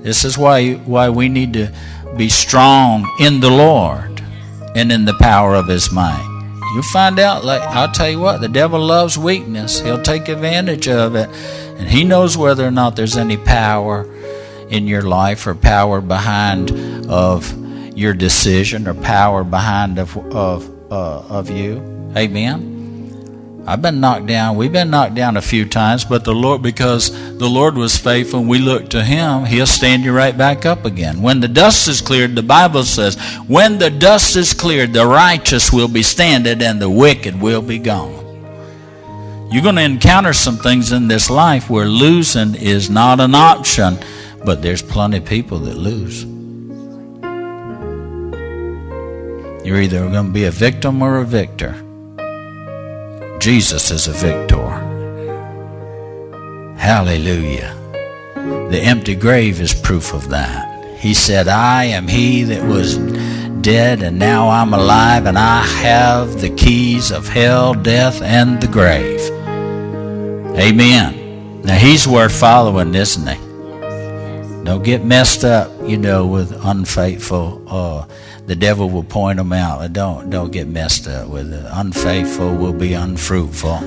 This 0.00 0.24
is 0.24 0.38
why, 0.38 0.76
why 0.86 1.10
we 1.10 1.28
need 1.28 1.52
to 1.52 1.70
be 2.16 2.30
strong 2.30 3.06
in 3.20 3.40
the 3.40 3.50
Lord 3.50 4.11
and 4.74 4.90
in 4.92 5.04
the 5.04 5.14
power 5.14 5.54
of 5.54 5.68
his 5.68 5.92
might. 5.92 6.28
You'll 6.74 6.82
find 6.84 7.18
out, 7.18 7.44
like 7.44 7.60
I'll 7.62 7.92
tell 7.92 8.08
you 8.08 8.18
what, 8.18 8.40
the 8.40 8.48
devil 8.48 8.80
loves 8.80 9.18
weakness. 9.18 9.80
He'll 9.80 10.02
take 10.02 10.28
advantage 10.28 10.88
of 10.88 11.14
it. 11.14 11.28
And 11.78 11.88
he 11.88 12.02
knows 12.02 12.36
whether 12.36 12.66
or 12.66 12.70
not 12.70 12.96
there's 12.96 13.16
any 13.16 13.36
power 13.36 14.08
in 14.70 14.86
your 14.86 15.02
life 15.02 15.46
or 15.46 15.54
power 15.54 16.00
behind 16.00 16.70
of 17.10 17.52
your 17.96 18.14
decision 18.14 18.88
or 18.88 18.94
power 18.94 19.44
behind 19.44 19.98
of 19.98 20.16
of 20.34 20.70
uh, 20.90 21.20
of 21.28 21.50
you. 21.50 21.76
Amen. 22.16 22.71
I've 23.64 23.80
been 23.80 24.00
knocked 24.00 24.26
down. 24.26 24.56
We've 24.56 24.72
been 24.72 24.90
knocked 24.90 25.14
down 25.14 25.36
a 25.36 25.42
few 25.42 25.64
times, 25.64 26.04
but 26.04 26.24
the 26.24 26.34
Lord, 26.34 26.62
because 26.62 27.10
the 27.38 27.48
Lord 27.48 27.76
was 27.76 27.96
faithful, 27.96 28.40
and 28.40 28.48
we 28.48 28.58
look 28.58 28.88
to 28.90 29.04
Him, 29.04 29.44
He'll 29.44 29.66
stand 29.66 30.02
you 30.02 30.12
right 30.12 30.36
back 30.36 30.66
up 30.66 30.84
again. 30.84 31.22
When 31.22 31.38
the 31.38 31.46
dust 31.46 31.86
is 31.86 32.00
cleared, 32.00 32.34
the 32.34 32.42
Bible 32.42 32.82
says, 32.82 33.16
when 33.46 33.78
the 33.78 33.90
dust 33.90 34.34
is 34.34 34.52
cleared, 34.52 34.92
the 34.92 35.06
righteous 35.06 35.72
will 35.72 35.86
be 35.86 36.02
standing 36.02 36.60
and 36.60 36.82
the 36.82 36.90
wicked 36.90 37.40
will 37.40 37.62
be 37.62 37.78
gone. 37.78 38.18
You're 39.52 39.62
going 39.62 39.76
to 39.76 39.82
encounter 39.82 40.32
some 40.32 40.56
things 40.56 40.90
in 40.90 41.06
this 41.06 41.30
life 41.30 41.70
where 41.70 41.86
losing 41.86 42.56
is 42.56 42.90
not 42.90 43.20
an 43.20 43.34
option, 43.34 43.98
but 44.44 44.60
there's 44.60 44.82
plenty 44.82 45.18
of 45.18 45.24
people 45.24 45.58
that 45.60 45.76
lose. 45.76 46.24
You're 49.64 49.80
either 49.80 50.00
going 50.08 50.26
to 50.26 50.32
be 50.32 50.46
a 50.46 50.50
victim 50.50 51.00
or 51.00 51.18
a 51.18 51.24
victor. 51.24 51.81
Jesus 53.42 53.90
is 53.90 54.06
a 54.06 54.12
victor. 54.12 54.68
Hallelujah. 56.76 57.76
The 58.70 58.78
empty 58.80 59.16
grave 59.16 59.60
is 59.60 59.74
proof 59.74 60.14
of 60.14 60.28
that. 60.28 60.96
He 60.96 61.12
said, 61.12 61.48
I 61.48 61.86
am 61.86 62.06
he 62.06 62.44
that 62.44 62.64
was 62.64 62.98
dead, 63.60 64.00
and 64.00 64.16
now 64.16 64.48
I'm 64.48 64.72
alive, 64.72 65.26
and 65.26 65.36
I 65.36 65.62
have 65.82 66.40
the 66.40 66.50
keys 66.50 67.10
of 67.10 67.26
hell, 67.26 67.74
death, 67.74 68.22
and 68.22 68.62
the 68.62 68.68
grave. 68.68 69.20
Amen. 70.56 71.62
Now, 71.62 71.74
he's 71.74 72.06
worth 72.06 72.38
following, 72.38 72.94
isn't 72.94 73.26
he? 73.26 73.34
Don't 74.62 74.84
get 74.84 75.04
messed 75.04 75.42
up, 75.42 75.68
you 75.84 75.98
know, 75.98 76.28
with 76.28 76.52
unfaithful. 76.64 77.60
Uh, 77.66 78.06
the 78.46 78.56
devil 78.56 78.90
will 78.90 79.04
point 79.04 79.38
them 79.38 79.52
out. 79.52 79.92
Don't 79.92 80.30
don't 80.30 80.50
get 80.50 80.66
messed 80.66 81.06
up 81.06 81.28
with 81.28 81.52
it. 81.52 81.64
Unfaithful 81.68 82.54
will 82.56 82.72
be 82.72 82.92
unfruitful. 82.92 83.78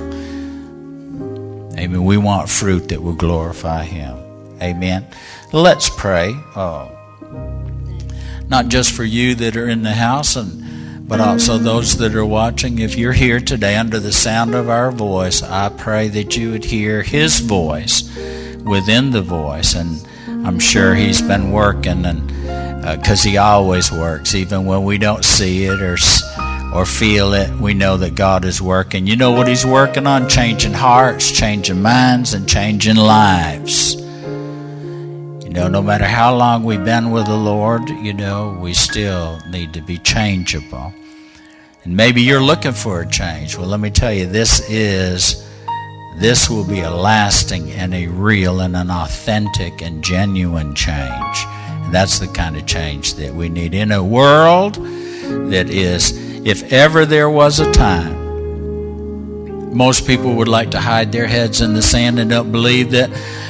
Amen. 1.77 2.05
We 2.05 2.17
want 2.17 2.49
fruit 2.49 2.87
that 2.89 3.01
will 3.01 3.15
glorify 3.15 3.83
Him. 3.83 4.17
Amen. 4.61 5.05
Let's 5.51 5.89
pray. 5.89 6.33
Uh, 6.55 6.89
not 8.47 8.69
just 8.69 8.91
for 8.93 9.03
you 9.03 9.35
that 9.35 9.57
are 9.57 9.67
in 9.67 9.83
the 9.83 9.93
house, 9.93 10.35
and 10.35 11.07
but 11.07 11.19
also 11.19 11.57
those 11.57 11.97
that 11.97 12.15
are 12.15 12.25
watching. 12.25 12.79
If 12.79 12.97
you're 12.97 13.13
here 13.13 13.39
today 13.39 13.75
under 13.75 13.99
the 13.99 14.13
sound 14.13 14.55
of 14.55 14.69
our 14.69 14.91
voice, 14.91 15.43
I 15.43 15.69
pray 15.69 16.07
that 16.09 16.37
you 16.37 16.51
would 16.51 16.65
hear 16.65 17.03
His 17.03 17.39
voice 17.39 18.03
within 18.63 19.11
the 19.11 19.21
voice, 19.21 19.75
and 19.75 20.07
I'm 20.47 20.59
sure 20.59 20.95
He's 20.95 21.21
been 21.21 21.51
working 21.51 22.05
and 22.05 22.24
because 22.93 23.25
uh, 23.25 23.29
he 23.29 23.37
always 23.37 23.91
works, 23.91 24.35
even 24.35 24.65
when 24.65 24.83
we 24.83 24.99
don't 24.99 25.25
see 25.25 25.65
it 25.65 25.81
or 25.81 25.97
or 26.71 26.85
feel 26.85 27.33
it. 27.33 27.49
We 27.59 27.73
know 27.73 27.97
that 27.97 28.15
God 28.15 28.45
is 28.45 28.61
working. 28.61 29.07
You 29.07 29.15
know 29.15 29.31
what 29.31 29.47
He's 29.47 29.65
working 29.65 30.05
on? 30.05 30.29
Changing 30.29 30.73
hearts, 30.73 31.31
changing 31.31 31.81
minds, 31.81 32.33
and 32.33 32.47
changing 32.47 32.97
lives. 32.97 33.95
You 33.95 35.49
know, 35.49 35.67
no 35.67 35.81
matter 35.81 36.05
how 36.05 36.35
long 36.35 36.63
we've 36.63 36.83
been 36.83 37.11
with 37.11 37.25
the 37.27 37.37
Lord, 37.37 37.89
you 37.89 38.13
know, 38.13 38.57
we 38.61 38.73
still 38.73 39.39
need 39.49 39.73
to 39.73 39.81
be 39.81 39.97
changeable. 39.99 40.93
And 41.85 41.95
maybe 41.95 42.21
you're 42.21 42.43
looking 42.43 42.73
for 42.73 43.01
a 43.01 43.09
change. 43.09 43.57
Well, 43.57 43.67
let 43.67 43.79
me 43.79 43.89
tell 43.89 44.13
you, 44.13 44.27
this 44.27 44.69
is. 44.69 45.43
This 46.17 46.49
will 46.49 46.65
be 46.65 46.79
a 46.79 46.89
lasting 46.89 47.71
and 47.71 47.93
a 47.93 48.07
real 48.07 48.61
and 48.61 48.73
an 48.77 48.89
authentic 48.89 49.81
and 49.81 50.01
genuine 50.01 50.73
change. 50.73 51.45
And 51.85 51.93
that's 51.93 52.19
the 52.19 52.27
kind 52.27 52.57
of 52.57 52.65
change 52.65 53.13
that 53.15 53.33
we 53.33 53.47
need 53.49 53.73
in 53.73 53.91
a 53.91 54.03
world 54.03 54.75
that 54.75 55.69
is, 55.69 56.11
if 56.45 56.71
ever 56.73 57.05
there 57.05 57.29
was 57.29 57.59
a 57.59 57.71
time, 57.71 58.25
most 59.75 60.07
people 60.07 60.35
would 60.35 60.47
like 60.47 60.71
to 60.71 60.79
hide 60.79 61.11
their 61.11 61.27
heads 61.27 61.61
in 61.61 61.73
the 61.73 61.81
sand 61.81 62.19
and 62.19 62.29
don't 62.29 62.51
believe 62.51 62.91
that, 62.91 63.09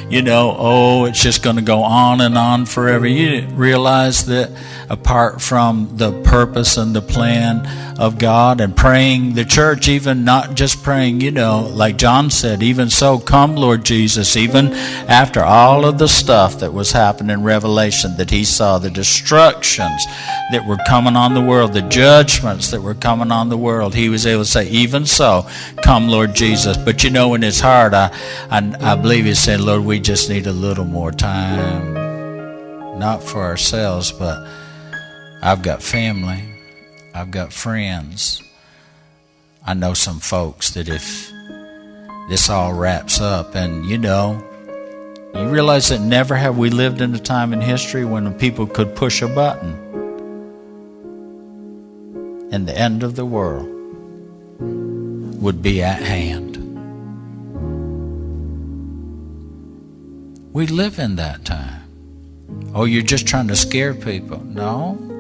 you 0.10 0.22
know, 0.22 0.56
oh, 0.58 1.06
it's 1.06 1.22
just 1.22 1.44
going 1.44 1.58
to 1.58 1.62
go 1.62 1.84
on 1.84 2.22
and 2.22 2.38
on 2.38 2.66
forever. 2.66 3.06
You 3.06 3.48
realize 3.50 4.26
that 4.26 4.52
apart 4.90 5.42
from 5.42 5.98
the 5.98 6.12
purpose 6.24 6.78
and 6.78 6.96
the 6.96 7.02
plan 7.02 7.66
of 8.00 8.18
God 8.18 8.62
and 8.62 8.76
praying 8.76 9.34
the 9.34 9.46
church, 9.46 9.88
even 9.88 10.24
not 10.24 10.56
just 10.56 10.84
praying, 10.84 11.22
you 11.22 11.32
know, 11.32 11.70
like 11.74 11.98
John 11.98 12.30
said, 12.30 12.62
even 12.62 12.90
so, 12.90 13.18
come, 13.18 13.56
Lord 13.56 13.86
Jesus, 13.86 14.36
even 14.36 14.74
after 15.08 15.44
all 15.44 15.86
of 15.86 15.98
the 15.98 16.08
stuff 16.08 16.60
that 16.60 16.74
was 16.74 16.92
happening 16.92 17.34
in 17.34 17.44
Revelation 17.44 18.18
that 18.18 18.30
he 18.30 18.44
saw, 18.44 18.78
the 18.78 18.90
destructions 18.90 20.06
that 20.52 20.66
were 20.68 20.78
coming 20.88 21.16
on 21.16 21.34
the 21.34 21.42
world, 21.42 21.74
the 21.74 21.82
judgments 21.84 22.72
that 22.72 22.82
were 22.82 22.94
coming 22.94 23.32
on 23.32 23.50
the 23.50 23.58
world, 23.58 23.96
he 23.96 24.10
was 24.10 24.26
able 24.26 24.44
to 24.44 24.50
say, 24.50 24.68
even 24.70 25.06
so, 25.06 25.48
come, 25.84 26.10
Lord 26.10 26.34
Jesus. 26.36 26.78
But 26.78 27.04
you 27.04 27.10
know, 27.10 27.34
in 27.34 27.42
his 27.42 27.60
heart, 27.60 27.94
I, 27.94 28.12
I, 28.50 28.76
I 28.82 28.96
believe 28.96 29.26
he 29.26 29.36
said, 29.36 29.62
Lord, 29.62 29.84
we 29.84 30.00
just 30.00 30.30
need 30.30 30.48
a 30.48 30.54
little 30.54 30.86
more 30.86 31.12
time. 31.12 31.94
Not 33.00 33.24
for 33.24 33.42
ourselves, 33.44 34.12
but 34.12 34.48
I've 35.46 35.62
got 35.62 35.84
family. 35.84 36.44
I've 37.14 37.30
got 37.30 37.54
friends. 37.54 38.42
I 39.64 39.76
know 39.76 39.94
some 39.94 40.20
folks 40.20 40.72
that 40.72 40.90
if 40.90 41.32
this 42.30 42.50
all 42.50 42.74
wraps 42.74 43.22
up, 43.22 43.54
and 43.54 43.86
you 43.86 44.00
know, 44.00 44.44
you 45.36 45.48
realize 45.48 45.90
that 45.90 46.02
never 46.02 46.36
have 46.36 46.58
we 46.58 46.72
lived 46.72 47.00
in 47.00 47.14
a 47.14 47.20
time 47.20 47.54
in 47.54 47.62
history 47.62 48.06
when 48.06 48.34
people 48.40 48.66
could 48.66 48.96
push 48.96 49.22
a 49.22 49.28
button 49.28 49.74
and 52.52 52.68
the 52.68 52.76
end 52.76 53.04
of 53.04 53.16
the 53.16 53.26
world 53.26 53.70
would 55.40 55.62
be 55.62 55.84
at 55.84 56.02
hand. 56.02 56.58
We 60.54 60.66
live 60.66 60.98
in 60.98 61.18
that 61.18 61.46
time. 61.46 61.84
Oh, 62.74 62.86
you're 62.86 63.04
just 63.04 63.28
trying 63.28 63.50
to 63.50 63.56
scare 63.56 63.94
people. 63.94 64.44
No. 64.44 65.15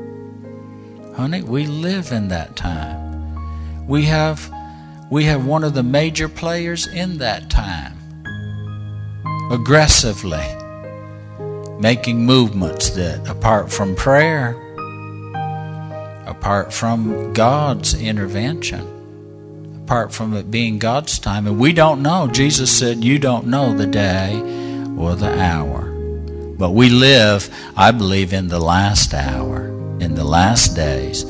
Honey, 1.16 1.44
we 1.44 1.66
live 1.66 2.12
in 2.12 2.28
that 2.28 2.58
time. 2.58 3.88
We 3.88 4.04
have 4.04 4.54
we 5.10 5.24
have 5.24 5.46
one 5.46 5.64
of 5.64 5.74
the 5.74 5.82
major 5.82 6.28
players 6.28 6.88
in 6.88 7.20
that 7.20 7.50
time. 7.50 7.94
Aggressively 9.50 10.46
making 11.80 12.26
movements 12.26 12.90
that 12.92 13.26
apart 13.30 13.72
from 13.72 13.96
prayer, 13.96 14.50
apart 16.26 16.74
from 16.74 17.32
God's 17.32 17.94
intervention, 17.94 19.82
apart 19.86 20.12
from 20.12 20.34
it 20.34 20.52
being 20.52 20.80
God's 20.80 21.18
time, 21.18 21.48
and 21.48 21.58
we 21.58 21.72
don't 21.72 22.02
know. 22.02 22.28
Jesus 22.28 22.78
said, 22.78 23.06
You 23.06 23.20
don't 23.20 23.48
know 23.48 23.74
the 23.74 23.88
day 23.88 24.36
or 24.98 25.16
the 25.16 25.34
hour. 25.42 25.84
But 26.58 26.72
we 26.72 26.90
live, 26.90 27.50
I 27.78 27.92
believe, 27.92 28.34
in 28.34 28.50
the 28.50 28.60
last 28.60 29.14
hour 29.14 29.75
in 30.06 30.16
the 30.16 30.24
last 30.24 30.76
days. 30.76 31.24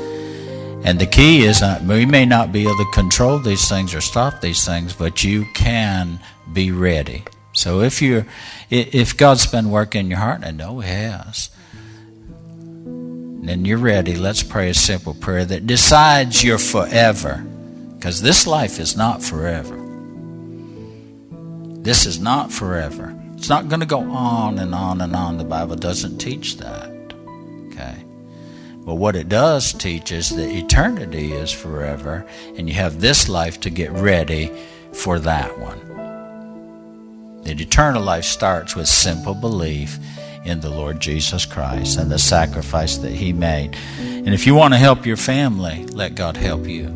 And 0.84 1.00
the 1.00 1.08
key 1.08 1.46
is 1.46 1.64
uh, 1.64 1.84
we 1.88 2.06
may 2.06 2.26
not 2.26 2.52
be 2.52 2.62
able 2.62 2.78
to 2.78 2.92
control 2.94 3.40
these 3.40 3.68
things 3.68 3.96
or 3.96 4.02
stop 4.02 4.42
these 4.42 4.64
things, 4.64 4.94
but 4.94 5.24
you 5.24 5.46
can 5.56 6.20
be 6.54 6.70
ready. 6.70 7.24
So 7.54 7.82
if 7.82 8.04
you're, 8.04 8.28
if 8.70 9.18
God's 9.18 9.48
been 9.48 9.72
working 9.72 10.02
in 10.02 10.10
your 10.12 10.20
heart, 10.20 10.44
and 10.44 10.46
I 10.46 10.52
know 10.52 10.82
He 10.82 10.90
has, 10.90 11.50
then 13.46 13.66
you're 13.66 13.80
ready. 13.80 14.16
Let's 14.16 14.44
pray 14.44 14.70
a 14.70 14.74
simple 14.76 15.16
prayer 15.16 15.46
that 15.46 15.66
decides 15.66 16.44
your 16.44 16.60
forever, 16.60 17.44
because 17.96 18.22
this 18.22 18.46
life 18.46 18.80
is 18.80 18.96
not 18.96 19.24
forever. 19.24 19.82
This 21.82 22.06
is 22.06 22.20
not 22.20 22.52
forever. 22.52 23.16
It's 23.38 23.50
not 23.50 23.70
going 23.70 23.80
to 23.80 23.86
go 23.86 24.02
on 24.02 24.60
and 24.60 24.76
on 24.76 25.02
and 25.02 25.16
on. 25.16 25.38
The 25.38 25.44
Bible 25.44 25.76
doesn't 25.76 26.18
teach 26.18 26.58
that. 26.58 26.95
But 28.86 28.96
what 28.96 29.16
it 29.16 29.28
does 29.28 29.74
teach 29.74 30.12
is 30.12 30.30
that 30.36 30.50
eternity 30.50 31.32
is 31.32 31.52
forever, 31.52 32.24
and 32.56 32.70
you 32.70 32.76
have 32.76 33.02
this 33.02 33.28
life 33.28 33.60
to 33.62 33.72
get 33.72 33.92
ready 33.92 34.52
for 34.94 35.18
that 35.20 35.58
one. 35.58 35.82
The 37.44 37.52
eternal 37.52 38.04
life 38.04 38.26
starts 38.26 38.76
with 38.76 38.88
simple 38.88 39.34
belief 39.34 39.98
in 40.46 40.60
the 40.62 40.70
Lord 40.70 41.00
Jesus 41.00 41.46
Christ 41.46 41.98
and 41.98 42.12
the 42.12 42.20
sacrifice 42.20 42.98
that 42.98 43.12
He 43.12 43.34
made. 43.34 43.76
And 43.98 44.30
if 44.30 44.46
you 44.46 44.54
want 44.54 44.76
to 44.76 44.78
help 44.78 45.06
your 45.06 45.18
family, 45.18 45.86
let 45.88 46.14
God 46.14 46.38
help 46.38 46.68
you. 46.68 46.88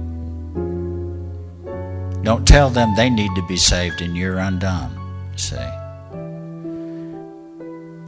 Don't 2.23 2.47
tell 2.47 2.69
them 2.69 2.95
they 2.95 3.09
need 3.09 3.33
to 3.35 3.47
be 3.47 3.57
saved 3.57 4.01
and 4.01 4.15
you're 4.15 4.37
undone. 4.37 4.95
See? 5.35 5.78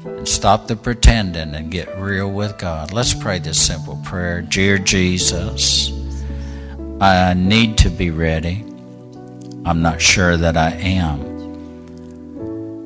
And 0.06 0.28
stop 0.28 0.68
the 0.68 0.76
pretending 0.76 1.56
and 1.56 1.72
get 1.72 1.98
real 1.98 2.32
with 2.32 2.58
God. 2.58 2.92
Let's 2.92 3.14
pray 3.14 3.40
this 3.40 3.62
simple 3.62 4.00
prayer. 4.04 4.42
Dear 4.42 4.78
Jesus, 4.78 5.92
I 7.00 7.34
need 7.34 7.78
to 7.80 7.90
be 7.90 8.10
ready. 8.12 8.66
I'm 9.66 9.82
not 9.82 10.02
sure 10.02 10.38
that 10.38 10.58
I 10.58 10.72
am. 10.72 11.30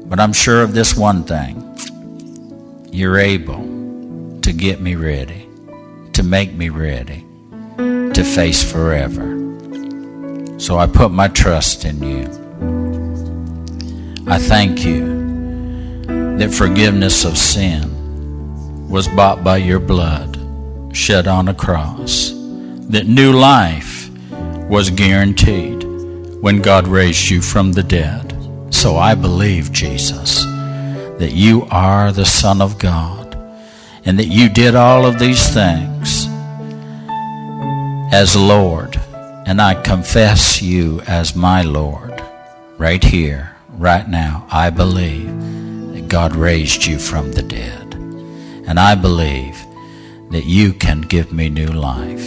But 0.08 0.20
I'm 0.20 0.34
sure 0.34 0.62
of 0.62 0.74
this 0.74 0.96
one 0.96 1.24
thing. 1.24 1.62
You're 2.92 3.18
able 3.18 3.64
to 4.42 4.54
get 4.54 4.82
me 4.82 4.96
ready, 4.96 5.48
to 6.14 6.24
make 6.24 6.54
me 6.54 6.70
ready, 6.70 7.26
to 7.78 8.24
face 8.24 8.64
forever. 8.70 9.32
So 10.60 10.78
I 10.78 10.88
put 10.88 11.12
my 11.12 11.28
trust 11.28 11.86
in 11.86 12.02
you. 12.04 12.26
I 14.28 14.38
thank 14.38 14.86
you 14.86 15.15
that 16.38 16.54
forgiveness 16.54 17.24
of 17.24 17.38
sin 17.38 18.90
was 18.90 19.08
bought 19.08 19.44
by 19.44 19.58
your 19.58 19.80
blood, 19.80 20.38
shed 20.94 21.28
on 21.28 21.48
a 21.48 21.54
cross, 21.54 22.32
that 22.90 23.08
new 23.08 23.32
life 23.32 24.10
was 24.70 24.90
guaranteed 24.90 25.84
when 26.42 26.62
God 26.62 26.88
raised 26.88 27.30
you 27.30 27.42
from 27.42 27.72
the 27.72 27.84
dead. 27.84 28.34
So 28.70 28.98
I 28.98 29.16
believe, 29.16 29.72
Jesus, 29.72 30.44
that 31.20 31.32
you 31.32 31.66
are 31.72 32.12
the 32.12 32.26
Son 32.26 32.62
of 32.62 32.78
God 32.78 33.36
and 34.04 34.20
that 34.20 34.28
you 34.28 34.50
did 34.50 34.76
all 34.76 35.06
of 35.06 35.18
these 35.18 35.48
things 35.54 36.28
as 38.14 38.36
Lord. 38.36 39.00
And 39.48 39.62
I 39.62 39.82
confess 39.82 40.62
you 40.62 41.02
as 41.02 41.36
my 41.36 41.62
Lord 41.62 42.22
right 42.78 43.04
here, 43.04 43.56
right 43.70 44.08
now. 44.08 44.46
I 44.52 44.70
believe 44.70 45.35
God 46.16 46.34
raised 46.34 46.86
you 46.86 46.98
from 46.98 47.34
the 47.34 47.44
dead. 47.44 47.94
And 48.68 48.80
I 48.80 48.96
believe 48.96 49.58
that 50.32 50.46
you 50.46 50.72
can 50.72 51.02
give 51.02 51.34
me 51.34 51.50
new 51.50 51.68
life. 51.68 52.26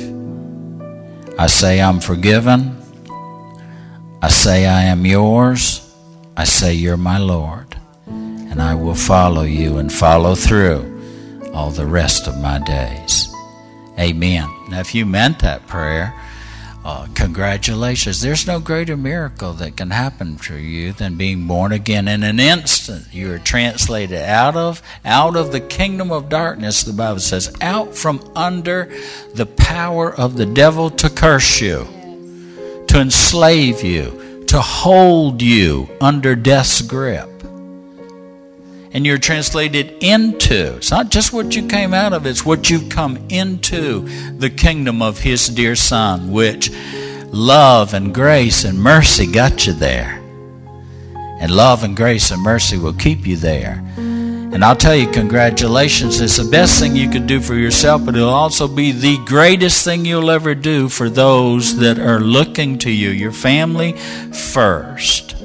I 1.38 1.46
say 1.46 1.80
I'm 1.80 1.98
forgiven. 1.98 2.76
I 4.20 4.28
say 4.28 4.66
I 4.66 4.82
am 4.82 5.06
yours. 5.06 5.90
I 6.36 6.44
say 6.44 6.74
you're 6.74 6.98
my 6.98 7.16
Lord. 7.16 7.78
And 8.04 8.60
I 8.60 8.74
will 8.74 8.94
follow 8.94 9.44
you 9.44 9.78
and 9.78 9.90
follow 9.90 10.34
through 10.34 10.84
all 11.54 11.70
the 11.70 11.86
rest 11.86 12.28
of 12.28 12.38
my 12.42 12.58
days. 12.58 13.34
Amen. 13.98 14.50
Now, 14.68 14.80
if 14.80 14.94
you 14.94 15.06
meant 15.06 15.38
that 15.38 15.66
prayer, 15.66 16.12
uh, 16.84 17.06
congratulations. 17.14 18.20
There's 18.20 18.46
no 18.46 18.60
greater 18.60 18.96
miracle 18.96 19.52
that 19.54 19.76
can 19.76 19.90
happen 19.90 20.36
to 20.38 20.56
you 20.56 20.92
than 20.92 21.16
being 21.16 21.46
born 21.46 21.72
again. 21.72 22.08
In 22.08 22.22
an 22.22 22.40
instant, 22.40 23.12
you 23.12 23.32
are 23.32 23.38
translated 23.38 24.22
out 24.22 24.56
of 24.56 24.82
out 25.04 25.36
of 25.36 25.52
the 25.52 25.60
kingdom 25.60 26.12
of 26.12 26.28
darkness. 26.28 26.82
The 26.82 26.92
Bible 26.92 27.20
says, 27.20 27.54
out 27.60 27.94
from 27.94 28.20
under 28.34 28.92
the 29.34 29.46
power 29.46 30.14
of 30.14 30.36
the 30.36 30.46
devil 30.46 30.90
to 30.90 31.10
curse 31.10 31.60
you, 31.60 31.86
to 32.86 33.00
enslave 33.00 33.82
you, 33.82 34.44
to 34.46 34.60
hold 34.60 35.42
you 35.42 35.88
under 36.00 36.34
death's 36.34 36.80
grip 36.80 37.37
and 38.98 39.06
you're 39.06 39.16
translated 39.16 39.94
into. 40.02 40.74
It's 40.74 40.90
not 40.90 41.08
just 41.08 41.32
what 41.32 41.54
you 41.54 41.68
came 41.68 41.94
out 41.94 42.12
of, 42.12 42.26
it's 42.26 42.44
what 42.44 42.68
you've 42.68 42.88
come 42.88 43.16
into 43.28 44.00
the 44.38 44.50
kingdom 44.50 45.02
of 45.02 45.20
His 45.20 45.46
dear 45.46 45.76
Son, 45.76 46.32
which 46.32 46.72
love 47.26 47.94
and 47.94 48.12
grace 48.12 48.64
and 48.64 48.76
mercy 48.76 49.30
got 49.30 49.68
you 49.68 49.72
there. 49.72 50.20
And 51.14 51.52
love 51.52 51.84
and 51.84 51.96
grace 51.96 52.32
and 52.32 52.42
mercy 52.42 52.76
will 52.76 52.92
keep 52.92 53.24
you 53.24 53.36
there. 53.36 53.84
And 53.96 54.64
I'll 54.64 54.74
tell 54.74 54.96
you, 54.96 55.08
congratulations. 55.08 56.20
It's 56.20 56.38
the 56.38 56.50
best 56.50 56.80
thing 56.80 56.96
you 56.96 57.08
could 57.08 57.28
do 57.28 57.38
for 57.38 57.54
yourself, 57.54 58.04
but 58.04 58.16
it'll 58.16 58.30
also 58.30 58.66
be 58.66 58.90
the 58.90 59.24
greatest 59.26 59.84
thing 59.84 60.04
you'll 60.06 60.28
ever 60.28 60.56
do 60.56 60.88
for 60.88 61.08
those 61.08 61.76
that 61.76 62.00
are 62.00 62.18
looking 62.18 62.78
to 62.78 62.90
you, 62.90 63.10
your 63.10 63.30
family 63.30 63.92
first. 63.92 65.37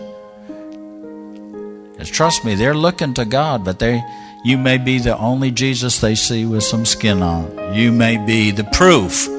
Trust 2.09 2.45
me, 2.45 2.55
they're 2.55 2.73
looking 2.73 3.13
to 3.15 3.25
God, 3.25 3.63
but 3.63 3.79
they 3.79 4.03
you 4.43 4.57
may 4.57 4.77
be 4.77 4.99
the 4.99 5.17
only 5.17 5.51
Jesus 5.51 5.99
they 5.99 6.15
see 6.15 6.45
with 6.45 6.63
some 6.63 6.85
skin 6.85 7.21
on. 7.21 7.73
You 7.73 7.91
may 7.91 8.17
be 8.17 8.51
the 8.51 8.65
proof 8.65 9.29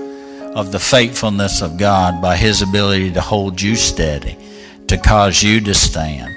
of 0.57 0.73
the 0.73 0.79
faithfulness 0.79 1.61
of 1.61 1.77
God 1.77 2.23
by 2.23 2.37
his 2.37 2.63
ability 2.63 3.13
to 3.13 3.21
hold 3.21 3.61
you 3.61 3.77
steady, 3.77 4.39
to 4.87 4.97
cause 4.97 5.43
you 5.43 5.61
to 5.61 5.75
stand 5.75 6.35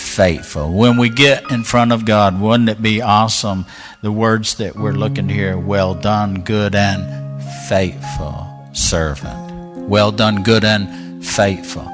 faithful. 0.00 0.72
When 0.72 0.96
we 0.96 1.08
get 1.08 1.50
in 1.50 1.62
front 1.62 1.92
of 1.92 2.04
God, 2.04 2.40
wouldn't 2.40 2.68
it 2.68 2.82
be 2.82 3.00
awesome? 3.00 3.64
The 4.02 4.10
words 4.10 4.56
that 4.56 4.74
we're 4.74 4.92
looking 4.92 5.28
here 5.28 5.56
well 5.56 5.94
done, 5.94 6.40
good, 6.42 6.74
and 6.74 7.42
faithful 7.68 8.48
servant. 8.72 9.88
Well 9.88 10.10
done, 10.10 10.42
good, 10.42 10.64
and 10.64 11.24
faithful. 11.24 11.84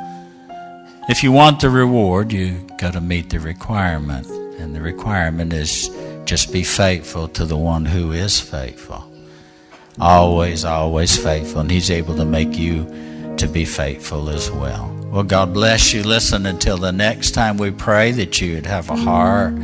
If 1.08 1.22
you 1.22 1.30
want 1.30 1.60
the 1.60 1.70
reward, 1.70 2.32
you 2.32 2.66
got 2.78 2.94
to 2.94 3.00
meet 3.00 3.30
the 3.30 3.38
requirement. 3.38 4.26
And 4.58 4.74
the 4.74 4.80
requirement 4.80 5.52
is 5.52 5.88
just 6.24 6.52
be 6.52 6.64
faithful 6.64 7.28
to 7.28 7.44
the 7.44 7.56
one 7.56 7.84
who 7.84 8.10
is 8.10 8.40
faithful. 8.40 9.08
Always, 10.00 10.64
always 10.64 11.16
faithful. 11.16 11.60
And 11.60 11.70
he's 11.70 11.92
able 11.92 12.16
to 12.16 12.24
make 12.24 12.58
you 12.58 12.84
to 13.36 13.46
be 13.46 13.64
faithful 13.64 14.28
as 14.28 14.50
well. 14.50 14.92
Well, 15.12 15.22
God 15.22 15.54
bless 15.54 15.92
you. 15.92 16.02
Listen, 16.02 16.44
until 16.44 16.76
the 16.76 16.90
next 16.90 17.30
time 17.30 17.56
we 17.56 17.70
pray 17.70 18.10
that 18.10 18.40
you 18.40 18.56
would 18.56 18.66
have 18.66 18.90
a 18.90 18.96
heart 18.96 19.54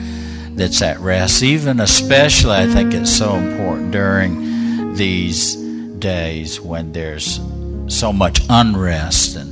that's 0.51 0.81
at 0.81 1.01
rest. 1.01 1.43
Even 1.43 1.81
especially, 1.81 2.53
I 2.53 2.67
think 2.67 2.95
it's 2.95 3.11
so 3.11 3.35
important 3.35 3.91
during 3.91 4.95
these 4.95 5.57
days 5.99 6.61
when 6.61 6.93
there's 6.93 7.41
so 7.89 8.13
much 8.13 8.41
unrest, 8.49 9.37
and 9.37 9.52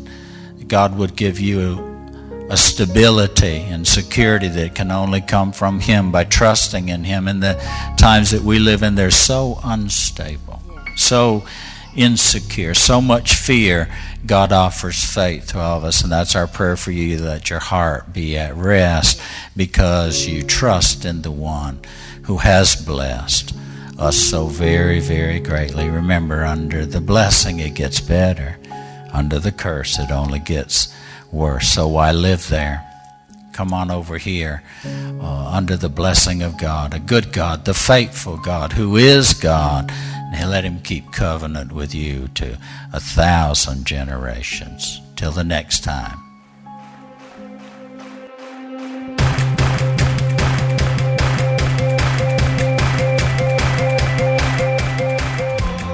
God 0.70 0.96
would 0.96 1.16
give 1.16 1.40
you 1.40 1.84
a 2.48 2.56
stability 2.56 3.56
and 3.56 3.86
security 3.86 4.46
that 4.46 4.76
can 4.76 4.92
only 4.92 5.20
come 5.20 5.50
from 5.50 5.80
Him 5.80 6.12
by 6.12 6.22
trusting 6.22 6.88
in 6.88 7.02
Him. 7.02 7.26
In 7.26 7.40
the 7.40 7.54
times 7.98 8.30
that 8.30 8.42
we 8.42 8.60
live 8.60 8.84
in, 8.84 8.94
they're 8.94 9.10
so 9.10 9.58
unstable, 9.64 10.62
so 10.94 11.44
insecure, 11.96 12.74
so 12.74 13.00
much 13.00 13.34
fear. 13.34 13.92
God 14.24 14.52
offers 14.52 15.04
faith 15.04 15.48
to 15.48 15.58
all 15.58 15.78
of 15.78 15.84
us, 15.84 16.02
and 16.02 16.12
that's 16.12 16.36
our 16.36 16.46
prayer 16.46 16.76
for 16.76 16.92
you 16.92 17.16
that 17.16 17.50
your 17.50 17.58
heart 17.58 18.12
be 18.12 18.38
at 18.38 18.54
rest 18.54 19.20
because 19.56 20.28
you 20.28 20.44
trust 20.44 21.04
in 21.04 21.22
the 21.22 21.32
one 21.32 21.80
who 22.22 22.36
has 22.36 22.76
blessed 22.76 23.56
us 23.98 24.16
so 24.16 24.46
very, 24.46 25.00
very 25.00 25.40
greatly. 25.40 25.88
Remember, 25.88 26.44
under 26.44 26.86
the 26.86 27.00
blessing, 27.00 27.58
it 27.58 27.74
gets 27.74 28.00
better. 28.00 28.59
Under 29.12 29.38
the 29.38 29.52
curse, 29.52 29.98
it 29.98 30.10
only 30.10 30.38
gets 30.38 30.94
worse. 31.32 31.68
So 31.68 31.88
why 31.88 32.12
live 32.12 32.48
there? 32.48 32.86
Come 33.52 33.72
on 33.74 33.90
over 33.90 34.16
here 34.16 34.62
uh, 34.84 35.50
under 35.52 35.76
the 35.76 35.88
blessing 35.88 36.42
of 36.42 36.58
God, 36.58 36.94
a 36.94 36.98
good 36.98 37.32
God, 37.32 37.64
the 37.64 37.74
faithful 37.74 38.38
God 38.38 38.72
who 38.72 38.96
is 38.96 39.34
God 39.34 39.90
and 40.32 40.50
let 40.50 40.64
him 40.64 40.80
keep 40.80 41.12
covenant 41.12 41.72
with 41.72 41.94
you 41.94 42.28
to 42.28 42.56
a 42.92 43.00
thousand 43.00 43.84
generations. 43.84 45.00
Till 45.16 45.32
the 45.32 45.44
next 45.44 45.84
time. 45.84 46.29